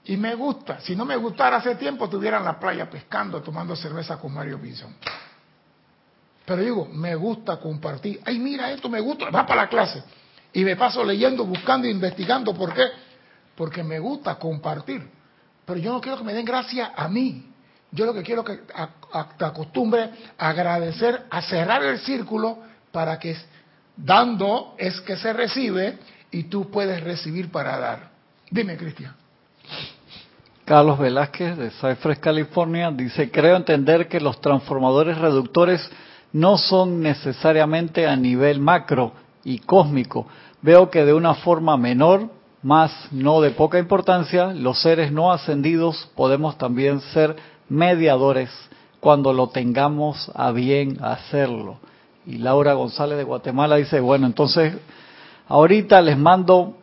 Y 0.05 0.17
me 0.17 0.33
gusta. 0.35 0.79
Si 0.81 0.95
no 0.95 1.05
me 1.05 1.15
gustara 1.15 1.57
hace 1.57 1.75
tiempo, 1.75 2.05
estuviera 2.05 2.37
en 2.37 2.45
la 2.45 2.59
playa 2.59 2.89
pescando, 2.89 3.41
tomando 3.41 3.75
cerveza 3.75 4.17
con 4.17 4.33
Mario 4.33 4.59
Pinzón. 4.59 4.95
Pero 6.45 6.61
digo, 6.61 6.85
me 6.87 7.15
gusta 7.15 7.57
compartir. 7.57 8.19
Ay, 8.25 8.39
mira 8.39 8.71
esto, 8.71 8.89
me 8.89 8.99
gusta. 8.99 9.29
Va 9.29 9.45
para 9.45 9.63
la 9.63 9.69
clase. 9.69 10.03
Y 10.53 10.65
me 10.65 10.75
paso 10.75 11.03
leyendo, 11.03 11.45
buscando, 11.45 11.87
investigando. 11.87 12.53
¿Por 12.53 12.73
qué? 12.73 12.87
Porque 13.55 13.83
me 13.83 13.99
gusta 13.99 14.35
compartir. 14.35 15.07
Pero 15.65 15.79
yo 15.79 15.93
no 15.93 16.01
quiero 16.01 16.17
que 16.17 16.23
me 16.23 16.33
den 16.33 16.45
gracia 16.45 16.93
a 16.95 17.07
mí. 17.07 17.47
Yo 17.91 18.05
lo 18.05 18.13
que 18.13 18.23
quiero 18.23 18.43
que 18.43 18.61
te 19.37 19.45
acostumbre 19.45 20.09
a 20.37 20.49
agradecer, 20.49 21.25
a 21.29 21.41
cerrar 21.41 21.83
el 21.83 21.99
círculo 21.99 22.59
para 22.91 23.19
que 23.19 23.37
dando 23.95 24.75
es 24.77 24.99
que 25.01 25.15
se 25.15 25.31
recibe 25.33 25.99
y 26.31 26.43
tú 26.43 26.71
puedes 26.71 27.03
recibir 27.03 27.51
para 27.51 27.77
dar. 27.77 28.11
Dime, 28.49 28.77
Cristian. 28.77 29.20
Carlos 30.71 30.99
Velázquez 30.99 31.57
de 31.57 31.69
Cypress, 31.69 32.19
California, 32.19 32.89
dice, 32.91 33.29
creo 33.29 33.57
entender 33.57 34.07
que 34.07 34.21
los 34.21 34.39
transformadores 34.39 35.17
reductores 35.17 35.81
no 36.31 36.57
son 36.57 37.01
necesariamente 37.01 38.07
a 38.07 38.15
nivel 38.15 38.61
macro 38.61 39.11
y 39.43 39.59
cósmico. 39.59 40.27
Veo 40.61 40.89
que 40.89 41.03
de 41.03 41.11
una 41.11 41.33
forma 41.33 41.75
menor, 41.75 42.29
más 42.63 43.09
no 43.11 43.41
de 43.41 43.51
poca 43.51 43.79
importancia, 43.79 44.53
los 44.53 44.81
seres 44.81 45.11
no 45.11 45.33
ascendidos 45.33 46.09
podemos 46.15 46.57
también 46.57 47.01
ser 47.01 47.35
mediadores 47.67 48.49
cuando 49.01 49.33
lo 49.33 49.49
tengamos 49.49 50.31
a 50.35 50.53
bien 50.53 51.03
hacerlo. 51.03 51.79
Y 52.25 52.37
Laura 52.37 52.75
González 52.75 53.17
de 53.17 53.25
Guatemala 53.25 53.75
dice, 53.75 53.99
bueno, 53.99 54.25
entonces 54.25 54.73
ahorita 55.49 56.01
les 56.01 56.17
mando 56.17 56.77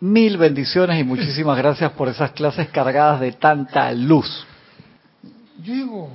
Mil 0.00 0.38
bendiciones 0.38 0.98
y 0.98 1.04
muchísimas 1.04 1.58
gracias 1.58 1.92
por 1.92 2.08
esas 2.08 2.30
clases 2.30 2.68
cargadas 2.70 3.20
de 3.20 3.32
tanta 3.32 3.92
luz. 3.92 4.46
Digo, 5.58 6.10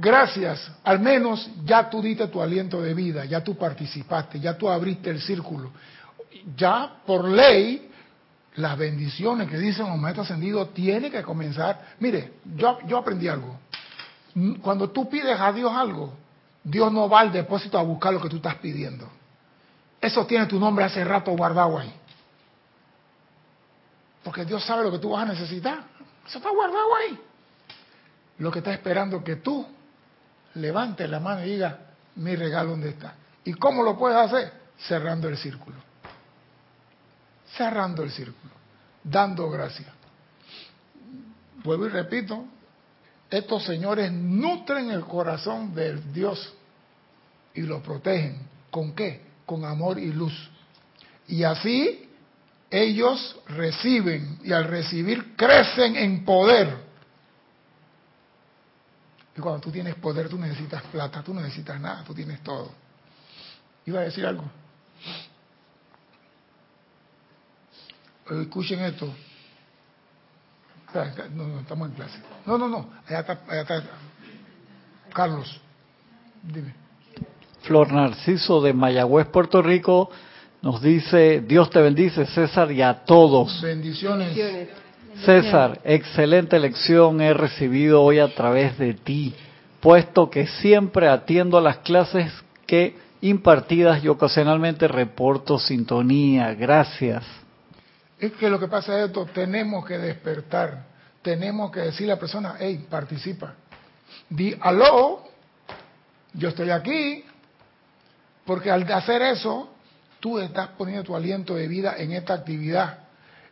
gracias. 0.00 0.70
Al 0.84 1.00
menos 1.00 1.50
ya 1.64 1.90
tú 1.90 2.00
diste 2.00 2.28
tu 2.28 2.40
aliento 2.40 2.80
de 2.80 2.94
vida, 2.94 3.24
ya 3.24 3.42
tú 3.42 3.56
participaste, 3.56 4.38
ya 4.38 4.56
tú 4.56 4.68
abriste 4.70 5.10
el 5.10 5.20
círculo. 5.20 5.72
Ya 6.56 6.92
por 7.04 7.28
ley, 7.28 7.90
las 8.54 8.78
bendiciones 8.78 9.48
que 9.48 9.58
dicen 9.58 9.88
los 9.88 9.98
maestros 9.98 10.30
ascendidos 10.30 10.72
tienen 10.72 11.10
que 11.10 11.22
comenzar. 11.22 11.94
Mire, 11.98 12.34
yo, 12.54 12.78
yo 12.86 12.98
aprendí 12.98 13.26
algo. 13.26 13.58
Cuando 14.62 14.90
tú 14.90 15.08
pides 15.08 15.40
a 15.40 15.52
Dios 15.52 15.72
algo, 15.74 16.14
Dios 16.62 16.92
no 16.92 17.08
va 17.08 17.20
al 17.20 17.32
depósito 17.32 17.78
a 17.80 17.82
buscar 17.82 18.14
lo 18.14 18.20
que 18.20 18.28
tú 18.28 18.36
estás 18.36 18.54
pidiendo. 18.56 19.08
Eso 20.00 20.24
tiene 20.24 20.46
tu 20.46 20.60
nombre 20.60 20.84
hace 20.84 21.02
rato 21.02 21.32
guardado 21.32 21.78
ahí. 21.78 21.92
Porque 24.22 24.44
Dios 24.44 24.64
sabe 24.64 24.84
lo 24.84 24.90
que 24.90 24.98
tú 24.98 25.10
vas 25.10 25.28
a 25.28 25.32
necesitar. 25.32 25.84
Eso 26.26 26.38
está 26.38 26.50
guardado 26.50 26.94
ahí. 26.96 27.18
Lo 28.38 28.50
que 28.50 28.60
está 28.60 28.72
esperando 28.72 29.18
es 29.18 29.24
que 29.24 29.36
tú 29.36 29.66
levantes 30.54 31.08
la 31.08 31.20
mano 31.20 31.44
y 31.44 31.50
digas, 31.50 31.74
mi 32.16 32.36
regalo 32.36 32.70
dónde 32.70 32.90
está. 32.90 33.14
¿Y 33.44 33.54
cómo 33.54 33.82
lo 33.82 33.98
puedes 33.98 34.18
hacer? 34.18 34.52
Cerrando 34.78 35.28
el 35.28 35.36
círculo. 35.36 35.76
Cerrando 37.56 38.02
el 38.02 38.10
círculo. 38.10 38.52
Dando 39.02 39.50
gracias. 39.50 39.88
Vuelvo 41.64 41.86
y 41.86 41.90
repito, 41.90 42.44
estos 43.30 43.64
señores 43.64 44.12
nutren 44.12 44.90
el 44.90 45.04
corazón 45.04 45.74
del 45.74 46.12
Dios 46.12 46.54
y 47.54 47.62
lo 47.62 47.82
protegen. 47.82 48.46
¿Con 48.70 48.94
qué? 48.94 49.22
Con 49.46 49.64
amor 49.64 49.98
y 49.98 50.12
luz. 50.12 50.50
Y 51.28 51.44
así 51.44 52.10
ellos 52.72 53.36
reciben 53.48 54.38
y 54.42 54.52
al 54.52 54.64
recibir 54.64 55.36
crecen 55.36 55.94
en 55.94 56.24
poder. 56.24 56.74
Y 59.36 59.40
cuando 59.40 59.60
tú 59.60 59.70
tienes 59.70 59.94
poder, 59.96 60.30
tú 60.30 60.38
necesitas 60.38 60.82
plata, 60.84 61.22
tú 61.22 61.34
necesitas 61.34 61.78
nada, 61.78 62.02
tú 62.02 62.14
tienes 62.14 62.42
todo. 62.42 62.72
¿Iba 63.84 64.00
a 64.00 64.04
decir 64.04 64.24
algo? 64.24 64.44
Escuchen 68.30 68.80
esto. 68.80 69.14
No, 71.34 71.46
no, 71.46 71.60
estamos 71.60 71.88
en 71.90 71.94
clase. 71.94 72.18
No, 72.46 72.56
no, 72.56 72.68
no. 72.68 72.90
Allá 73.06 73.20
está, 73.20 73.40
allá 73.48 73.60
está. 73.62 73.82
Carlos, 75.12 75.60
dime. 76.42 76.74
Flor 77.62 77.92
Narciso 77.92 78.62
de 78.62 78.72
Mayagüez, 78.72 79.26
Puerto 79.28 79.60
Rico 79.60 80.10
nos 80.62 80.80
dice, 80.80 81.40
Dios 81.40 81.70
te 81.70 81.80
bendice, 81.80 82.24
César, 82.26 82.70
y 82.70 82.82
a 82.82 83.04
todos. 83.04 83.60
Bendiciones. 83.60 84.38
César, 85.24 85.80
excelente 85.84 86.58
lección 86.58 87.20
he 87.20 87.34
recibido 87.34 88.00
hoy 88.02 88.20
a 88.20 88.32
través 88.34 88.78
de 88.78 88.94
ti, 88.94 89.34
puesto 89.80 90.30
que 90.30 90.46
siempre 90.46 91.08
atiendo 91.08 91.58
a 91.58 91.60
las 91.60 91.78
clases 91.78 92.32
que 92.66 92.96
impartidas 93.20 94.02
y 94.02 94.08
ocasionalmente 94.08 94.86
reporto 94.88 95.58
sintonía. 95.58 96.54
Gracias. 96.54 97.24
Es 98.18 98.32
que 98.32 98.48
lo 98.48 98.60
que 98.60 98.68
pasa 98.68 99.00
es 99.00 99.06
esto, 99.06 99.26
tenemos 99.26 99.84
que 99.84 99.98
despertar, 99.98 100.84
tenemos 101.22 101.72
que 101.72 101.80
decirle 101.80 102.12
a 102.12 102.16
la 102.16 102.20
persona, 102.20 102.54
hey, 102.58 102.86
participa. 102.88 103.54
Di, 104.30 104.56
aló, 104.60 105.24
yo 106.34 106.50
estoy 106.50 106.70
aquí, 106.70 107.24
porque 108.46 108.70
al 108.70 108.90
hacer 108.92 109.22
eso, 109.22 109.71
tú 110.22 110.38
estás 110.38 110.68
poniendo 110.78 111.02
tu 111.02 111.16
aliento 111.16 111.56
de 111.56 111.66
vida 111.66 111.96
en 111.98 112.12
esta 112.12 112.34
actividad. 112.34 112.96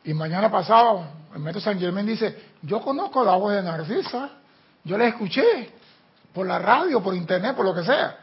Y 0.04 0.14
mañana 0.14 0.48
pasado, 0.48 1.04
el 1.34 1.40
maestro 1.40 1.60
San 1.60 1.80
Germán 1.80 2.06
dice, 2.06 2.52
yo 2.62 2.80
conozco 2.80 3.24
la 3.24 3.34
voz 3.34 3.54
de 3.54 3.62
Narcisa, 3.62 4.30
yo 4.84 4.96
la 4.96 5.08
escuché 5.08 5.72
por 6.32 6.46
la 6.46 6.60
radio, 6.60 7.02
por 7.02 7.12
internet, 7.16 7.56
por 7.56 7.64
lo 7.64 7.74
que 7.74 7.82
sea. 7.82 8.16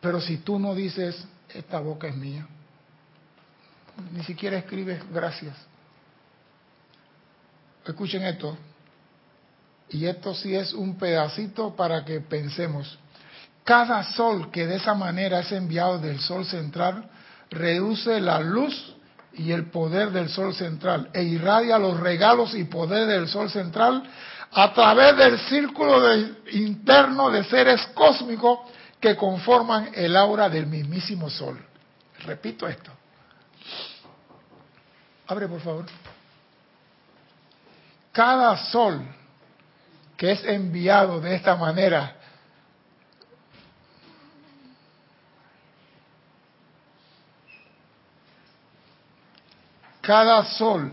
Pero 0.00 0.20
si 0.20 0.38
tú 0.38 0.58
no 0.58 0.74
dices, 0.74 1.24
esta 1.48 1.78
boca 1.78 2.08
es 2.08 2.16
mía, 2.16 2.44
ni 4.10 4.24
siquiera 4.24 4.58
escribes 4.58 5.00
gracias. 5.12 5.54
Escuchen 7.86 8.24
esto. 8.24 8.56
Y 9.90 10.06
esto 10.06 10.34
sí 10.34 10.56
es 10.56 10.72
un 10.72 10.98
pedacito 10.98 11.76
para 11.76 12.04
que 12.04 12.20
pensemos. 12.20 12.98
Cada 13.62 14.02
sol 14.02 14.50
que 14.50 14.66
de 14.66 14.76
esa 14.76 14.94
manera 14.94 15.38
es 15.38 15.52
enviado 15.52 16.00
del 16.00 16.18
sol 16.18 16.44
central 16.44 17.08
reduce 17.52 18.20
la 18.20 18.40
luz 18.40 18.94
y 19.34 19.52
el 19.52 19.70
poder 19.70 20.10
del 20.10 20.28
sol 20.28 20.54
central 20.54 21.10
e 21.12 21.22
irradia 21.22 21.78
los 21.78 21.98
regalos 22.00 22.54
y 22.54 22.64
poder 22.64 23.06
del 23.06 23.28
sol 23.28 23.50
central 23.50 24.02
a 24.50 24.72
través 24.72 25.16
del 25.16 25.38
círculo 25.38 26.02
interno 26.52 27.30
de 27.30 27.44
seres 27.44 27.86
cósmicos 27.94 28.60
que 29.00 29.16
conforman 29.16 29.90
el 29.94 30.16
aura 30.16 30.48
del 30.48 30.66
mismísimo 30.66 31.30
sol. 31.30 31.58
Repito 32.24 32.68
esto. 32.68 32.90
Abre, 35.26 35.48
por 35.48 35.60
favor. 35.60 35.86
Cada 38.12 38.56
sol 38.70 39.02
que 40.16 40.32
es 40.32 40.44
enviado 40.44 41.20
de 41.20 41.34
esta 41.34 41.56
manera 41.56 42.16
cada 50.02 50.44
sol 50.44 50.92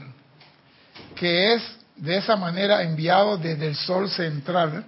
que 1.16 1.55
es 1.55 1.64
de 1.97 2.18
esa 2.18 2.38
manera 2.38 2.84
enviado 2.84 3.38
desde 3.38 3.68
el 3.68 3.76
sol 3.76 4.10
central, 4.10 4.86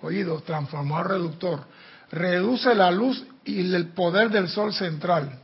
oído, 0.00 0.40
transformador 0.42 1.08
reductor, 1.08 1.64
reduce 2.12 2.72
la 2.74 2.92
luz 2.92 3.24
y 3.44 3.74
el 3.74 3.88
poder 3.88 4.30
del 4.30 4.48
sol 4.48 4.72
central 4.72 5.40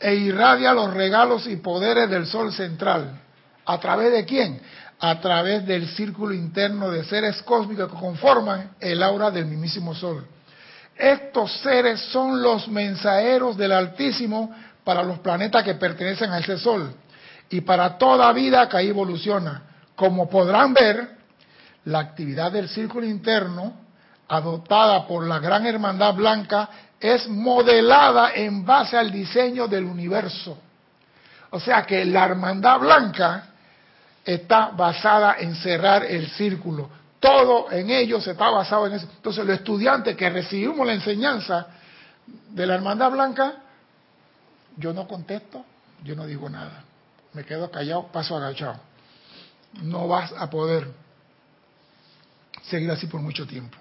e 0.00 0.14
irradia 0.14 0.72
los 0.72 0.94
regalos 0.94 1.46
y 1.46 1.56
poderes 1.56 2.08
del 2.08 2.26
sol 2.26 2.52
central. 2.52 3.20
¿A 3.66 3.78
través 3.78 4.12
de 4.12 4.24
quién? 4.24 4.60
A 4.98 5.20
través 5.20 5.66
del 5.66 5.88
círculo 5.90 6.32
interno 6.32 6.90
de 6.90 7.04
seres 7.04 7.42
cósmicos 7.42 7.92
que 7.92 7.98
conforman 7.98 8.70
el 8.80 9.02
aura 9.02 9.30
del 9.30 9.44
mismísimo 9.44 9.94
sol. 9.94 10.26
Estos 10.96 11.52
seres 11.60 12.00
son 12.12 12.42
los 12.42 12.66
mensajeros 12.68 13.56
del 13.56 13.72
Altísimo 13.72 14.54
para 14.84 15.02
los 15.02 15.18
planetas 15.20 15.64
que 15.64 15.74
pertenecen 15.74 16.32
a 16.32 16.38
ese 16.38 16.58
sol 16.58 16.94
y 17.48 17.60
para 17.60 17.98
toda 17.98 18.32
vida 18.32 18.68
que 18.68 18.76
ahí 18.76 18.88
evoluciona. 18.88 19.62
Como 19.96 20.28
podrán 20.28 20.72
ver, 20.72 21.16
la 21.84 21.98
actividad 21.98 22.52
del 22.52 22.68
círculo 22.68 23.06
interno, 23.06 23.74
adoptada 24.28 25.06
por 25.06 25.26
la 25.26 25.38
Gran 25.38 25.66
Hermandad 25.66 26.14
Blanca, 26.14 26.68
es 27.00 27.28
modelada 27.28 28.32
en 28.34 28.64
base 28.64 28.96
al 28.96 29.10
diseño 29.10 29.66
del 29.66 29.84
universo. 29.84 30.58
O 31.50 31.58
sea 31.58 31.82
que 31.84 32.04
la 32.04 32.26
Hermandad 32.26 32.78
Blanca 32.78 33.46
está 34.24 34.70
basada 34.70 35.36
en 35.38 35.54
cerrar 35.56 36.04
el 36.04 36.28
círculo. 36.30 36.88
Todo 37.18 37.70
en 37.70 37.90
ellos 37.90 38.26
está 38.26 38.50
basado 38.50 38.86
en 38.86 38.94
eso. 38.94 39.08
Entonces 39.16 39.44
los 39.44 39.56
estudiantes 39.56 40.16
que 40.16 40.30
recibimos 40.30 40.86
la 40.86 40.94
enseñanza 40.94 41.66
de 42.50 42.66
la 42.66 42.74
Hermandad 42.74 43.10
Blanca, 43.10 43.54
yo 44.80 44.92
no 44.92 45.06
contesto, 45.06 45.64
yo 46.02 46.16
no 46.16 46.26
digo 46.26 46.48
nada. 46.48 46.84
Me 47.34 47.44
quedo 47.44 47.70
callado, 47.70 48.08
paso 48.10 48.36
agachado. 48.36 48.80
No 49.82 50.08
vas 50.08 50.32
a 50.32 50.48
poder 50.48 50.90
seguir 52.62 52.90
así 52.90 53.06
por 53.06 53.20
mucho 53.20 53.46
tiempo. 53.46 53.76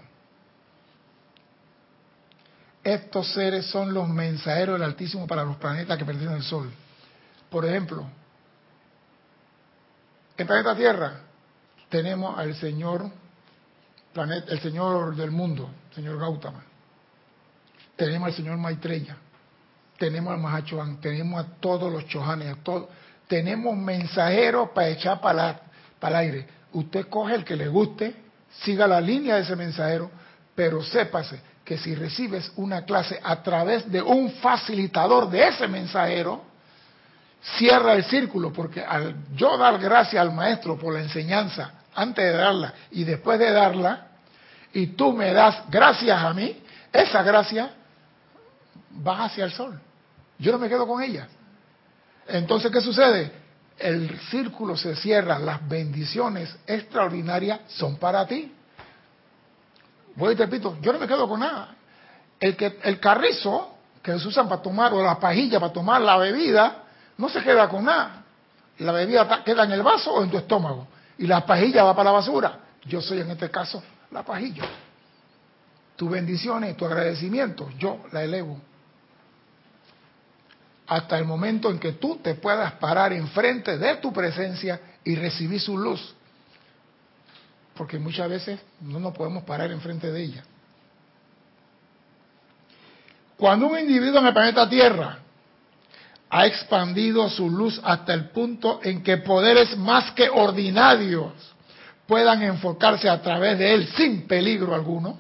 Estos 2.84 3.32
seres 3.34 3.66
son 3.66 3.94
los 3.94 4.08
mensajeros 4.08 4.80
del 4.80 4.84
Altísimo 4.84 5.26
para 5.26 5.44
los 5.44 5.58
planetas 5.58 5.98
que 5.98 6.06
pertenecen 6.06 6.36
al 6.36 6.44
Sol. 6.44 6.72
Por 7.50 7.66
ejemplo, 7.66 8.06
en 10.38 10.48
planeta 10.48 10.76
Tierra 10.76 11.22
tenemos 11.90 12.38
al 12.38 12.56
Señor, 12.56 13.10
planeta, 14.14 14.52
el 14.52 14.60
Señor 14.60 15.16
del 15.16 15.32
mundo, 15.32 15.70
Señor 15.94 16.20
Gautama. 16.20 16.64
Tenemos 17.96 18.28
al 18.28 18.34
Señor 18.34 18.58
Maitreya. 18.58 19.18
Tenemos 20.00 20.34
al 20.34 20.40
Mahachohan. 20.40 21.00
Tenemos 21.02 21.46
a 21.46 21.48
todos 21.60 21.92
los 21.92 22.08
Chohanes. 22.08 22.54
A 22.54 22.56
todos. 22.64 22.88
Tenemos 23.28 23.78
mensajeros 23.78 24.70
para 24.70 24.88
echar 24.88 25.22
para, 25.22 25.62
para 26.00 26.24
el 26.24 26.28
aire. 26.28 26.48
Usted 26.74 27.08
coge 27.08 27.36
el 27.36 27.44
que 27.44 27.56
le 27.56 27.68
guste, 27.68 28.16
siga 28.64 28.88
la 28.88 29.02
línea 29.02 29.36
de 29.36 29.42
ese 29.42 29.56
mensajero, 29.56 30.10
pero 30.56 30.84
sépase 30.84 31.40
que 31.64 31.78
si 31.78 31.94
recibes 31.94 32.52
una 32.56 32.84
clase 32.84 33.20
a 33.24 33.44
través 33.44 33.92
de 33.92 34.02
un 34.02 34.32
facilitador 34.34 35.30
de 35.30 35.48
ese 35.48 35.68
mensajero, 35.68 36.44
cierra 37.58 37.94
el 37.94 38.04
círculo, 38.06 38.52
porque 38.52 38.84
al 38.84 39.16
yo 39.36 39.58
dar 39.58 39.78
gracias 39.78 40.20
al 40.20 40.34
maestro 40.34 40.78
por 40.78 40.94
la 40.94 41.02
enseñanza 41.02 41.72
antes 41.94 42.26
de 42.26 42.32
darla 42.32 42.74
y 42.92 43.04
después 43.04 43.38
de 43.38 43.52
darla, 43.52 44.08
y 44.74 44.88
tú 44.88 45.14
me 45.14 45.34
das 45.34 45.64
gracias 45.70 46.20
a 46.20 46.34
mí, 46.34 46.62
esa 46.92 47.22
gracia 47.24 47.72
va 49.06 49.26
hacia 49.26 49.46
el 49.46 49.52
sol. 49.52 49.80
Yo 50.40 50.52
no 50.54 50.58
me 50.58 50.70
quedo 50.70 50.88
con 50.88 51.04
ella. 51.04 51.28
Entonces, 52.28 52.72
¿qué 52.72 52.82
sucede? 52.82 53.32
El 53.78 54.20
círculo 54.30 54.76
se 54.76 54.96
cierra, 54.96 55.38
las 55.38 55.68
bendiciones 55.68 56.54
extraordinarias 56.66 57.62
son 57.68 57.98
para 57.98 58.26
ti. 58.26 58.54
Voy 60.16 60.34
y 60.34 60.36
te 60.36 60.46
repito, 60.46 60.78
yo 60.82 60.94
no 60.94 61.00
me 61.00 61.08
quedo 61.08 61.28
con 61.28 61.40
nada. 61.40 61.76
El, 62.40 62.56
que, 62.56 62.80
el 62.84 63.00
carrizo 63.00 63.76
que 64.02 64.18
se 64.18 64.28
usan 64.28 64.48
para 64.48 64.62
tomar, 64.62 64.94
o 64.94 65.04
la 65.04 65.20
pajilla 65.20 65.60
para 65.60 65.74
tomar 65.74 66.02
la 66.02 66.18
bebida, 66.18 66.84
no 67.18 67.30
se 67.30 67.42
queda 67.42 67.68
con 67.68 67.86
nada. 67.86 68.24
La 68.80 68.92
bebida 68.94 69.44
queda 69.44 69.64
en 69.66 69.72
el 69.72 69.84
vaso 69.84 70.14
o 70.14 70.24
en 70.24 70.30
tu 70.30 70.38
estómago. 70.38 70.88
Y 71.18 71.28
la 71.28 71.46
pajilla 71.46 71.84
va 71.84 71.94
para 71.94 72.12
la 72.12 72.18
basura. 72.18 72.60
Yo 72.86 73.02
soy 73.02 73.20
en 73.20 73.32
este 73.32 73.50
caso 73.50 73.84
la 74.12 74.24
pajilla. 74.24 74.64
Tu 75.96 76.08
bendiciones, 76.10 76.78
tu 76.78 76.86
agradecimiento, 76.86 77.70
yo 77.78 78.06
la 78.14 78.24
elevo. 78.24 78.69
Hasta 80.90 81.18
el 81.18 81.24
momento 81.24 81.70
en 81.70 81.80
que 81.80 81.94
tú 81.94 82.18
te 82.18 82.36
puedas 82.36 82.74
parar 82.74 83.14
enfrente 83.14 83.78
de 83.78 83.96
tu 83.96 84.12
presencia 84.12 84.82
y 85.06 85.16
recibir 85.16 85.62
su 85.62 85.78
luz 85.78 86.16
porque 87.80 87.98
muchas 87.98 88.28
veces 88.28 88.60
no 88.82 89.00
nos 89.00 89.16
podemos 89.16 89.44
parar 89.44 89.72
enfrente 89.72 90.12
de 90.12 90.22
ella. 90.22 90.44
Cuando 93.38 93.68
un 93.68 93.80
individuo 93.80 94.20
en 94.20 94.28
el 94.28 94.34
planeta 94.34 94.68
Tierra 94.68 95.20
ha 96.30 96.46
expandido 96.46 97.30
su 97.30 97.50
luz 97.50 97.80
hasta 97.82 98.14
el 98.14 98.32
punto 98.32 98.82
en 98.84 99.02
que 99.02 99.20
poderes 99.20 99.78
más 99.78 100.12
que 100.12 100.30
ordinarios 100.30 101.32
puedan 102.06 102.44
enfocarse 102.44 103.08
a 103.08 103.22
través 103.22 103.58
de 103.58 103.74
él 103.76 103.88
sin 103.96 104.28
peligro 104.28 104.76
alguno, 104.76 105.18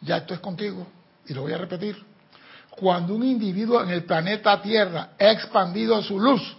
ya 0.00 0.16
esto 0.16 0.32
es 0.32 0.40
contigo, 0.40 0.86
y 1.26 1.34
lo 1.34 1.42
voy 1.42 1.52
a 1.52 1.58
repetir. 1.58 2.07
Cuando 2.78 3.14
un 3.14 3.24
individuo 3.24 3.82
en 3.82 3.90
el 3.90 4.04
planeta 4.04 4.62
Tierra 4.62 5.10
ha 5.18 5.30
expandido 5.30 6.00
su 6.02 6.20
luz, 6.20 6.56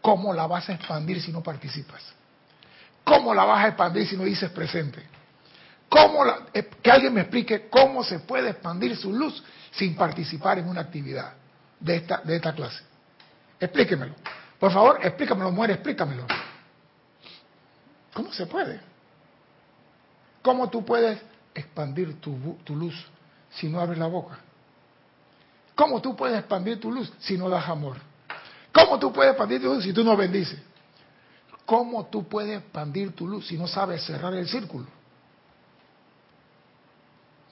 ¿cómo 0.00 0.32
la 0.32 0.46
vas 0.46 0.68
a 0.68 0.74
expandir 0.74 1.20
si 1.20 1.32
no 1.32 1.42
participas? 1.42 2.02
¿Cómo 3.02 3.34
la 3.34 3.44
vas 3.44 3.64
a 3.64 3.68
expandir 3.68 4.06
si 4.06 4.16
no 4.16 4.22
dices 4.22 4.50
presente? 4.50 5.02
¿Cómo 5.88 6.24
eh, 6.52 6.70
que 6.82 6.90
alguien 6.90 7.14
me 7.14 7.22
explique 7.22 7.68
cómo 7.68 8.04
se 8.04 8.20
puede 8.20 8.50
expandir 8.50 8.96
su 8.96 9.12
luz 9.12 9.42
sin 9.72 9.96
participar 9.96 10.58
en 10.58 10.68
una 10.68 10.82
actividad 10.82 11.32
de 11.80 11.96
esta, 11.96 12.18
de 12.18 12.36
esta 12.36 12.54
clase. 12.54 12.82
Explíquemelo. 13.58 14.14
Por 14.58 14.72
favor, 14.72 14.98
explícamelo, 15.02 15.50
muere, 15.50 15.74
explícamelo. 15.74 16.26
¿Cómo 18.14 18.32
se 18.32 18.46
puede? 18.46 18.80
¿Cómo 20.42 20.70
tú 20.70 20.84
puedes 20.84 21.20
expandir 21.54 22.20
tu, 22.20 22.56
tu 22.64 22.76
luz 22.76 22.94
si 23.50 23.68
no 23.68 23.80
abres 23.80 23.98
la 23.98 24.06
boca? 24.06 24.38
¿Cómo 25.76 26.00
tú 26.00 26.16
puedes 26.16 26.38
expandir 26.38 26.80
tu 26.80 26.90
luz 26.90 27.12
si 27.20 27.36
no 27.36 27.50
das 27.50 27.68
amor? 27.68 27.98
¿Cómo 28.72 28.98
tú 28.98 29.12
puedes 29.12 29.32
expandir 29.32 29.60
tu 29.60 29.72
luz 29.72 29.84
si 29.84 29.92
tú 29.92 30.02
no 30.02 30.16
bendices? 30.16 30.58
¿Cómo 31.66 32.06
tú 32.06 32.26
puedes 32.26 32.58
expandir 32.58 33.14
tu 33.14 33.28
luz 33.28 33.46
si 33.46 33.58
no 33.58 33.68
sabes 33.68 34.02
cerrar 34.02 34.32
el 34.34 34.48
círculo? 34.48 34.86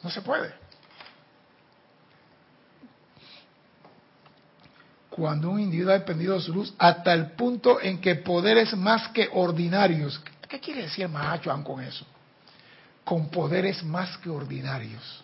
No 0.02 0.08
se 0.08 0.22
puede. 0.22 0.54
Cuando 5.10 5.50
un 5.50 5.60
individuo 5.60 5.92
ha 5.92 5.96
expandido 5.96 6.40
su 6.40 6.52
luz 6.52 6.74
hasta 6.78 7.12
el 7.12 7.32
punto 7.32 7.80
en 7.80 8.00
que 8.00 8.16
poderes 8.16 8.74
más 8.74 9.08
que 9.08 9.28
ordinarios, 9.32 10.20
¿qué 10.48 10.58
quiere 10.60 10.82
decir 10.82 11.08
Mahachohan 11.08 11.62
con 11.62 11.82
eso? 11.82 12.06
Con 13.04 13.28
poderes 13.28 13.84
más 13.84 14.16
que 14.18 14.30
ordinarios. 14.30 15.23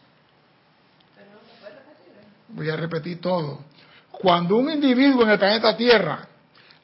Voy 2.53 2.69
a 2.71 2.77
repetir 2.77 3.21
todo. 3.21 3.65
Cuando 4.11 4.57
un 4.57 4.71
individuo 4.71 5.23
en 5.23 5.31
el 5.31 5.39
planeta 5.39 5.77
Tierra 5.77 6.27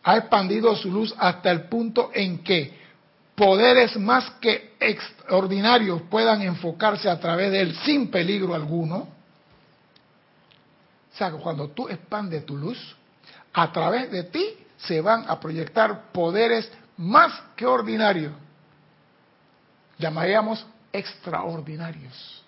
ha 0.02 0.16
expandido 0.16 0.74
su 0.76 0.90
luz 0.90 1.14
hasta 1.18 1.50
el 1.50 1.64
punto 1.64 2.10
en 2.14 2.42
que 2.42 2.86
poderes 3.34 3.96
más 3.98 4.30
que 4.40 4.74
extraordinarios 4.80 6.02
puedan 6.02 6.42
enfocarse 6.42 7.10
a 7.10 7.20
través 7.20 7.50
de 7.52 7.60
él 7.60 7.76
sin 7.84 8.10
peligro 8.10 8.54
alguno. 8.54 8.96
O 11.12 11.18
sea, 11.18 11.30
cuando 11.32 11.68
tú 11.68 11.88
expandes 11.88 12.46
tu 12.46 12.56
luz, 12.56 12.96
a 13.52 13.72
través 13.72 14.10
de 14.10 14.24
ti 14.24 14.54
se 14.78 15.00
van 15.00 15.24
a 15.28 15.40
proyectar 15.40 16.12
poderes 16.12 16.70
más 16.96 17.32
que 17.56 17.66
ordinarios. 17.66 18.32
Llamaríamos 19.98 20.66
extraordinarios. 20.92 22.45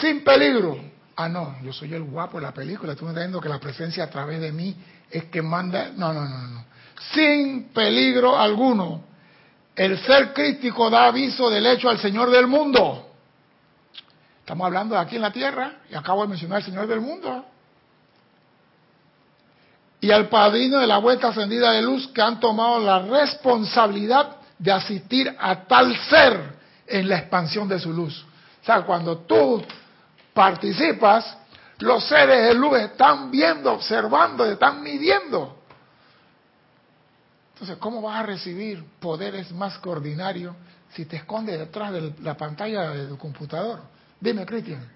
Sin 0.00 0.22
peligro 0.22 0.78
ah, 1.18 1.28
no, 1.28 1.56
yo 1.62 1.72
soy 1.72 1.92
el 1.94 2.04
guapo 2.04 2.38
de 2.38 2.44
la 2.44 2.54
película, 2.54 2.94
tú 2.94 3.04
me 3.04 3.10
estás 3.10 3.22
diciendo 3.22 3.40
que 3.40 3.48
la 3.48 3.58
presencia 3.58 4.04
a 4.04 4.10
través 4.10 4.40
de 4.40 4.52
mí 4.52 4.74
es 5.10 5.24
que 5.24 5.42
manda, 5.42 5.90
no, 5.96 6.12
no, 6.12 6.24
no, 6.24 6.46
no, 6.46 6.64
sin 7.12 7.70
peligro 7.70 8.38
alguno. 8.38 9.04
El 9.74 9.98
ser 9.98 10.32
crítico 10.32 10.90
da 10.90 11.06
aviso 11.06 11.50
del 11.50 11.66
hecho 11.66 11.88
al 11.88 11.98
Señor 11.98 12.30
del 12.30 12.46
mundo. 12.46 13.10
Estamos 14.40 14.64
hablando 14.64 14.94
de 14.94 15.00
aquí 15.00 15.16
en 15.16 15.22
la 15.22 15.32
tierra 15.32 15.78
y 15.90 15.94
acabo 15.94 16.22
de 16.22 16.28
mencionar 16.28 16.58
al 16.58 16.64
Señor 16.64 16.86
del 16.86 17.00
mundo. 17.00 17.44
y 20.00 20.12
al 20.12 20.28
padrino 20.28 20.78
de 20.78 20.86
la 20.86 20.98
vuelta 20.98 21.28
ascendida 21.28 21.72
de 21.72 21.82
luz 21.82 22.06
que 22.08 22.22
han 22.22 22.38
tomado 22.38 22.78
la 22.78 23.00
responsabilidad 23.00 24.36
de 24.56 24.70
asistir 24.70 25.34
a 25.36 25.64
tal 25.64 25.96
ser 26.08 26.40
en 26.86 27.08
la 27.08 27.18
expansión 27.18 27.68
de 27.68 27.80
su 27.80 27.92
luz. 27.92 28.24
O 28.62 28.64
sea, 28.64 28.82
cuando 28.82 29.18
tú 29.18 29.62
participas, 30.32 31.36
los 31.78 32.04
seres 32.06 32.48
de 32.48 32.54
luz 32.54 32.78
están 32.78 33.30
viendo, 33.30 33.72
observando, 33.72 34.44
están 34.44 34.82
midiendo. 34.82 35.56
Entonces, 37.54 37.76
¿cómo 37.78 38.00
vas 38.02 38.20
a 38.20 38.22
recibir 38.22 38.84
poderes 39.00 39.50
más 39.52 39.78
que 39.78 39.88
ordinarios 39.88 40.54
si 40.90 41.04
te 41.06 41.16
escondes 41.16 41.58
detrás 41.58 41.92
de 41.92 42.14
la 42.22 42.36
pantalla 42.36 42.90
de 42.90 43.06
tu 43.08 43.18
computador? 43.18 43.80
Dime, 44.20 44.46
Cristian. 44.46 44.88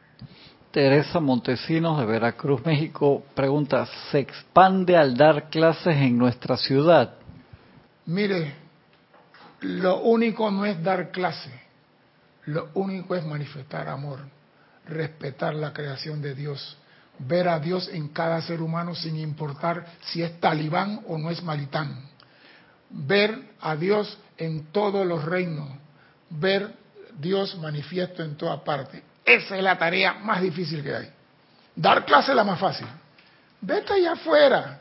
Teresa 0.70 1.20
Montesinos 1.20 1.98
de 1.98 2.06
Veracruz, 2.06 2.64
México, 2.64 3.24
pregunta, 3.34 3.86
¿se 4.10 4.20
expande 4.20 4.96
al 4.96 5.16
dar 5.16 5.50
clases 5.50 5.96
en 5.96 6.16
nuestra 6.16 6.56
ciudad? 6.56 7.14
Mire, 8.06 8.54
lo 9.60 10.00
único 10.00 10.50
no 10.50 10.64
es 10.64 10.82
dar 10.82 11.10
clase, 11.10 11.50
lo 12.46 12.70
único 12.74 13.14
es 13.14 13.24
manifestar 13.24 13.88
amor, 13.88 14.20
respetar 14.86 15.54
la 15.54 15.72
creación 15.72 16.20
de 16.20 16.34
Dios, 16.34 16.76
ver 17.18 17.48
a 17.48 17.58
Dios 17.58 17.88
en 17.92 18.08
cada 18.08 18.40
ser 18.42 18.60
humano 18.60 18.94
sin 18.94 19.16
importar 19.16 19.86
si 20.02 20.22
es 20.22 20.40
talibán 20.40 21.02
o 21.06 21.18
no 21.18 21.30
es 21.30 21.42
malitán, 21.42 22.08
ver 22.90 23.52
a 23.60 23.76
Dios 23.76 24.18
en 24.38 24.66
todos 24.72 25.06
los 25.06 25.24
reinos, 25.24 25.68
ver 26.30 26.74
Dios 27.18 27.56
manifiesto 27.58 28.22
en 28.22 28.36
toda 28.36 28.64
parte. 28.64 29.02
Esa 29.24 29.56
es 29.56 29.62
la 29.62 29.78
tarea 29.78 30.14
más 30.14 30.42
difícil 30.42 30.82
que 30.82 30.94
hay. 30.94 31.10
Dar 31.76 32.04
clase 32.04 32.32
es 32.32 32.36
la 32.36 32.44
más 32.44 32.58
fácil. 32.58 32.86
Vete 33.60 33.92
allá 33.92 34.12
afuera. 34.12 34.80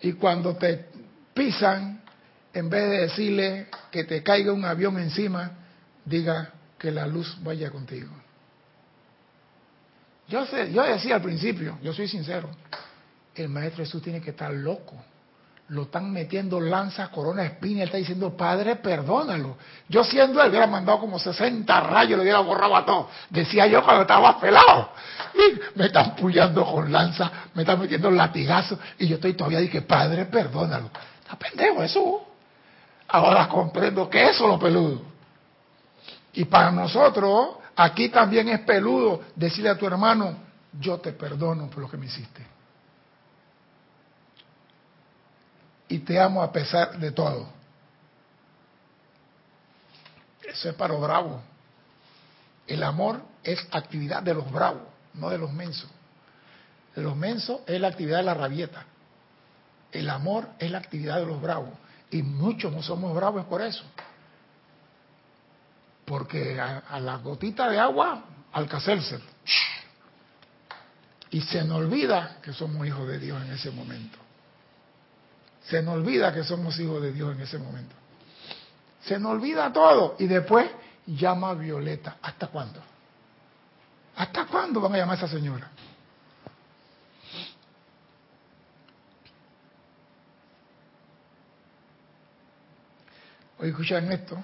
Y 0.00 0.12
cuando 0.12 0.56
te 0.56 0.86
pisan, 1.34 2.00
en 2.52 2.70
vez 2.70 2.88
de 2.88 2.98
decirle 2.98 3.66
que 3.90 4.04
te 4.04 4.22
caiga 4.22 4.52
un 4.52 4.64
avión 4.64 4.98
encima, 4.98 5.50
diga 6.08 6.52
que 6.78 6.90
la 6.90 7.06
luz 7.06 7.36
vaya 7.42 7.70
contigo. 7.70 8.10
Yo, 10.28 10.44
sé, 10.46 10.72
yo 10.72 10.82
decía 10.82 11.16
al 11.16 11.22
principio, 11.22 11.78
yo 11.82 11.92
soy 11.92 12.06
sincero, 12.08 12.50
el 13.34 13.48
Maestro 13.48 13.84
Jesús 13.84 14.02
tiene 14.02 14.20
que 14.20 14.30
estar 14.30 14.52
loco 14.52 14.94
lo 15.68 15.82
están 15.82 16.10
metiendo 16.10 16.60
lanzas, 16.60 17.10
corona, 17.10 17.44
espina, 17.44 17.82
él 17.82 17.88
está 17.88 17.98
diciendo, 17.98 18.34
Padre, 18.34 18.76
perdónalo. 18.76 19.58
Yo 19.88 20.02
siendo 20.02 20.42
él, 20.42 20.48
hubiera 20.48 20.66
mandado 20.66 20.98
como 20.98 21.18
60 21.18 21.80
rayos, 21.80 22.16
lo 22.16 22.22
hubiera 22.22 22.38
borrado 22.38 22.74
a 22.74 22.86
todo. 22.86 23.10
Decía 23.28 23.66
yo 23.66 23.84
cuando 23.84 24.02
estaba 24.02 24.40
pelado. 24.40 24.90
Me 25.74 25.86
están 25.86 26.16
puyando 26.16 26.64
con 26.64 26.90
lanza, 26.90 27.30
me 27.54 27.62
están 27.62 27.78
metiendo 27.80 28.10
latigazos, 28.10 28.78
y 28.98 29.08
yo 29.08 29.16
estoy 29.16 29.34
todavía 29.34 29.60
dije, 29.60 29.82
Padre, 29.82 30.24
perdónalo. 30.24 30.90
Está 31.20 31.36
pendejo 31.36 31.82
eso. 31.82 32.24
Ahora 33.08 33.46
comprendo 33.48 34.08
que 34.08 34.22
eso 34.22 34.44
es 34.44 34.50
lo 34.50 34.58
peludo. 34.58 35.02
Y 36.38 36.44
para 36.44 36.70
nosotros, 36.70 37.56
aquí 37.74 38.08
también 38.08 38.48
es 38.48 38.60
peludo 38.60 39.22
decirle 39.34 39.70
a 39.70 39.76
tu 39.76 39.86
hermano, 39.86 40.36
yo 40.80 40.98
te 40.98 41.12
perdono 41.12 41.68
por 41.68 41.80
lo 41.80 41.90
que 41.90 41.96
me 41.96 42.06
hiciste. 42.06 42.58
y 45.88 46.00
te 46.00 46.20
amo 46.20 46.42
a 46.42 46.52
pesar 46.52 46.98
de 46.98 47.10
todo. 47.12 47.48
Eso 50.46 50.70
es 50.70 50.74
para 50.74 50.92
los 50.92 51.02
bravos. 51.02 51.42
El 52.66 52.82
amor 52.82 53.22
es 53.42 53.66
actividad 53.70 54.22
de 54.22 54.34
los 54.34 54.50
bravos, 54.50 54.82
no 55.14 55.30
de 55.30 55.38
los 55.38 55.52
mensos. 55.52 55.90
De 56.94 57.02
los 57.02 57.16
mensos 57.16 57.60
es 57.66 57.80
la 57.80 57.88
actividad 57.88 58.18
de 58.18 58.24
la 58.24 58.34
rabieta. 58.34 58.84
El 59.92 60.10
amor 60.10 60.48
es 60.58 60.70
la 60.70 60.78
actividad 60.78 61.18
de 61.20 61.26
los 61.26 61.40
bravos. 61.40 61.72
Y 62.10 62.22
muchos 62.22 62.72
no 62.72 62.82
somos 62.82 63.14
bravos 63.14 63.46
por 63.46 63.62
eso. 63.62 63.84
Porque 66.08 66.58
a, 66.58 66.98
la 67.00 67.16
gotita 67.16 67.68
de 67.68 67.78
agua, 67.78 68.24
al 68.52 68.66
cacerse. 68.66 69.20
Y 71.30 71.42
se 71.42 71.62
nos 71.64 71.80
olvida 71.80 72.38
que 72.42 72.54
somos 72.54 72.86
hijos 72.86 73.06
de 73.06 73.18
Dios 73.18 73.42
en 73.44 73.52
ese 73.52 73.70
momento. 73.70 74.18
Se 75.64 75.82
nos 75.82 75.96
olvida 75.96 76.32
que 76.32 76.44
somos 76.44 76.80
hijos 76.80 77.02
de 77.02 77.12
Dios 77.12 77.36
en 77.36 77.42
ese 77.42 77.58
momento. 77.58 77.94
Se 79.02 79.18
nos 79.18 79.32
olvida 79.32 79.70
todo. 79.70 80.16
Y 80.18 80.26
después 80.26 80.70
llama 81.06 81.50
a 81.50 81.54
Violeta. 81.54 82.16
¿Hasta 82.22 82.46
cuándo? 82.46 82.80
¿Hasta 84.16 84.46
cuándo 84.46 84.80
van 84.80 84.94
a 84.94 84.96
llamar 84.96 85.16
a 85.16 85.18
esa 85.18 85.28
señora? 85.28 85.70
Oye, 93.58 93.70
escuchan 93.70 94.10
esto. 94.10 94.42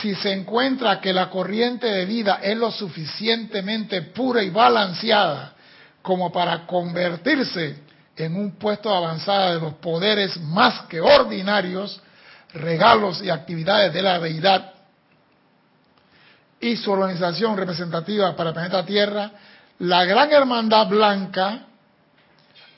Si 0.00 0.14
se 0.14 0.32
encuentra 0.32 1.00
que 1.00 1.12
la 1.12 1.28
corriente 1.28 1.86
de 1.86 2.06
vida 2.06 2.40
es 2.42 2.56
lo 2.56 2.70
suficientemente 2.70 4.02
pura 4.02 4.42
y 4.42 4.50
balanceada 4.50 5.52
como 6.00 6.32
para 6.32 6.66
convertirse 6.66 7.82
en 8.16 8.36
un 8.36 8.52
puesto 8.52 8.94
avanzada 8.94 9.54
de 9.54 9.60
los 9.60 9.74
poderes 9.74 10.38
más 10.40 10.82
que 10.86 11.00
ordinarios, 11.00 12.00
regalos 12.54 13.22
y 13.22 13.30
actividades 13.30 13.92
de 13.92 14.02
la 14.02 14.18
deidad 14.18 14.72
y 16.60 16.76
su 16.76 16.92
organización 16.92 17.56
representativa 17.56 18.34
para 18.36 18.50
el 18.50 18.54
planeta 18.54 18.86
Tierra, 18.86 19.30
la 19.80 20.04
gran 20.04 20.30
hermandad 20.30 20.86
blanca 20.86 21.66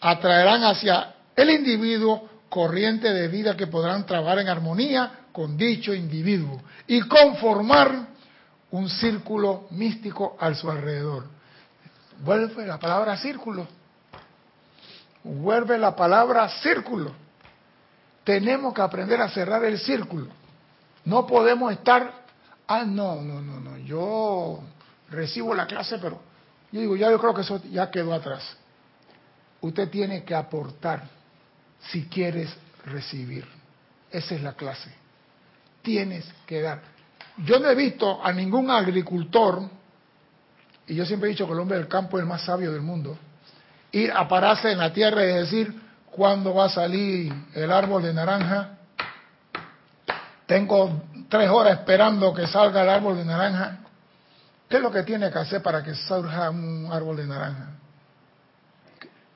atraerán 0.00 0.64
hacia 0.64 1.14
el 1.36 1.50
individuo 1.50 2.28
corriente 2.48 3.12
de 3.12 3.28
vida 3.28 3.56
que 3.56 3.66
podrán 3.66 4.06
trabajar 4.06 4.38
en 4.38 4.48
armonía 4.48 5.10
con 5.34 5.58
dicho 5.58 5.92
individuo 5.92 6.62
y 6.86 7.02
conformar 7.02 8.06
un 8.70 8.88
círculo 8.88 9.66
místico 9.72 10.38
a 10.40 10.54
su 10.54 10.70
alrededor. 10.70 11.26
Vuelve 12.24 12.66
la 12.66 12.78
palabra 12.78 13.18
círculo 13.18 13.68
vuelve 15.24 15.78
la 15.78 15.96
palabra 15.96 16.48
círculo. 16.60 17.12
Tenemos 18.22 18.72
que 18.72 18.82
aprender 18.82 19.20
a 19.20 19.28
cerrar 19.28 19.64
el 19.64 19.78
círculo. 19.78 20.28
No 21.04 21.26
podemos 21.26 21.72
estar, 21.72 22.24
ah, 22.66 22.84
no, 22.84 23.20
no, 23.20 23.40
no, 23.40 23.60
no, 23.60 23.76
yo 23.78 24.60
recibo 25.10 25.54
la 25.54 25.66
clase, 25.66 25.98
pero 25.98 26.20
yo 26.70 26.80
digo, 26.80 26.96
ya 26.96 27.10
yo 27.10 27.18
creo 27.18 27.34
que 27.34 27.42
eso 27.42 27.60
ya 27.70 27.90
quedó 27.90 28.14
atrás. 28.14 28.56
Usted 29.60 29.88
tiene 29.90 30.24
que 30.24 30.34
aportar 30.34 31.04
si 31.90 32.04
quieres 32.06 32.54
recibir. 32.84 33.46
Esa 34.10 34.34
es 34.34 34.42
la 34.42 34.54
clase. 34.54 34.90
Tienes 35.84 36.24
que 36.46 36.62
dar. 36.62 36.80
Yo 37.44 37.58
no 37.58 37.68
he 37.68 37.74
visto 37.74 38.24
a 38.24 38.32
ningún 38.32 38.70
agricultor, 38.70 39.68
y 40.86 40.94
yo 40.94 41.04
siempre 41.04 41.28
he 41.28 41.32
dicho 41.32 41.46
que 41.46 41.52
el 41.52 41.60
hombre 41.60 41.76
del 41.76 41.88
campo 41.88 42.16
es 42.16 42.22
el 42.22 42.28
más 42.28 42.42
sabio 42.42 42.72
del 42.72 42.80
mundo, 42.80 43.18
ir 43.92 44.10
a 44.10 44.26
pararse 44.26 44.72
en 44.72 44.78
la 44.78 44.92
tierra 44.92 45.22
y 45.24 45.26
decir, 45.26 45.78
¿cuándo 46.10 46.54
va 46.54 46.66
a 46.66 46.68
salir 46.70 47.32
el 47.54 47.70
árbol 47.70 48.02
de 48.02 48.14
naranja? 48.14 48.78
Tengo 50.46 51.02
tres 51.28 51.50
horas 51.50 51.80
esperando 51.80 52.32
que 52.32 52.46
salga 52.46 52.82
el 52.82 52.88
árbol 52.88 53.16
de 53.18 53.24
naranja. 53.26 53.78
¿Qué 54.68 54.76
es 54.76 54.82
lo 54.82 54.90
que 54.90 55.02
tiene 55.02 55.30
que 55.30 55.38
hacer 55.38 55.62
para 55.62 55.82
que 55.82 55.94
salga 55.94 56.48
un 56.48 56.88
árbol 56.90 57.18
de 57.18 57.26
naranja? 57.26 57.68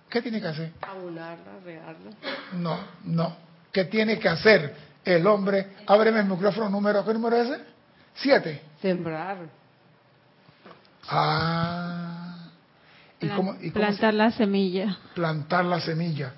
¿Qué 0.09 0.23
tiene 0.23 0.41
que 0.41 0.49
hacer? 0.49 0.73
Abunarla, 0.81 1.59
regarla. 1.63 2.11
No, 2.53 2.79
no. 3.05 3.37
¿Qué 3.71 3.85
tiene 3.85 4.19
que 4.19 4.29
hacer 4.29 4.88
el 5.17 5.27
hombre? 5.27 5.77
Ábreme 5.87 6.21
el 6.21 6.27
micrófono 6.27 6.69
número, 6.69 7.05
¿qué 7.05 7.13
número 7.13 7.37
es 7.37 7.49
ese? 7.49 7.65
Siete. 8.15 8.63
Sembrar. 8.81 9.39
Ah. 11.09 12.19
¿Y 13.21 13.71
plantar 13.71 14.15
la 14.15 14.31
semilla. 14.31 14.97
Plantar 15.15 15.65
la 15.65 15.81
semilla. 15.81 16.33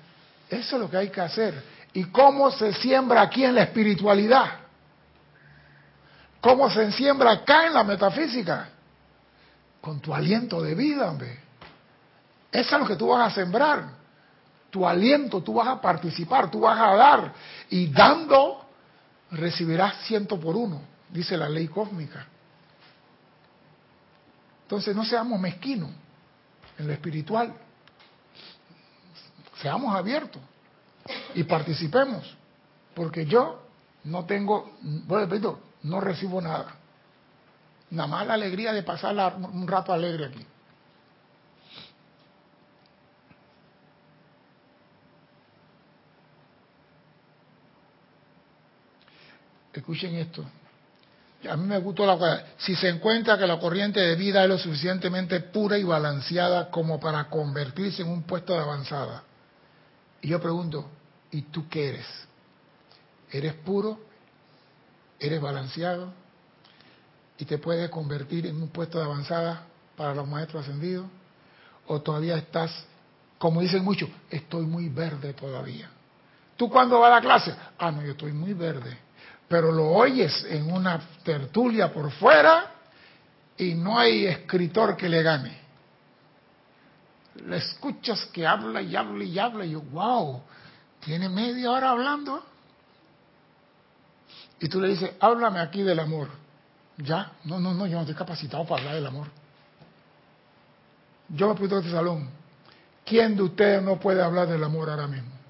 Eso 0.49 0.75
es 0.75 0.81
lo 0.81 0.89
que 0.89 0.97
hay 0.97 1.09
que 1.09 1.21
hacer. 1.21 1.63
¿Y 1.93 2.05
cómo 2.05 2.49
se 2.51 2.73
siembra 2.73 3.21
aquí 3.21 3.43
en 3.43 3.55
la 3.55 3.63
espiritualidad? 3.63 4.45
¿Cómo 6.39 6.69
se 6.69 6.91
siembra 6.91 7.31
acá 7.31 7.67
en 7.67 7.73
la 7.73 7.83
metafísica? 7.83 8.69
Con 9.79 9.99
tu 9.99 10.13
aliento 10.13 10.61
de 10.61 10.73
vida, 10.73 11.09
hombre. 11.09 11.39
Eso 12.51 12.75
es 12.75 12.81
lo 12.81 12.87
que 12.87 12.95
tú 12.95 13.07
vas 13.07 13.31
a 13.31 13.35
sembrar. 13.35 14.01
Tu 14.69 14.87
aliento, 14.87 15.41
tú 15.41 15.55
vas 15.55 15.67
a 15.67 15.81
participar, 15.81 16.49
tú 16.49 16.61
vas 16.61 16.79
a 16.79 16.95
dar. 16.95 17.33
Y 17.69 17.87
dando, 17.87 18.60
recibirás 19.31 20.05
ciento 20.05 20.39
por 20.39 20.55
uno, 20.55 20.81
dice 21.09 21.37
la 21.37 21.49
ley 21.49 21.67
cósmica. 21.67 22.27
Entonces 24.63 24.95
no 24.95 25.03
seamos 25.05 25.39
mezquinos 25.39 25.89
en 26.77 26.87
lo 26.87 26.93
espiritual. 26.93 27.53
Seamos 29.61 29.95
abiertos 29.95 30.41
y 31.35 31.43
participemos, 31.43 32.35
porque 32.95 33.25
yo 33.25 33.61
no 34.05 34.25
tengo, 34.25 34.77
bueno, 34.81 35.59
no 35.83 36.01
recibo 36.01 36.41
nada. 36.41 36.75
Nada 37.91 38.07
más 38.07 38.27
la 38.27 38.33
alegría 38.35 38.73
de 38.73 38.83
pasar 38.83 39.35
un 39.35 39.67
rato 39.67 39.93
alegre 39.93 40.25
aquí. 40.25 40.45
Escuchen 49.79 50.15
esto. 50.15 50.45
A 51.49 51.57
mí 51.57 51.65
me 51.65 51.79
gustó 51.79 52.05
la 52.05 52.17
cosa. 52.17 52.43
Si 52.57 52.75
se 52.75 52.89
encuentra 52.89 53.37
que 53.37 53.47
la 53.47 53.59
corriente 53.59 53.99
de 53.99 54.15
vida 54.15 54.43
es 54.43 54.49
lo 54.49 54.57
suficientemente 54.57 55.39
pura 55.39 55.77
y 55.77 55.83
balanceada 55.83 56.69
como 56.69 56.99
para 56.99 57.29
convertirse 57.29 58.03
en 58.03 58.09
un 58.09 58.23
puesto 58.23 58.53
de 58.53 58.59
avanzada. 58.59 59.23
Y 60.21 60.29
yo 60.29 60.39
pregunto, 60.39 60.87
¿y 61.31 61.43
tú 61.43 61.67
qué 61.67 61.89
eres? 61.89 62.05
¿Eres 63.31 63.53
puro? 63.55 63.99
¿Eres 65.19 65.41
balanceado? 65.41 66.13
¿Y 67.39 67.45
te 67.45 67.57
puedes 67.57 67.89
convertir 67.89 68.45
en 68.45 68.61
un 68.61 68.69
puesto 68.69 68.99
de 68.99 69.05
avanzada 69.05 69.63
para 69.97 70.13
los 70.13 70.27
maestros 70.27 70.63
ascendidos? 70.63 71.07
¿O 71.87 72.01
todavía 72.01 72.37
estás, 72.37 72.85
como 73.39 73.61
dicen 73.61 73.83
muchos, 73.83 74.09
estoy 74.29 74.65
muy 74.67 74.89
verde 74.89 75.33
todavía? 75.33 75.89
¿Tú 76.55 76.69
cuándo 76.69 76.99
vas 76.99 77.11
a 77.11 77.15
la 77.15 77.21
clase? 77.21 77.55
Ah, 77.79 77.89
no, 77.89 78.03
yo 78.03 78.11
estoy 78.11 78.31
muy 78.31 78.53
verde 78.53 78.95
pero 79.51 79.69
lo 79.69 79.89
oyes 79.89 80.45
en 80.47 80.71
una 80.71 80.97
tertulia 81.25 81.91
por 81.91 82.09
fuera 82.09 82.71
y 83.57 83.75
no 83.75 83.99
hay 83.99 84.25
escritor 84.25 84.95
que 84.95 85.09
le 85.09 85.21
gane. 85.21 85.59
Le 87.45 87.57
escuchas 87.57 88.27
que 88.27 88.47
habla 88.47 88.81
y 88.81 88.95
habla 88.95 89.23
y 89.25 89.37
habla 89.37 89.65
y 89.65 89.71
yo, 89.71 89.81
wow, 89.81 90.41
tiene 91.01 91.27
media 91.27 91.69
hora 91.69 91.89
hablando. 91.89 92.41
Y 94.61 94.69
tú 94.69 94.79
le 94.79 94.87
dices, 94.87 95.11
háblame 95.19 95.59
aquí 95.59 95.83
del 95.83 95.99
amor. 95.99 96.29
Ya, 96.95 97.33
no, 97.43 97.59
no, 97.59 97.73
no, 97.73 97.85
yo 97.87 97.95
no 97.95 98.01
estoy 98.01 98.15
capacitado 98.15 98.63
para 98.63 98.79
hablar 98.79 98.95
del 98.95 99.07
amor. 99.07 99.27
Yo 101.27 101.49
me 101.49 101.55
pregunto 101.55 101.75
en 101.75 101.81
este 101.81 101.97
salón, 101.97 102.29
¿quién 103.03 103.35
de 103.35 103.43
ustedes 103.43 103.83
no 103.83 103.99
puede 103.99 104.23
hablar 104.23 104.47
del 104.47 104.63
amor 104.63 104.89
ahora 104.89 105.07
mismo? 105.07 105.40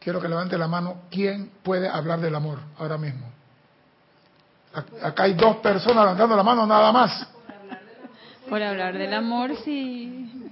Quiero 0.00 0.20
que 0.20 0.28
levante 0.28 0.56
la 0.56 0.66
mano. 0.66 1.02
¿Quién 1.10 1.50
puede 1.62 1.86
hablar 1.88 2.20
del 2.20 2.34
amor 2.34 2.58
ahora 2.78 2.96
mismo? 2.96 3.26
Acá 5.02 5.24
hay 5.24 5.34
dos 5.34 5.56
personas 5.56 6.04
levantando 6.04 6.36
la 6.36 6.42
mano 6.42 6.66
nada 6.66 6.90
más. 6.90 7.26
Por 8.48 8.62
hablar 8.62 8.96
del 8.96 9.12
amor, 9.12 9.54
sí. 9.64 10.50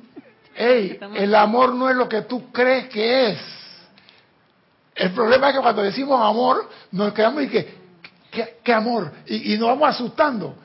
Ey, 0.55 0.99
el 1.15 1.35
amor 1.35 1.73
no 1.75 1.89
es 1.89 1.97
lo 1.97 2.09
que 2.09 2.23
tú 2.23 2.53
crees 2.53 2.89
que 2.89 3.31
es. 3.31 3.39
El 4.95 5.13
problema 5.13 5.49
es 5.49 5.57
que 5.57 5.63
cuando 5.63 5.83
decimos 5.83 6.21
amor, 6.21 6.69
nos 6.91 7.13
quedamos 7.13 7.45
y 7.45 7.49
que, 7.49 7.79
¿qué, 8.63 8.73
amor? 8.73 9.13
Y, 9.27 9.55
y 9.55 9.59
nos 9.59 9.69
vamos 9.69 9.89
asustando. 9.89 10.57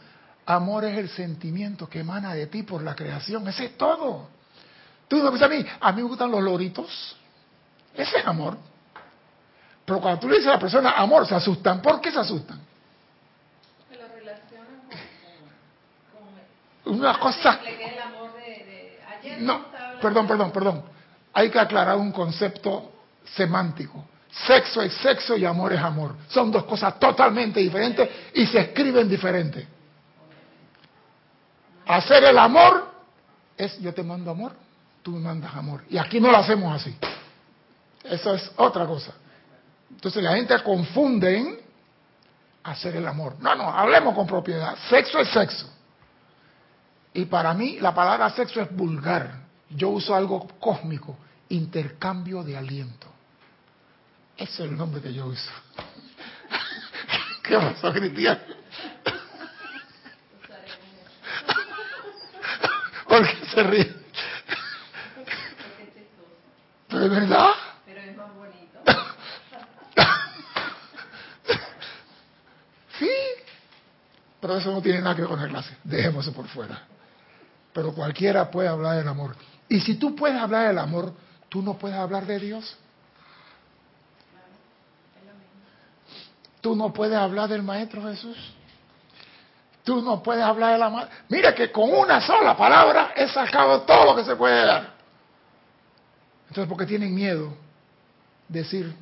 Amor 0.46 0.84
es 0.86 0.98
el 0.98 1.10
sentimiento 1.10 1.88
que 1.88 2.00
emana 2.00 2.34
de 2.34 2.48
ti 2.48 2.64
por 2.64 2.82
la 2.82 2.96
creación. 2.96 3.48
Ese 3.48 3.66
es 3.66 3.78
todo. 3.78 4.28
Tú 5.08 5.18
no 5.18 5.30
piensas 5.30 5.50
a 5.50 5.54
mí, 5.54 5.66
a 5.80 5.92
mí 5.92 6.02
me 6.02 6.08
gustan 6.08 6.32
los 6.32 6.42
loritos. 6.42 7.16
Ese 7.96 8.18
es 8.18 8.26
amor. 8.26 8.58
Pero 9.86 10.00
cuando 10.00 10.20
tú 10.22 10.30
le 10.30 10.36
dices 10.36 10.50
a 10.50 10.54
la 10.54 10.60
persona 10.60 10.92
amor, 10.92 11.28
se 11.28 11.36
asustan. 11.36 11.82
¿Por 11.82 12.00
qué 12.00 12.12
se 12.12 12.20
asustan? 12.20 12.60
Se 13.90 13.98
lo 13.98 14.08
relacionan 14.08 14.82
con, 16.84 16.94
una 16.96 17.20
cosa. 17.20 17.60
no, 19.40 19.66
perdón, 20.02 20.28
perdón, 20.28 20.52
perdón. 20.52 20.84
Hay 21.34 21.50
que 21.50 21.60
aclarar 21.60 21.98
un 21.98 22.12
concepto 22.12 22.92
semántico. 23.26 24.06
Sexo 24.48 24.82
es 24.82 24.94
sexo 24.96 25.36
y 25.36 25.46
amor 25.46 25.74
es 25.74 25.80
amor. 25.80 26.16
Son 26.28 26.52
dos 26.52 26.64
cosas 26.64 26.98
totalmente 27.00 27.60
diferentes 27.60 28.10
y 28.34 28.46
se 28.48 28.60
escriben 28.60 29.08
diferente. 29.08 29.68
Hacer 31.86 32.24
el 32.24 32.38
amor 32.38 32.92
es 33.58 33.80
yo 33.80 33.94
te 33.94 34.02
mando 34.02 34.32
amor, 34.32 34.54
tú 35.04 35.12
me 35.12 35.20
mandas 35.20 35.54
amor. 35.54 35.84
Y 35.90 35.98
aquí 35.98 36.20
no 36.20 36.32
lo 36.32 36.38
hacemos 36.38 36.74
así. 36.74 36.96
Eso 38.04 38.34
es 38.34 38.52
otra 38.56 38.86
cosa. 38.86 39.14
Entonces 39.96 40.24
la 40.24 40.36
gente 40.36 40.62
confunde 40.64 41.64
hacer 42.64 42.96
el 42.96 43.08
amor. 43.08 43.36
No, 43.40 43.56
no, 43.56 43.70
hablemos 43.70 44.14
con 44.16 44.28
propiedad. 44.28 44.76
Sexo 44.90 45.20
es 45.20 45.30
sexo. 45.30 45.70
Y 47.14 47.26
para 47.26 47.54
mí 47.54 47.80
la 47.80 47.94
palabra 47.94 48.30
sexo 48.32 48.62
es 48.62 48.76
vulgar. 48.76 49.44
Yo 49.70 49.90
uso 49.90 50.16
algo 50.16 50.48
cósmico, 50.60 51.18
intercambio 51.50 52.44
de 52.44 52.58
aliento. 52.58 53.08
Ese 54.36 54.64
es 54.64 54.72
el 54.72 54.78
nombre 54.78 55.02
que 55.02 55.14
yo 55.14 55.28
uso. 55.28 55.52
¿Qué 57.44 57.56
pasó, 57.56 57.94
Cristian? 57.94 58.40
¿Por 63.08 63.28
qué 63.28 63.46
se 63.46 63.64
ríe? 63.64 63.94
¿Pero 66.88 67.06
es 67.06 67.12
verdad? 67.12 67.52
Pero 74.44 74.58
eso 74.58 74.74
no 74.74 74.82
tiene 74.82 75.00
nada 75.00 75.16
que 75.16 75.22
ver 75.22 75.30
con 75.30 75.42
la 75.42 75.48
clase. 75.48 75.74
Dejemos 75.86 76.28
eso 76.28 76.36
por 76.36 76.46
fuera. 76.50 76.82
Pero 77.72 77.94
cualquiera 77.94 78.52
puede 78.52 78.68
hablar 78.68 78.98
del 78.98 79.08
amor. 79.08 79.38
Y 79.70 79.80
si 79.80 79.96
tú 79.96 80.18
puedes 80.18 80.38
hablar 80.38 80.68
del 80.68 80.80
amor, 80.80 81.14
tú 81.48 81.62
no 81.62 81.76
puedes 81.76 81.98
hablar 81.98 82.26
de 82.26 82.40
Dios. 82.40 82.78
Tú 86.60 86.76
no 86.76 86.92
puedes 86.92 87.18
hablar 87.18 87.48
del 87.48 87.64
Maestro 87.64 88.04
Jesús. 88.04 88.36
Tú 89.86 90.02
no 90.02 90.22
puedes 90.22 90.44
hablar 90.44 90.74
de 90.74 90.78
la 90.78 90.90
madre. 90.90 91.10
Mira 91.30 91.56
que 91.56 91.72
con 91.72 91.90
una 91.90 92.20
sola 92.20 92.58
palabra 92.58 93.14
he 93.16 93.30
sacado 93.30 93.84
todo 93.84 94.08
lo 94.08 94.16
que 94.18 94.26
se 94.26 94.36
puede 94.36 94.66
dar. 94.66 94.92
Entonces, 96.50 96.68
porque 96.68 96.86
tienen 96.86 97.16
miedo 97.16 97.54
decir, 98.50 98.94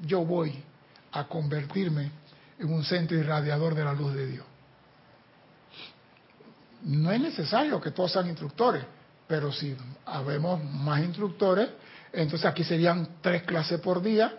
yo 0.00 0.24
voy 0.24 0.64
a 1.12 1.24
convertirme 1.24 2.10
en 2.58 2.72
un 2.72 2.82
centro 2.84 3.18
irradiador 3.18 3.74
de 3.74 3.84
la 3.84 3.92
luz 3.92 4.14
de 4.14 4.26
Dios. 4.28 4.46
No 6.84 7.12
es 7.12 7.20
necesario 7.20 7.80
que 7.80 7.92
todos 7.92 8.12
sean 8.12 8.28
instructores, 8.28 8.84
pero 9.26 9.52
si 9.52 9.76
habemos 10.06 10.62
más 10.64 11.00
instructores, 11.00 11.68
entonces 12.12 12.44
aquí 12.44 12.64
serían 12.64 13.08
tres 13.20 13.44
clases 13.44 13.80
por 13.80 14.02
día, 14.02 14.34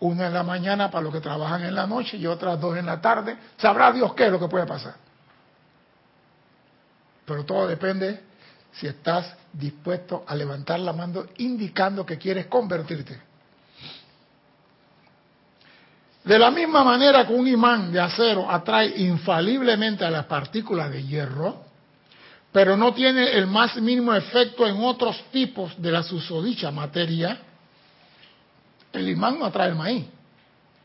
una 0.00 0.26
en 0.26 0.34
la 0.34 0.42
mañana 0.42 0.90
para 0.90 1.04
los 1.04 1.12
que 1.12 1.20
trabajan 1.20 1.62
en 1.62 1.74
la 1.74 1.86
noche 1.86 2.16
y 2.16 2.26
otras 2.26 2.60
dos 2.60 2.76
en 2.76 2.86
la 2.86 3.00
tarde. 3.00 3.36
Sabrá 3.56 3.92
Dios 3.92 4.12
qué 4.14 4.26
es 4.26 4.32
lo 4.32 4.40
que 4.40 4.48
puede 4.48 4.66
pasar. 4.66 4.96
Pero 7.24 7.44
todo 7.44 7.66
depende 7.66 8.20
si 8.72 8.86
estás 8.86 9.34
dispuesto 9.52 10.24
a 10.26 10.34
levantar 10.34 10.80
la 10.80 10.92
mano 10.92 11.24
indicando 11.38 12.04
que 12.04 12.18
quieres 12.18 12.46
convertirte. 12.46 13.18
De 16.24 16.38
la 16.38 16.50
misma 16.50 16.82
manera 16.82 17.26
que 17.26 17.32
un 17.32 17.46
imán 17.46 17.92
de 17.92 18.00
acero 18.00 18.50
atrae 18.50 18.94
infaliblemente 18.96 20.04
a 20.04 20.10
las 20.10 20.24
partículas 20.24 20.90
de 20.90 21.04
hierro, 21.04 21.63
pero 22.54 22.76
no 22.76 22.94
tiene 22.94 23.32
el 23.32 23.48
más 23.48 23.74
mínimo 23.78 24.14
efecto 24.14 24.64
en 24.64 24.76
otros 24.84 25.20
tipos 25.32 25.72
de 25.76 25.90
la 25.90 26.04
susodicha 26.04 26.70
materia, 26.70 27.36
el 28.92 29.08
imán 29.08 29.40
no 29.40 29.46
atrae 29.46 29.70
el 29.70 29.74
maíz, 29.74 30.06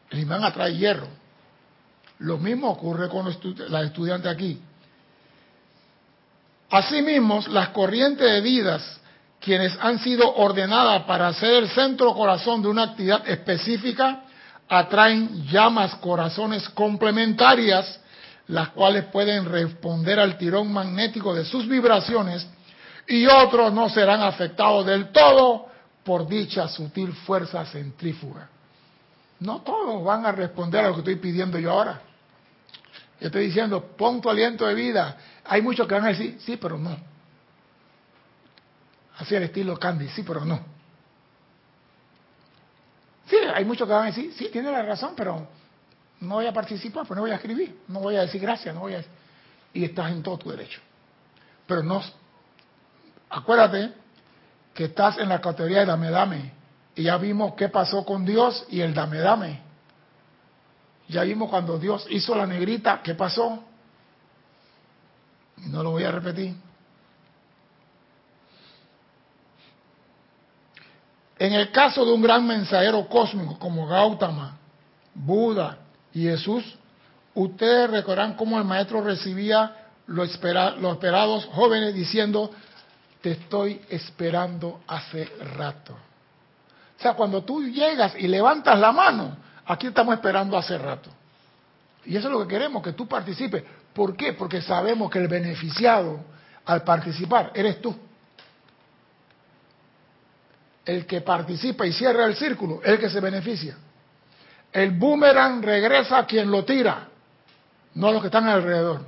el 0.09 0.17
imán 0.17 0.43
atrae 0.43 0.75
hierro. 0.75 1.07
Lo 2.17 2.39
mismo 2.39 2.71
ocurre 2.71 3.07
con 3.07 3.23
los 3.23 3.37
estudiantes 3.85 4.31
aquí. 4.31 4.59
Asimismo, 6.71 7.39
las 7.49 7.69
corrientes 7.69 8.25
de 8.25 8.41
vidas, 8.41 8.99
quienes 9.39 9.77
han 9.79 9.99
sido 9.99 10.37
ordenadas 10.37 11.03
para 11.03 11.31
ser 11.33 11.53
el 11.53 11.69
centro 11.69 12.15
corazón 12.15 12.63
de 12.63 12.67
una 12.67 12.85
actividad 12.85 13.29
específica, 13.29 14.23
atraen 14.67 15.45
llamas 15.45 15.93
corazones 15.97 16.67
complementarias 16.69 17.99
las 18.49 18.69
cuales 18.69 19.05
pueden 19.05 19.45
responder 19.45 20.19
al 20.19 20.37
tirón 20.37 20.73
magnético 20.73 21.35
de 21.35 21.45
sus 21.45 21.67
vibraciones 21.67 22.47
y 23.07 23.25
otros 23.27 23.71
no 23.71 23.89
serán 23.89 24.23
afectados 24.23 24.85
del 24.87 25.11
todo 25.11 25.67
por 26.03 26.27
dicha 26.27 26.67
sutil 26.67 27.13
fuerza 27.13 27.63
centrífuga. 27.65 28.49
No 29.39 29.61
todos 29.61 30.03
van 30.03 30.25
a 30.25 30.31
responder 30.31 30.83
a 30.83 30.87
lo 30.87 30.93
que 30.95 30.99
estoy 31.01 31.15
pidiendo 31.17 31.59
yo 31.59 31.71
ahora. 31.71 32.01
Yo 33.21 33.27
estoy 33.27 33.45
diciendo, 33.45 33.95
pon 33.95 34.19
tu 34.19 34.29
aliento 34.29 34.65
de 34.65 34.73
vida. 34.73 35.15
Hay 35.45 35.61
muchos 35.61 35.87
que 35.87 35.93
van 35.93 36.05
a 36.05 36.09
decir, 36.09 36.39
sí, 36.41 36.57
pero 36.57 36.77
no. 36.77 36.97
Así 39.17 39.35
el 39.35 39.43
estilo 39.43 39.77
Candy, 39.77 40.07
sí, 40.09 40.23
pero 40.23 40.43
no. 40.43 40.59
Sí, 43.27 43.35
hay 43.53 43.63
muchos 43.63 43.87
que 43.87 43.93
van 43.93 44.03
a 44.03 44.07
decir, 44.07 44.33
sí, 44.35 44.49
tiene 44.51 44.71
la 44.71 44.81
razón, 44.81 45.13
pero 45.15 45.47
no 46.21 46.35
voy 46.35 46.47
a 46.47 46.53
participar, 46.53 47.05
pues 47.07 47.15
no 47.15 47.21
voy 47.21 47.31
a 47.31 47.35
escribir, 47.35 47.81
no 47.87 48.01
voy 48.01 48.17
a 48.17 48.21
decir 48.21 48.41
gracias, 48.41 48.73
no 48.75 48.81
voy 48.81 48.95
a... 48.95 49.03
Y 49.73 49.85
estás 49.85 50.11
en 50.11 50.21
todo 50.21 50.37
tu 50.37 50.49
derecho. 50.49 50.81
Pero 51.65 51.83
no... 51.83 52.01
Acuérdate 53.29 53.93
que 54.73 54.85
estás 54.85 55.17
en 55.19 55.29
la 55.29 55.39
categoría 55.39 55.79
de 55.81 55.85
dame 55.85 56.09
dame. 56.09 56.53
Y 56.95 57.03
ya 57.03 57.17
vimos 57.17 57.53
qué 57.55 57.69
pasó 57.69 58.03
con 58.03 58.25
Dios 58.25 58.65
y 58.69 58.81
el 58.81 58.93
dame 58.93 59.19
dame. 59.19 59.61
Ya 61.07 61.23
vimos 61.23 61.49
cuando 61.49 61.77
Dios 61.79 62.05
hizo 62.09 62.35
la 62.35 62.45
negrita, 62.45 63.01
¿qué 63.01 63.15
pasó? 63.15 63.63
No 65.57 65.83
lo 65.83 65.91
voy 65.91 66.03
a 66.03 66.11
repetir. 66.11 66.55
En 71.37 71.53
el 71.53 71.71
caso 71.71 72.03
de 72.03 72.11
un 72.11 72.21
gran 72.21 72.45
mensajero 72.45 73.07
cósmico 73.07 73.57
como 73.57 73.87
Gautama, 73.87 74.57
Buda 75.13 75.77
y 76.13 76.23
Jesús, 76.23 76.63
ustedes 77.33 77.89
recordarán 77.89 78.35
cómo 78.35 78.57
el 78.57 78.65
maestro 78.65 79.01
recibía 79.01 79.75
los, 80.07 80.39
los 80.79 80.93
esperados 80.93 81.45
jóvenes 81.45 81.93
diciendo, 81.93 82.51
te 83.21 83.31
estoy 83.31 83.81
esperando 83.89 84.81
hace 84.87 85.25
rato. 85.55 85.93
O 85.93 87.01
sea, 87.01 87.13
cuando 87.13 87.43
tú 87.43 87.63
llegas 87.63 88.13
y 88.17 88.27
levantas 88.27 88.77
la 88.79 88.91
mano, 88.91 89.37
aquí 89.65 89.87
estamos 89.87 90.13
esperando 90.15 90.57
hace 90.57 90.77
rato. 90.77 91.09
Y 92.05 92.15
eso 92.15 92.27
es 92.27 92.33
lo 92.33 92.41
que 92.41 92.47
queremos, 92.47 92.81
que 92.81 92.93
tú 92.93 93.07
participes. 93.07 93.63
¿Por 93.93 94.15
qué? 94.15 94.33
Porque 94.33 94.61
sabemos 94.61 95.09
que 95.11 95.19
el 95.19 95.27
beneficiado 95.27 96.19
al 96.65 96.83
participar 96.83 97.51
eres 97.53 97.81
tú. 97.81 97.95
El 100.85 101.05
que 101.05 101.21
participa 101.21 101.85
y 101.85 101.93
cierra 101.93 102.25
el 102.25 102.35
círculo 102.35 102.81
es 102.83 102.89
el 102.89 102.99
que 102.99 103.09
se 103.09 103.19
beneficia. 103.19 103.77
El 104.71 104.91
boomerang 104.91 105.63
regresa 105.63 106.19
a 106.19 106.25
quien 106.25 106.51
lo 106.51 106.63
tira, 106.63 107.07
no 107.95 108.07
a 108.07 108.11
los 108.11 108.21
que 108.21 108.27
están 108.27 108.47
alrededor. 108.47 109.01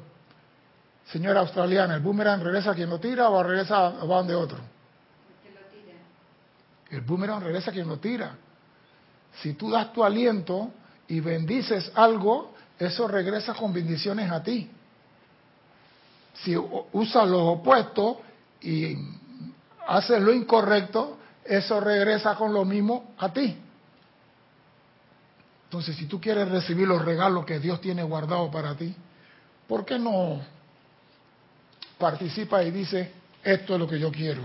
Señora 1.05 1.41
australiana, 1.41 1.95
¿el 1.95 2.01
boomerang 2.01 2.41
regresa 2.41 2.71
a 2.71 2.75
quien 2.75 2.89
lo 2.89 2.99
tira 2.99 3.29
o 3.29 3.43
regresa 3.43 3.87
o 4.01 4.07
va 4.07 4.17
donde 4.17 4.35
otro? 4.35 4.57
El 6.89 7.01
boomerang 7.01 7.43
regresa 7.43 7.71
a 7.71 7.73
quien 7.73 7.87
lo 7.87 7.97
tira. 7.97 8.35
Si 9.41 9.53
tú 9.53 9.69
das 9.69 9.93
tu 9.93 10.03
aliento 10.03 10.71
y 11.07 11.19
bendices 11.19 11.91
algo, 11.95 12.53
eso 12.77 13.07
regresa 13.07 13.53
con 13.53 13.71
bendiciones 13.71 14.31
a 14.31 14.41
ti. 14.41 14.69
Si 16.33 16.55
usas 16.57 17.27
los 17.27 17.41
opuestos 17.41 18.17
y 18.61 18.97
haces 19.87 20.21
lo 20.21 20.33
incorrecto, 20.33 21.17
eso 21.45 21.79
regresa 21.79 22.35
con 22.35 22.53
lo 22.53 22.65
mismo 22.65 23.13
a 23.19 23.31
ti. 23.31 23.57
Entonces, 25.71 25.95
si 25.95 26.05
tú 26.05 26.19
quieres 26.19 26.49
recibir 26.49 26.85
los 26.85 27.05
regalos 27.05 27.45
que 27.45 27.57
Dios 27.57 27.79
tiene 27.79 28.03
guardados 28.03 28.51
para 28.51 28.75
ti, 28.75 28.93
¿por 29.69 29.85
qué 29.85 29.97
no 29.97 30.41
participa 31.97 32.61
y 32.61 32.71
dice, 32.71 33.09
esto 33.41 33.75
es 33.75 33.79
lo 33.79 33.87
que 33.87 33.97
yo 33.97 34.11
quiero? 34.11 34.41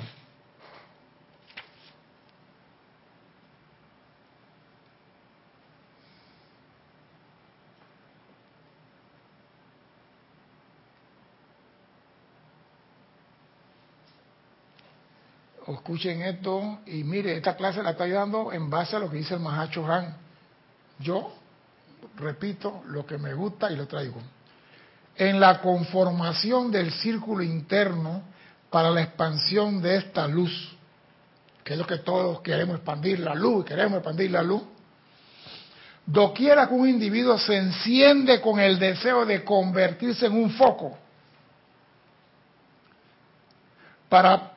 Escuchen 15.67 16.23
esto 16.23 16.79
y 16.87 17.03
mire, 17.03 17.37
esta 17.37 17.57
clase 17.57 17.83
la 17.83 17.91
estoy 17.91 18.13
dando 18.13 18.53
en 18.53 18.71
base 18.71 18.95
a 18.95 19.01
lo 19.01 19.11
que 19.11 19.17
dice 19.17 19.35
el 19.35 19.41
Mahacho 19.41 19.85
Han. 19.93 20.26
Yo 20.99 21.33
repito 22.17 22.83
lo 22.87 23.05
que 23.05 23.19
me 23.19 23.35
gusta 23.35 23.71
y 23.71 23.77
lo 23.77 23.87
traigo. 23.87 24.21
En 25.17 25.41
la 25.41 25.61
conformación 25.61 26.71
del 26.71 26.93
círculo 26.93 27.43
interno 27.43 28.23
para 28.71 28.91
la 28.91 29.03
expansión 29.03 29.81
de 29.81 29.97
esta 29.97 30.27
luz, 30.27 30.77
que 31.65 31.75
es 31.75 31.79
lo 31.79 31.87
que 31.87 31.99
todos 31.99 32.41
queremos 32.41 32.77
expandir 32.77 33.21
la 33.21 33.35
luz, 33.35 33.65
queremos 33.65 33.99
expandir 33.99 34.31
la 34.31 34.43
luz. 34.43 34.63
Doquiera 36.05 36.69
que 36.69 36.75
un 36.75 36.89
individuo 36.89 37.39
se 37.39 37.57
enciende 37.57 38.41
con 38.41 38.61
el 38.61 38.79
deseo 38.79 39.27
de 39.27 39.43
convertirse 39.43 40.27
en 40.27 40.35
un 40.35 40.51
foco 40.51 40.97
para 44.09 44.57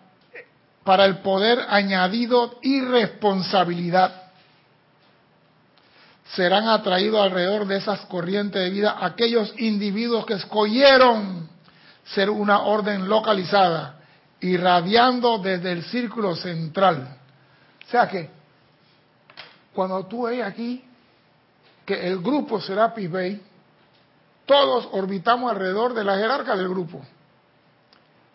para 0.89 1.05
el 1.05 1.19
poder 1.19 1.59
añadido 1.69 2.57
y 2.63 2.81
responsabilidad. 2.81 4.18
Serán 6.35 6.67
atraídos 6.67 7.21
alrededor 7.21 7.65
de 7.65 7.77
esas 7.77 8.01
corrientes 8.01 8.61
de 8.61 8.69
vida 8.69 8.97
aquellos 8.99 9.53
individuos 9.57 10.25
que 10.25 10.35
escogieron 10.35 11.49
ser 12.05 12.29
una 12.29 12.61
orden 12.61 13.07
localizada, 13.07 13.99
irradiando 14.39 15.39
desde 15.39 15.71
el 15.71 15.83
círculo 15.83 16.35
central. 16.35 17.17
O 17.85 17.89
sea 17.89 18.07
que, 18.07 18.29
cuando 19.73 20.05
tú 20.05 20.23
ves 20.23 20.43
aquí 20.43 20.83
que 21.85 22.07
el 22.07 22.19
grupo 22.19 22.61
Serapis 22.61 23.11
Bay, 23.11 23.41
todos 24.45 24.87
orbitamos 24.91 25.51
alrededor 25.51 25.93
de 25.93 26.03
la 26.03 26.17
jerarca 26.17 26.55
del 26.55 26.69
grupo 26.69 27.01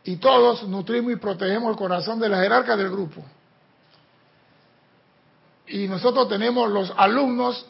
y 0.05 0.17
todos 0.17 0.69
nutrimos 0.69 1.13
y 1.13 1.17
protegemos 1.17 1.71
el 1.71 1.77
corazón 1.77 2.21
de 2.21 2.29
la 2.29 2.41
jerarca 2.41 2.77
del 2.77 2.91
grupo. 2.91 3.25
Y 5.67 5.89
nosotros 5.89 6.29
tenemos 6.29 6.71
los 6.71 6.93
alumnos 6.97 7.67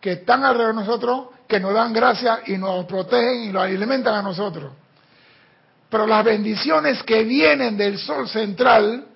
que 0.00 0.12
están 0.12 0.44
alrededor 0.44 0.74
de 0.74 0.80
nosotros, 0.82 1.26
que 1.46 1.58
nos 1.60 1.74
dan 1.74 1.92
gracias 1.92 2.40
y 2.46 2.56
nos 2.56 2.84
protegen 2.86 3.44
y 3.44 3.48
nos 3.48 3.62
alimentan 3.62 4.14
a 4.14 4.22
nosotros. 4.22 4.72
Pero 5.90 6.06
las 6.06 6.24
bendiciones 6.24 7.02
que 7.02 7.24
vienen 7.24 7.76
del 7.76 7.98
sol 7.98 8.28
central 8.28 9.06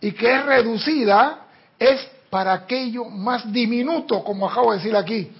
y 0.00 0.12
que 0.12 0.34
es 0.34 0.44
reducida 0.44 1.40
es 1.78 2.08
para 2.30 2.52
aquello 2.52 3.04
más 3.04 3.50
diminuto, 3.52 4.24
como 4.24 4.48
acabo 4.48 4.72
de 4.72 4.78
decir 4.78 4.96
aquí, 4.96 5.30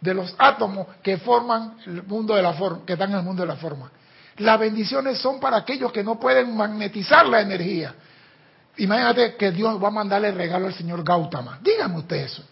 de 0.00 0.14
los 0.14 0.34
átomos 0.38 0.86
que 1.02 1.18
forman 1.18 1.76
el 1.86 2.02
mundo 2.04 2.34
de 2.34 2.42
la 2.42 2.52
forma, 2.52 2.80
que 2.86 2.92
están 2.92 3.10
en 3.10 3.18
el 3.18 3.24
mundo 3.24 3.42
de 3.42 3.48
la 3.48 3.56
forma. 3.56 3.90
Las 4.36 4.58
bendiciones 4.58 5.18
son 5.18 5.40
para 5.40 5.56
aquellos 5.56 5.90
que 5.90 6.04
no 6.04 6.18
pueden 6.20 6.56
magnetizar 6.56 7.26
la 7.26 7.40
energía. 7.40 7.94
Imagínate 8.76 9.34
que 9.34 9.50
Dios 9.50 9.82
va 9.82 9.88
a 9.88 9.90
mandarle 9.90 10.30
regalo 10.30 10.66
al 10.66 10.74
señor 10.74 11.02
Gautama. 11.02 11.58
Dígame 11.60 11.98
usted 11.98 12.16
eso. 12.16 12.44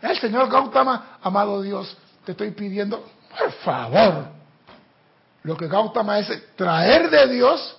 El 0.00 0.18
señor 0.18 0.50
Gautama, 0.50 1.18
amado 1.22 1.62
Dios, 1.62 1.96
te 2.24 2.32
estoy 2.32 2.50
pidiendo, 2.50 3.04
por 3.38 3.52
favor. 3.52 4.28
Lo 5.42 5.56
que 5.56 5.68
Gautama 5.68 6.18
es 6.18 6.56
traer 6.56 7.08
de 7.08 7.28
Dios 7.28 7.76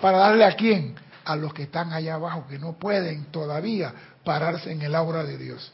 para 0.00 0.18
darle 0.18 0.44
a 0.44 0.56
quién? 0.56 0.96
A 1.24 1.36
los 1.36 1.54
que 1.54 1.62
están 1.62 1.92
allá 1.92 2.14
abajo, 2.14 2.46
que 2.48 2.58
no 2.58 2.72
pueden 2.74 3.26
todavía 3.26 3.94
pararse 4.24 4.72
en 4.72 4.82
el 4.82 4.94
aura 4.94 5.22
de 5.22 5.38
Dios. 5.38 5.72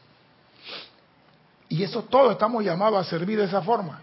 Y 1.68 1.82
eso 1.82 2.02
todo 2.04 2.32
estamos 2.32 2.64
llamados 2.64 3.06
a 3.06 3.08
servir 3.08 3.38
de 3.38 3.44
esa 3.44 3.62
forma. 3.62 4.00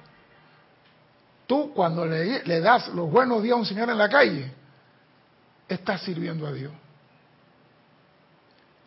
Tú 1.45 1.73
cuando 1.73 2.05
le, 2.05 2.43
le, 2.43 2.59
das 2.59 2.87
los 2.89 3.09
buenos 3.09 3.43
días 3.43 3.53
a 3.53 3.59
un 3.59 3.65
señor 3.65 3.89
en 3.89 3.97
la 3.97 4.09
calle, 4.09 4.51
estás 5.67 6.01
sirviendo 6.01 6.47
a 6.47 6.51
Dios. 6.51 6.71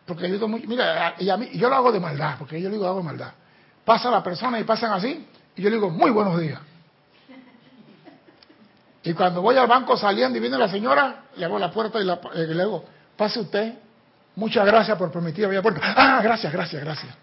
Porque 0.05 0.29
yo, 0.37 0.47
mira, 0.47 1.15
y 1.19 1.29
a 1.29 1.37
yo 1.37 1.69
lo 1.69 1.75
hago 1.75 1.91
de 1.91 1.99
maldad, 1.99 2.35
porque 2.39 2.61
yo 2.61 2.69
digo 2.69 2.87
hago 2.87 2.97
de 2.97 3.03
maldad. 3.03 3.31
Pasa 3.85 4.09
la 4.09 4.23
persona 4.23 4.59
y 4.59 4.63
pasan 4.63 4.91
así, 4.91 5.27
y 5.55 5.61
yo 5.61 5.69
le 5.69 5.75
digo, 5.75 5.89
muy 5.89 6.11
buenos 6.11 6.39
días. 6.39 6.59
Y 9.03 9.13
cuando 9.13 9.41
voy 9.41 9.57
al 9.57 9.67
banco 9.67 9.97
saliendo 9.97 10.37
y 10.37 10.41
viene 10.41 10.57
la 10.57 10.69
señora, 10.69 11.23
le 11.35 11.45
hago 11.45 11.57
la 11.57 11.71
puerta 11.71 11.99
y, 11.99 12.05
la, 12.05 12.19
eh, 12.35 12.45
le 12.47 12.63
digo, 12.63 12.85
pase 13.17 13.39
usted, 13.39 13.73
muchas 14.35 14.65
gracias 14.65 14.97
por 14.97 15.11
permitir 15.11 15.45
abrir 15.45 15.57
la 15.57 15.63
puerta. 15.63 15.81
Ah, 15.95 16.21
gracias, 16.21 16.53
gracias, 16.53 16.83
gracias. 16.83 17.15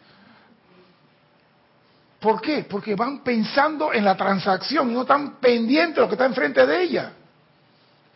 ¿Por 2.21 2.41
qué? 2.41 2.67
Porque 2.69 2.97
van 2.97 3.23
pensando 3.23 3.93
en 3.93 4.05
la 4.05 4.17
transacción 4.17 4.91
y 4.91 4.95
no 4.95 5.03
están 5.03 5.37
pendientes 5.37 5.97
de 5.97 6.01
lo 6.01 6.09
que 6.09 6.15
está 6.15 6.27
enfrente 6.27 6.67
de 6.67 6.83
ella. 6.83 7.13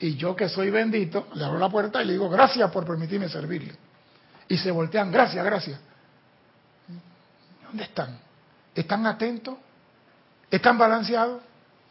Y 0.00 0.16
yo 0.16 0.34
que 0.34 0.48
soy 0.48 0.70
bendito, 0.70 1.28
le 1.34 1.44
abro 1.44 1.60
la 1.60 1.68
puerta 1.68 2.02
y 2.02 2.06
le 2.06 2.14
digo, 2.14 2.28
gracias 2.28 2.68
por 2.72 2.84
permitirme 2.84 3.28
servirle. 3.28 3.76
Y 4.52 4.58
se 4.58 4.70
voltean, 4.70 5.10
gracias, 5.10 5.42
gracias. 5.42 5.80
¿Dónde 7.64 7.84
están? 7.84 8.18
¿Están 8.74 9.06
atentos? 9.06 9.56
¿Están 10.50 10.76
balanceados? 10.76 11.40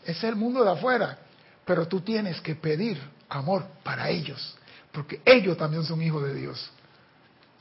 Es 0.06 0.24
el 0.24 0.36
mundo 0.36 0.64
de 0.64 0.70
afuera. 0.70 1.18
Pero 1.66 1.88
tú 1.88 2.02
tienes 2.02 2.40
que 2.40 2.54
pedir 2.54 3.02
amor 3.30 3.66
para 3.82 4.10
ellos, 4.10 4.56
porque 4.92 5.24
ellos 5.26 5.58
también 5.58 5.84
son 5.84 6.04
hijos 6.04 6.24
de 6.24 6.36
Dios. 6.36 6.70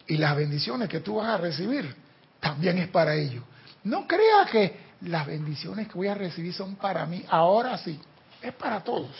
Y 0.06 0.18
las 0.18 0.36
bendiciones 0.36 0.86
que 0.90 1.00
tú 1.00 1.14
vas 1.14 1.28
a 1.28 1.38
recibir 1.38 1.96
también 2.38 2.76
es 2.76 2.88
para 2.88 3.14
ellos. 3.14 3.42
No 3.84 4.06
crea 4.06 4.44
que 4.52 4.80
las 5.00 5.26
bendiciones 5.26 5.88
que 5.88 5.94
voy 5.94 6.08
a 6.08 6.14
recibir 6.14 6.52
son 6.52 6.76
para 6.76 7.06
mí, 7.06 7.24
ahora 7.30 7.78
sí, 7.78 7.98
es 8.42 8.52
para 8.52 8.84
todos. 8.84 9.16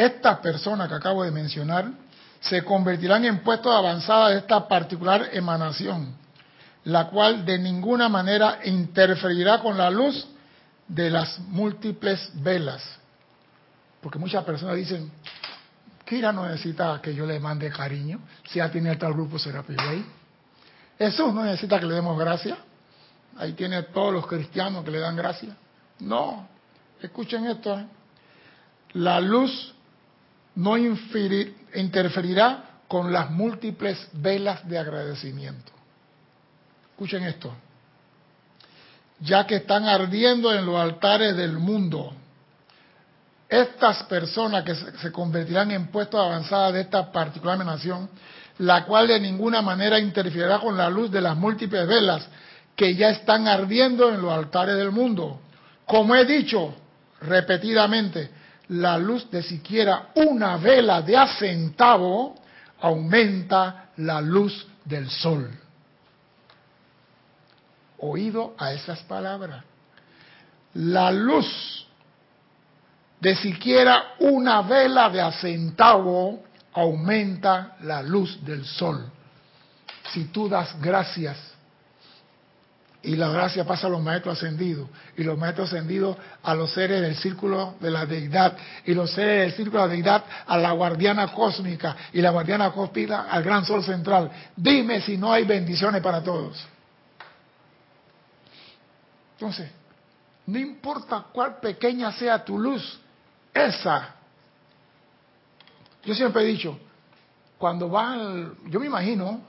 Estas 0.00 0.38
personas 0.38 0.88
que 0.88 0.94
acabo 0.94 1.24
de 1.24 1.30
mencionar 1.30 1.90
se 2.40 2.64
convertirán 2.64 3.22
en 3.26 3.40
puestos 3.40 3.70
de 3.70 3.78
avanzada 3.78 4.30
de 4.30 4.38
esta 4.38 4.66
particular 4.66 5.28
emanación, 5.30 6.16
la 6.84 7.08
cual 7.08 7.44
de 7.44 7.58
ninguna 7.58 8.08
manera 8.08 8.60
interferirá 8.64 9.60
con 9.60 9.76
la 9.76 9.90
luz 9.90 10.26
de 10.88 11.10
las 11.10 11.38
múltiples 11.40 12.30
velas. 12.32 12.82
Porque 14.00 14.18
muchas 14.18 14.42
personas 14.42 14.76
dicen, 14.76 15.12
Kira 16.06 16.32
no 16.32 16.46
necesita 16.48 16.98
que 17.02 17.14
yo 17.14 17.26
le 17.26 17.38
mande 17.38 17.68
cariño, 17.68 18.20
si 18.48 18.58
ya 18.58 18.70
tiene 18.70 18.96
tal 18.96 19.12
grupo 19.12 19.38
Serapis 19.38 19.76
Bay. 19.76 20.06
Jesús 20.96 21.34
no 21.34 21.44
necesita 21.44 21.78
que 21.78 21.84
le 21.84 21.96
demos 21.96 22.18
gracia. 22.18 22.56
Ahí 23.36 23.52
tiene 23.52 23.82
todos 23.82 24.14
los 24.14 24.26
cristianos 24.26 24.82
que 24.82 24.92
le 24.92 25.00
dan 25.00 25.14
gracia. 25.14 25.54
No, 25.98 26.48
escuchen 27.02 27.44
esto. 27.48 27.78
¿eh? 27.78 27.86
La 28.94 29.20
luz 29.20 29.74
no 30.54 30.76
interferirá 30.76 32.64
con 32.88 33.12
las 33.12 33.30
múltiples 33.30 34.08
velas 34.12 34.68
de 34.68 34.78
agradecimiento. 34.78 35.72
Escuchen 36.90 37.24
esto. 37.24 37.54
Ya 39.20 39.46
que 39.46 39.56
están 39.56 39.84
ardiendo 39.84 40.52
en 40.52 40.66
los 40.66 40.76
altares 40.76 41.36
del 41.36 41.58
mundo, 41.58 42.12
estas 43.48 44.04
personas 44.04 44.64
que 44.64 44.74
se 44.74 45.12
convertirán 45.12 45.70
en 45.70 45.88
puestos 45.88 46.20
avanzados 46.20 46.74
de 46.74 46.82
esta 46.82 47.10
particular 47.10 47.58
nación, 47.64 48.08
la 48.58 48.84
cual 48.84 49.08
de 49.08 49.20
ninguna 49.20 49.62
manera 49.62 49.98
interferirá 49.98 50.58
con 50.58 50.76
la 50.76 50.88
luz 50.88 51.10
de 51.10 51.20
las 51.20 51.36
múltiples 51.36 51.86
velas 51.86 52.26
que 52.76 52.94
ya 52.94 53.10
están 53.10 53.48
ardiendo 53.48 54.12
en 54.12 54.22
los 54.22 54.32
altares 54.32 54.76
del 54.76 54.90
mundo. 54.90 55.40
Como 55.84 56.14
he 56.14 56.24
dicho 56.24 56.74
repetidamente, 57.20 58.30
la 58.70 58.96
luz 58.98 59.28
de 59.30 59.42
siquiera 59.42 60.10
una 60.14 60.56
vela 60.56 61.02
de 61.02 61.16
a 61.16 61.26
aumenta 62.80 63.90
la 63.96 64.20
luz 64.20 64.66
del 64.84 65.10
sol. 65.10 65.50
Oído 67.98 68.54
a 68.56 68.72
esas 68.72 69.00
palabras. 69.02 69.64
La 70.74 71.10
luz 71.10 71.86
de 73.20 73.34
siquiera 73.36 74.14
una 74.20 74.62
vela 74.62 75.10
de 75.10 75.20
a 75.20 75.32
aumenta 76.72 77.76
la 77.82 78.02
luz 78.02 78.42
del 78.44 78.64
sol. 78.64 79.10
Si 80.12 80.26
tú 80.26 80.48
das 80.48 80.80
gracias 80.80 81.49
y 83.02 83.16
la 83.16 83.30
gracia 83.30 83.64
pasa 83.64 83.86
a 83.86 83.90
los 83.90 84.02
maestros 84.02 84.36
ascendidos 84.36 84.88
y 85.16 85.22
los 85.22 85.38
maestros 85.38 85.72
ascendidos 85.72 86.16
a 86.42 86.54
los 86.54 86.72
seres 86.72 87.00
del 87.00 87.16
círculo 87.16 87.76
de 87.80 87.90
la 87.90 88.04
deidad 88.04 88.56
y 88.84 88.92
los 88.92 89.10
seres 89.12 89.46
del 89.46 89.52
círculo 89.52 89.82
de 89.82 89.88
la 89.88 89.94
deidad 89.94 90.24
a 90.46 90.58
la 90.58 90.72
guardiana 90.72 91.32
cósmica 91.32 91.96
y 92.12 92.20
la 92.20 92.30
guardiana 92.30 92.70
cósmica 92.72 93.22
al 93.22 93.42
gran 93.42 93.64
sol 93.64 93.82
central. 93.82 94.30
Dime 94.54 95.00
si 95.00 95.16
no 95.16 95.32
hay 95.32 95.44
bendiciones 95.44 96.02
para 96.02 96.22
todos. 96.22 96.62
Entonces, 99.32 99.70
no 100.46 100.58
importa 100.58 101.24
cuál 101.32 101.58
pequeña 101.58 102.12
sea 102.12 102.44
tu 102.44 102.58
luz, 102.58 103.00
esa. 103.54 104.14
Yo 106.04 106.14
siempre 106.14 106.42
he 106.42 106.46
dicho, 106.46 106.78
cuando 107.56 107.88
van, 107.88 108.54
yo 108.68 108.78
me 108.78 108.86
imagino, 108.86 109.40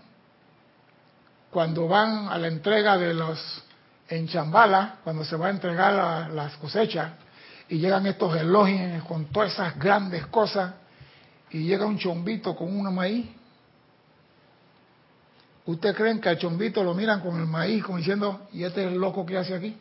cuando 1.51 1.87
van 1.87 2.29
a 2.29 2.37
la 2.37 2.47
entrega 2.47 2.97
de 2.97 3.13
los 3.13 3.63
en 4.07 4.27
Chambala, 4.27 4.99
cuando 5.03 5.23
se 5.23 5.35
va 5.35 5.47
a 5.47 5.49
entregar 5.51 6.29
las 6.31 6.55
cosechas, 6.57 7.11
y 7.69 7.77
llegan 7.77 8.05
estos 8.05 8.35
elogios 8.35 9.03
con 9.05 9.25
todas 9.25 9.53
esas 9.53 9.77
grandes 9.79 10.25
cosas, 10.27 10.73
y 11.51 11.63
llega 11.63 11.85
un 11.85 11.97
chombito 11.97 12.55
con 12.55 12.77
una 12.77 12.89
maíz. 12.89 13.27
¿Usted 15.65 15.95
creen 15.95 16.19
que 16.19 16.29
al 16.29 16.37
chombito 16.37 16.83
lo 16.83 16.93
miran 16.93 17.21
con 17.21 17.39
el 17.39 17.45
maíz, 17.45 17.83
como 17.83 17.97
diciendo, 17.97 18.47
¿y 18.51 18.63
este 18.63 18.85
es 18.85 18.91
el 18.91 18.97
loco 18.97 19.25
que 19.25 19.37
hace 19.37 19.53
aquí? 19.53 19.77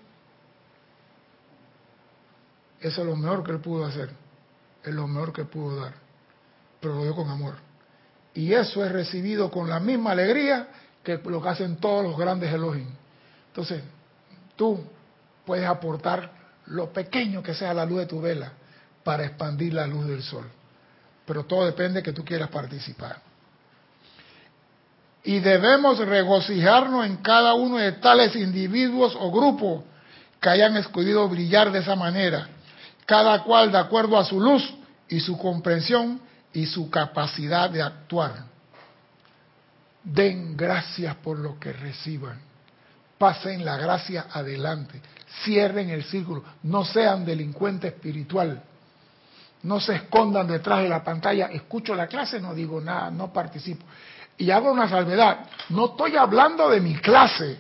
Eso 2.81 3.01
es 3.03 3.07
lo 3.07 3.17
mejor 3.17 3.43
que 3.45 3.51
él 3.53 3.61
pudo 3.61 3.85
hacer, 3.85 4.11
es 4.85 4.95
lo 4.95 5.07
mejor 5.09 5.33
que 5.33 5.45
pudo 5.45 5.81
dar, 5.81 5.95
pero 6.81 6.95
lo 6.95 7.03
dio 7.03 7.15
con 7.15 7.29
amor. 7.29 7.55
Y 8.35 8.53
eso 8.53 8.85
es 8.85 8.93
recibido 8.93 9.51
con 9.51 9.69
la 9.69 9.81
misma 9.81 10.13
alegría 10.13 10.69
que 11.03 11.19
lo 11.25 11.43
que 11.43 11.49
hacen 11.49 11.77
todos 11.77 12.05
los 12.05 12.17
grandes 12.17 12.53
elogios. 12.53 12.89
Entonces, 13.49 13.83
tú 14.57 14.85
puedes 15.45 15.67
aportar 15.67 16.31
lo 16.67 16.93
pequeño 16.93 17.43
que 17.43 17.55
sea 17.55 17.75
la 17.75 17.85
luz 17.85 18.01
de 18.01 18.07
tu 18.07 18.21
vela 18.21 18.53
para 19.03 19.25
expandir 19.25 19.75
la 19.75 19.87
luz 19.87 20.07
del 20.07 20.23
sol. 20.23 20.45
Pero 21.27 21.45
todo 21.45 21.67
depende 21.67 22.01
de 22.01 22.03
que 22.03 22.13
tú 22.13 22.25
quieras 22.25 22.49
participar. 22.51 23.21
Y 25.23 25.39
debemos 25.41 25.99
regocijarnos 25.99 27.07
en 27.07 27.19
cada 27.19 27.55
uno 27.55 27.77
de 27.77 27.93
tales 27.93 28.35
individuos 28.37 29.17
o 29.19 29.31
grupos 29.31 29.85
que 30.41 30.49
hayan 30.49 30.77
escogido 30.77 31.29
brillar 31.29 31.71
de 31.71 31.81
esa 31.81 31.95
manera, 31.95 32.49
cada 33.05 33.43
cual 33.43 33.71
de 33.71 33.79
acuerdo 33.79 34.19
a 34.19 34.25
su 34.25 34.41
luz 34.41 34.75
y 35.09 35.21
su 35.21 35.37
comprensión 35.37 36.21
y 36.53 36.67
su 36.67 36.89
capacidad 36.91 37.69
de 37.69 37.83
actuar. 37.83 38.50
Den 40.03 40.57
gracias 40.57 41.15
por 41.17 41.39
lo 41.39 41.59
que 41.59 41.73
reciban. 41.73 42.41
Pasen 43.19 43.65
la 43.65 43.77
gracia 43.77 44.27
adelante. 44.33 45.01
Cierren 45.45 45.91
el 45.91 46.05
círculo. 46.05 46.43
No 46.63 46.85
sean 46.85 47.25
delincuente 47.25 47.89
espiritual. 47.89 48.63
No 49.63 49.79
se 49.79 49.97
escondan 49.97 50.47
detrás 50.47 50.83
de 50.83 50.89
la 50.89 51.05
pantalla. 51.05 51.47
Escucho 51.47 51.95
la 51.95 52.07
clase, 52.07 52.41
no 52.41 52.55
digo 52.55 52.81
nada, 52.81 53.11
no 53.11 53.33
participo. 53.33 53.85
Y 54.39 54.51
hago 54.51 54.73
una 54.73 54.89
salvedad. 54.89 55.41
No 55.69 55.87
estoy 55.87 56.17
hablando 56.17 56.71
de 56.71 56.81
mi 56.81 56.97
clase. 56.97 57.59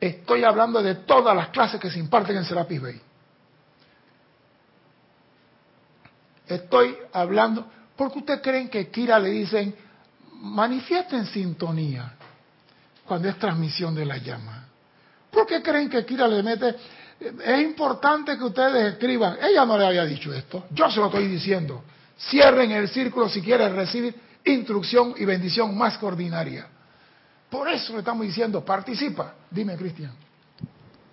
Estoy 0.00 0.42
hablando 0.42 0.82
de 0.82 0.96
todas 0.96 1.36
las 1.36 1.48
clases 1.48 1.80
que 1.80 1.90
se 1.90 2.00
imparten 2.00 2.36
en 2.36 2.44
Serapis 2.44 2.82
Bay. 2.82 3.00
Estoy 6.48 6.96
hablando, 7.12 7.70
porque 7.94 8.18
ustedes 8.18 8.40
creen 8.42 8.68
que 8.68 8.88
Kira 8.90 9.20
le 9.20 9.30
dicen, 9.30 9.76
manifiesta 10.42 11.16
en 11.16 11.26
sintonía 11.26 12.12
cuando 13.06 13.28
es 13.28 13.38
transmisión 13.38 13.94
de 13.94 14.04
la 14.04 14.18
llama. 14.18 14.66
¿Por 15.30 15.46
qué 15.46 15.62
creen 15.62 15.88
que 15.88 16.04
Kira 16.04 16.28
le 16.28 16.42
mete? 16.42 16.74
Es 17.44 17.60
importante 17.62 18.36
que 18.36 18.44
ustedes 18.44 18.92
escriban. 18.92 19.36
Ella 19.40 19.64
no 19.64 19.78
le 19.78 19.86
había 19.86 20.04
dicho 20.04 20.32
esto. 20.32 20.66
Yo 20.70 20.90
se 20.90 20.98
lo 20.98 21.06
estoy 21.06 21.28
diciendo. 21.28 21.84
Cierren 22.18 22.70
el 22.72 22.88
círculo 22.88 23.28
si 23.28 23.40
quieren 23.40 23.74
recibir 23.74 24.14
instrucción 24.44 25.14
y 25.16 25.24
bendición 25.24 25.76
más 25.76 25.96
que 25.98 26.06
ordinaria. 26.06 26.66
Por 27.48 27.68
eso 27.68 27.92
le 27.92 28.00
estamos 28.00 28.26
diciendo, 28.26 28.64
participa. 28.64 29.34
Dime, 29.50 29.76
Cristian. 29.76 30.12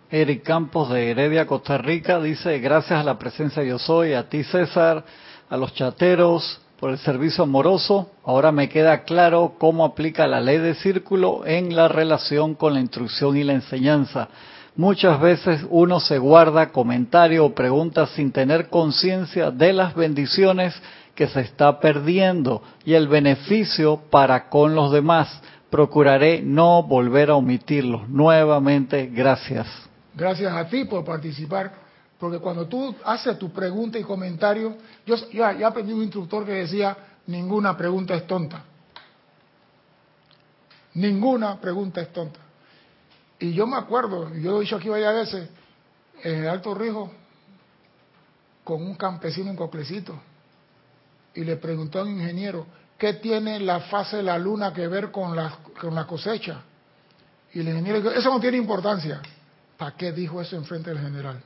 Eric 0.10 0.44
Campos 0.44 0.90
de 0.90 1.12
Heredia, 1.12 1.46
Costa 1.46 1.78
Rica, 1.78 2.20
dice, 2.20 2.58
gracias 2.60 3.00
a 3.00 3.04
la 3.04 3.20
presencia 3.20 3.64
Yo 3.64 3.78
Soy, 3.78 4.14
a 4.14 4.28
ti 4.28 4.44
César, 4.44 5.06
a 5.50 5.58
los 5.58 5.74
chateros, 5.76 6.60
por 6.80 6.92
el 6.92 6.98
servicio 7.00 7.44
amoroso, 7.44 8.10
ahora 8.24 8.52
me 8.52 8.70
queda 8.70 9.04
claro 9.04 9.56
cómo 9.58 9.84
aplica 9.84 10.28
la 10.28 10.40
ley 10.40 10.60
de 10.60 10.76
círculo 10.76 11.46
en 11.46 11.76
la 11.76 11.90
relación 11.90 12.56
con 12.56 12.74
la 12.74 12.80
instrucción 12.80 13.36
y 13.36 13.44
la 13.44 13.54
enseñanza. 13.54 14.30
Muchas 14.78 15.20
veces 15.20 15.66
uno 15.70 16.00
se 16.00 16.18
guarda 16.18 16.72
comentario 16.72 17.46
o 17.46 17.54
preguntas 17.54 18.12
sin 18.12 18.32
tener 18.32 18.70
conciencia 18.70 19.52
de 19.52 19.74
las 19.74 19.94
bendiciones 19.94 20.74
que 21.16 21.28
se 21.28 21.42
está 21.42 21.82
perdiendo 21.82 22.64
y 22.86 22.94
el 22.94 23.10
beneficio 23.10 24.00
para 24.10 24.48
con 24.48 24.74
los 24.74 24.94
demás. 24.94 25.42
Procuraré 25.70 26.42
no 26.42 26.84
volver 26.84 27.30
a 27.30 27.36
omitirlos. 27.36 28.08
Nuevamente, 28.08 29.08
gracias. 29.08 29.68
Gracias 30.16 30.54
a 30.54 30.66
ti 30.70 30.86
por 30.86 31.04
participar 31.04 31.89
porque 32.20 32.40
cuando 32.40 32.68
tú 32.68 32.94
haces 33.06 33.40
tu 33.40 33.52
pregunta 33.52 33.98
y 33.98 34.04
comentario, 34.04 34.76
yo 35.06 35.16
ya, 35.32 35.66
aprendí 35.66 35.94
un 35.94 36.04
instructor 36.04 36.46
que 36.46 36.52
decía, 36.52 36.96
ninguna 37.28 37.78
pregunta 37.78 38.14
es 38.14 38.28
tonta. 38.28 38.62
Ninguna 40.96 41.60
pregunta 41.62 42.02
es 42.02 42.12
tonta. 42.12 42.40
Y 43.40 43.54
yo 43.54 43.66
me 43.66 43.78
acuerdo, 43.78 44.34
yo 44.36 44.52
lo 44.52 44.58
he 44.58 44.62
dicho 44.62 44.76
aquí 44.76 44.90
varias 44.90 45.16
veces, 45.16 45.50
en 46.22 46.44
el 46.44 46.50
Alto 46.50 46.76
Rijo, 46.76 47.10
con 48.66 48.84
un 48.84 48.96
campesino 48.96 49.50
en 49.50 49.56
Coclecito, 49.56 50.20
y 51.34 51.46
le 51.46 51.56
preguntó 51.56 52.00
a 52.00 52.04
un 52.04 52.10
ingeniero, 52.10 52.66
¿qué 52.98 53.14
tiene 53.14 53.62
la 53.62 53.80
fase 53.80 54.18
de 54.18 54.24
la 54.24 54.38
luna 54.38 54.74
que 54.74 54.90
ver 54.90 55.10
con 55.10 55.38
la, 55.38 55.58
con 55.80 55.96
cosecha? 56.04 56.64
Y 57.54 57.62
el 57.62 57.70
ingeniero 57.70 58.02
dijo, 58.02 58.12
eso 58.12 58.30
no 58.30 58.42
tiene 58.42 58.58
importancia. 58.58 59.22
¿Para 59.78 59.96
qué 59.96 60.12
dijo 60.12 60.42
eso 60.42 60.58
en 60.58 60.66
frente 60.66 60.90
del 60.90 61.00
general? 61.00 61.42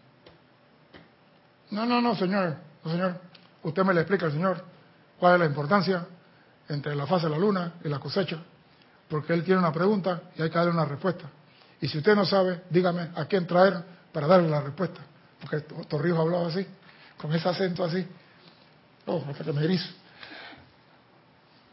No, 1.73 1.87
no, 1.87 1.99
no, 1.99 2.15
señor, 2.15 2.55
señor. 2.85 3.19
Usted 3.63 3.83
me 3.83 3.95
le 3.95 4.01
explica 4.01 4.27
al 4.27 4.31
señor 4.31 4.63
cuál 5.17 5.33
es 5.33 5.39
la 5.39 5.45
importancia 5.47 6.05
entre 6.69 6.95
la 6.95 7.07
fase 7.07 7.25
de 7.25 7.31
la 7.31 7.39
luna 7.39 7.73
y 7.83 7.89
la 7.89 7.97
cosecha, 7.97 8.37
porque 9.09 9.33
él 9.33 9.43
tiene 9.43 9.59
una 9.59 9.73
pregunta 9.73 10.21
y 10.35 10.43
hay 10.43 10.51
que 10.51 10.55
darle 10.55 10.71
una 10.71 10.85
respuesta. 10.85 11.27
Y 11.81 11.87
si 11.87 11.97
usted 11.97 12.15
no 12.15 12.25
sabe, 12.25 12.61
dígame 12.69 13.09
a 13.15 13.25
quién 13.25 13.47
traer 13.47 13.83
para 14.13 14.27
darle 14.27 14.49
la 14.49 14.61
respuesta. 14.61 15.01
Porque 15.41 15.61
Torrijos 15.61 16.19
hablaba 16.19 16.47
así, 16.47 16.65
con 17.17 17.33
ese 17.33 17.49
acento 17.49 17.83
así. 17.83 18.07
Oh, 19.07 19.25
hasta 19.27 19.43
que 19.43 19.51
me 19.51 19.63
erizo. 19.63 19.89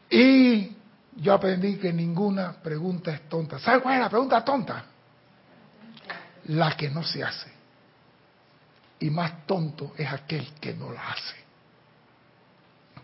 Y 0.09 0.76
yo 1.16 1.34
aprendí 1.34 1.76
que 1.76 1.92
ninguna 1.92 2.55
pregunta 2.55 3.11
es 3.11 3.28
tonta. 3.28 3.59
¿Sabe 3.59 3.82
cuál 3.82 3.96
es 3.96 4.01
la 4.01 4.09
pregunta 4.09 4.42
tonta? 4.42 4.82
La 6.46 6.74
que 6.74 6.88
no 6.88 7.03
se 7.05 7.22
hace 7.22 7.59
y 9.01 9.11
más 9.11 9.46
tonto 9.46 9.92
es 9.96 10.11
aquel 10.12 10.53
que 10.61 10.74
no 10.74 10.92
la 10.92 11.11
hace. 11.11 11.36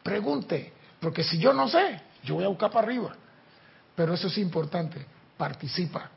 Pregunte, 0.02 0.72
porque 1.00 1.24
si 1.24 1.38
yo 1.38 1.52
no 1.52 1.68
sé, 1.68 2.00
yo 2.22 2.34
voy 2.34 2.44
a 2.44 2.48
buscar 2.48 2.70
para 2.70 2.86
arriba. 2.86 3.14
Pero 3.94 4.14
eso 4.14 4.28
es 4.28 4.38
importante, 4.38 5.04
participa, 5.36 6.10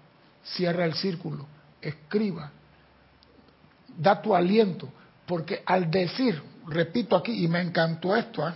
cierra 0.43 0.85
el 0.85 0.93
círculo, 0.93 1.47
escriba, 1.81 2.51
da 3.97 4.21
tu 4.21 4.35
aliento, 4.35 4.89
porque 5.25 5.63
al 5.65 5.89
decir, 5.89 6.41
repito 6.67 7.15
aquí, 7.15 7.43
y 7.43 7.47
me 7.47 7.61
encantó 7.61 8.15
esto, 8.15 8.45
¿ah? 8.45 8.55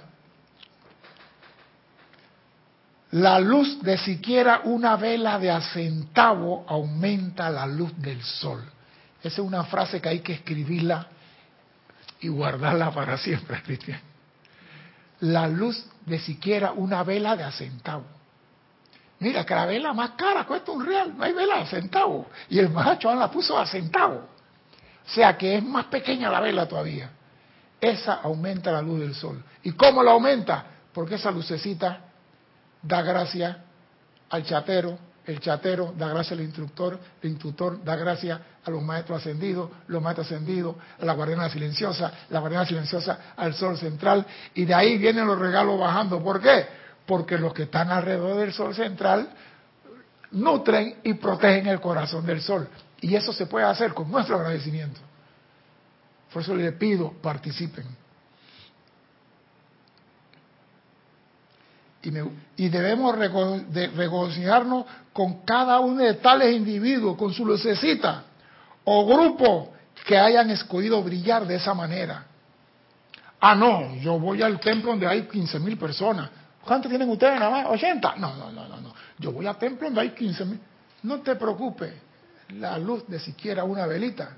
La 3.12 3.40
luz 3.40 3.80
de 3.84 3.98
siquiera 4.00 4.62
una 4.64 4.96
vela 4.98 5.38
de 5.38 5.52
a 5.52 5.62
centavo 5.62 6.66
aumenta 6.68 7.48
la 7.52 7.68
luz 7.68 7.96
del 8.02 8.24
sol. 8.24 8.64
Esa 9.24 9.42
es 9.42 9.48
una 9.48 9.64
frase 9.64 10.02
que 10.02 10.10
hay 10.10 10.20
que 10.20 10.34
escribirla 10.34 11.08
y 12.20 12.28
guardarla 12.28 12.92
para 12.92 13.18
siempre, 13.18 13.62
Cristian. 13.64 14.02
La 15.22 15.48
luz 15.48 15.86
de 16.06 16.20
siquiera 16.20 16.74
una 16.74 17.04
vela 17.04 17.38
de 17.38 17.44
a. 17.44 18.04
Mira, 19.20 19.46
que 19.46 19.56
la 19.56 19.66
vela 19.66 19.94
más 19.94 20.12
cara 20.12 20.46
cuesta 20.46 20.74
un 20.74 20.86
real, 20.86 21.18
no 21.18 21.24
hay 21.24 21.32
vela 21.32 21.62
a 21.62 21.66
centavo. 21.66 22.28
Y 22.50 22.60
el 22.60 22.70
macho 22.70 23.14
la 23.16 23.32
puso 23.32 23.58
a 23.58 23.66
centavo. 23.66 24.16
O 25.06 25.10
sea 25.10 25.38
que 25.38 25.56
es 25.56 25.64
más 25.64 25.86
pequeña 25.86 26.30
la 26.30 26.42
vela 26.42 26.68
todavía. 26.68 27.10
Esa 27.80 28.16
aumenta 28.16 28.72
la 28.72 28.82
luz 28.82 29.00
del 29.00 29.16
sol. 29.16 29.42
¿Y 29.64 29.72
cómo 29.72 30.04
la 30.04 30.12
aumenta? 30.12 30.66
Porque 30.94 31.16
esa 31.16 31.32
lucecita 31.32 32.02
da 32.82 33.02
gracia 33.02 33.64
al 34.30 34.44
chatero, 34.44 34.98
el 35.26 35.40
chatero 35.40 35.94
da 35.98 36.10
gracia 36.10 36.36
al 36.36 36.42
instructor, 36.42 37.00
el 37.22 37.30
instructor 37.30 37.84
da 37.84 37.96
gracia 37.96 38.42
a 38.64 38.70
los 38.70 38.82
maestros 38.82 39.20
ascendidos, 39.20 39.70
los 39.88 40.02
maestros 40.02 40.28
ascendidos 40.28 40.76
a 41.00 41.06
la 41.06 41.14
guardiana 41.14 41.50
silenciosa, 41.50 42.12
la 42.30 42.40
guardiana 42.40 42.66
silenciosa 42.66 43.34
al 43.36 43.54
sol 43.54 43.78
central, 43.78 44.26
y 44.54 44.66
de 44.66 44.74
ahí 44.74 44.98
vienen 44.98 45.26
los 45.26 45.40
regalos 45.40 45.80
bajando. 45.80 46.22
¿Por 46.22 46.42
qué? 46.42 46.66
Porque 47.06 47.38
los 47.38 47.54
que 47.54 47.64
están 47.64 47.92
alrededor 47.92 48.38
del 48.38 48.54
sol 48.54 48.76
central 48.76 49.30
nutren 50.32 50.98
y 51.04 51.14
protegen 51.16 51.68
el 51.68 51.80
corazón 51.80 52.26
del 52.26 52.42
sol. 52.42 52.68
Y 53.02 53.16
eso 53.16 53.34
se 53.34 53.46
puede 53.46 53.66
hacer 53.66 53.94
con 53.94 54.10
nuestro 54.12 54.36
agradecimiento. 54.36 55.00
Por 56.32 56.42
eso 56.42 56.56
les 56.56 56.74
pido, 56.74 57.14
participen. 57.22 58.03
Y, 62.58 62.68
debemos 62.68 63.18
regocijarnos 63.18 64.86
con 65.14 65.46
cada 65.46 65.80
uno 65.80 66.04
de 66.04 66.16
tales 66.16 66.54
individuos, 66.54 67.16
con 67.16 67.34
su 67.34 67.46
lucecita 67.46 68.24
o 68.84 69.06
grupo 69.06 69.72
que 70.06 70.18
hayan 70.18 70.50
escogido 70.50 71.02
brillar 71.02 71.48
de 71.48 71.56
esa 71.56 71.74
manera. 71.74 72.26
Ah, 73.40 73.56
no, 73.56 73.96
yo 73.96 74.20
voy 74.20 74.42
al 74.42 74.60
templo 74.60 74.92
donde 74.92 75.08
hay 75.08 75.24
15 75.24 75.60
mil 75.60 75.78
personas. 75.78 76.30
¿Cuántos 76.66 76.90
tienen 76.90 77.10
ustedes 77.10 77.40
nada 77.40 77.50
más? 77.50 77.66
¿80? 77.68 78.18
No, 78.18 78.36
no, 78.36 78.52
no, 78.52 78.68
no, 78.68 78.82
no. 78.82 78.94
Yo 79.18 79.32
voy 79.32 79.46
al 79.48 79.58
templo 79.58 79.88
donde 79.88 80.02
hay 80.02 80.10
15 80.10 80.46
mil. 80.46 80.60
No 81.04 81.22
te 81.22 81.36
preocupes, 81.36 81.94
la 82.50 82.78
luz 82.78 83.08
de 83.08 83.20
siquiera 83.20 83.64
una 83.64 83.86
velita 83.86 84.38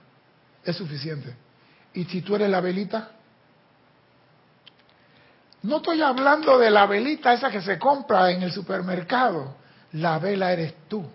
es 0.64 0.76
suficiente. 0.76 1.36
Y 1.94 2.04
si 2.06 2.22
tú 2.22 2.36
eres 2.36 2.50
la 2.50 2.62
velita, 2.62 3.12
no 5.66 5.78
estoy 5.78 6.02
hablando 6.02 6.60
de 6.60 6.70
la 6.70 6.86
velita 6.86 7.34
esa 7.34 7.50
que 7.50 7.62
se 7.62 7.80
compra 7.80 8.30
en 8.32 8.44
el 8.44 8.52
supermercado. 8.52 9.56
La 9.94 10.20
vela 10.20 10.52
eres 10.52 10.88
tú. 10.88 11.06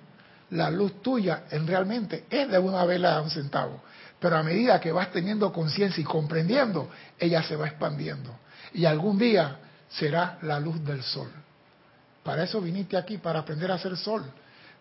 La 0.50 0.70
luz 0.70 1.00
tuya 1.00 1.44
en 1.50 1.66
realmente 1.66 2.24
es 2.28 2.50
de 2.50 2.58
una 2.58 2.84
vela 2.84 3.16
a 3.16 3.22
un 3.22 3.30
centavo. 3.30 3.82
Pero 4.18 4.36
a 4.36 4.42
medida 4.42 4.80
que 4.80 4.90
vas 4.90 5.10
teniendo 5.12 5.52
conciencia 5.52 6.00
y 6.00 6.04
comprendiendo, 6.04 6.90
ella 7.18 7.42
se 7.44 7.54
va 7.54 7.68
expandiendo. 7.68 8.38
Y 8.72 8.84
algún 8.84 9.18
día 9.18 9.56
será 9.88 10.38
la 10.42 10.58
luz 10.58 10.84
del 10.84 11.02
sol. 11.02 11.30
Para 12.24 12.42
eso 12.42 12.60
viniste 12.60 12.96
aquí, 12.96 13.18
para 13.18 13.40
aprender 13.40 13.70
a 13.70 13.74
hacer 13.74 13.96
sol. 13.96 14.24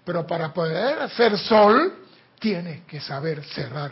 Pero 0.04 0.26
para 0.26 0.52
poder 0.52 1.00
hacer 1.00 1.38
sol, 1.38 2.06
tienes 2.40 2.82
que 2.86 3.00
saber 3.00 3.44
cerrar 3.44 3.92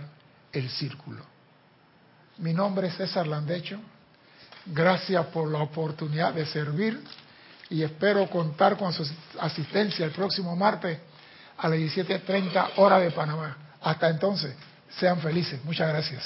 el 0.51 0.69
círculo. 0.69 1.23
Mi 2.39 2.53
nombre 2.53 2.87
es 2.87 2.95
César 2.95 3.27
Landecho. 3.27 3.79
Gracias 4.73 5.25
por 5.27 5.49
la 5.49 5.59
oportunidad 5.59 6.33
de 6.33 6.45
servir 6.45 7.01
y 7.69 7.83
espero 7.83 8.29
contar 8.29 8.77
con 8.77 8.93
su 8.93 9.05
asistencia 9.39 10.05
el 10.05 10.11
próximo 10.11 10.55
martes 10.55 10.99
a 11.57 11.69
las 11.69 11.79
17.30 11.79 12.71
hora 12.77 12.99
de 12.99 13.11
Panamá. 13.11 13.57
Hasta 13.81 14.09
entonces, 14.09 14.53
sean 14.99 15.19
felices. 15.19 15.63
Muchas 15.63 15.89
gracias. 15.89 16.23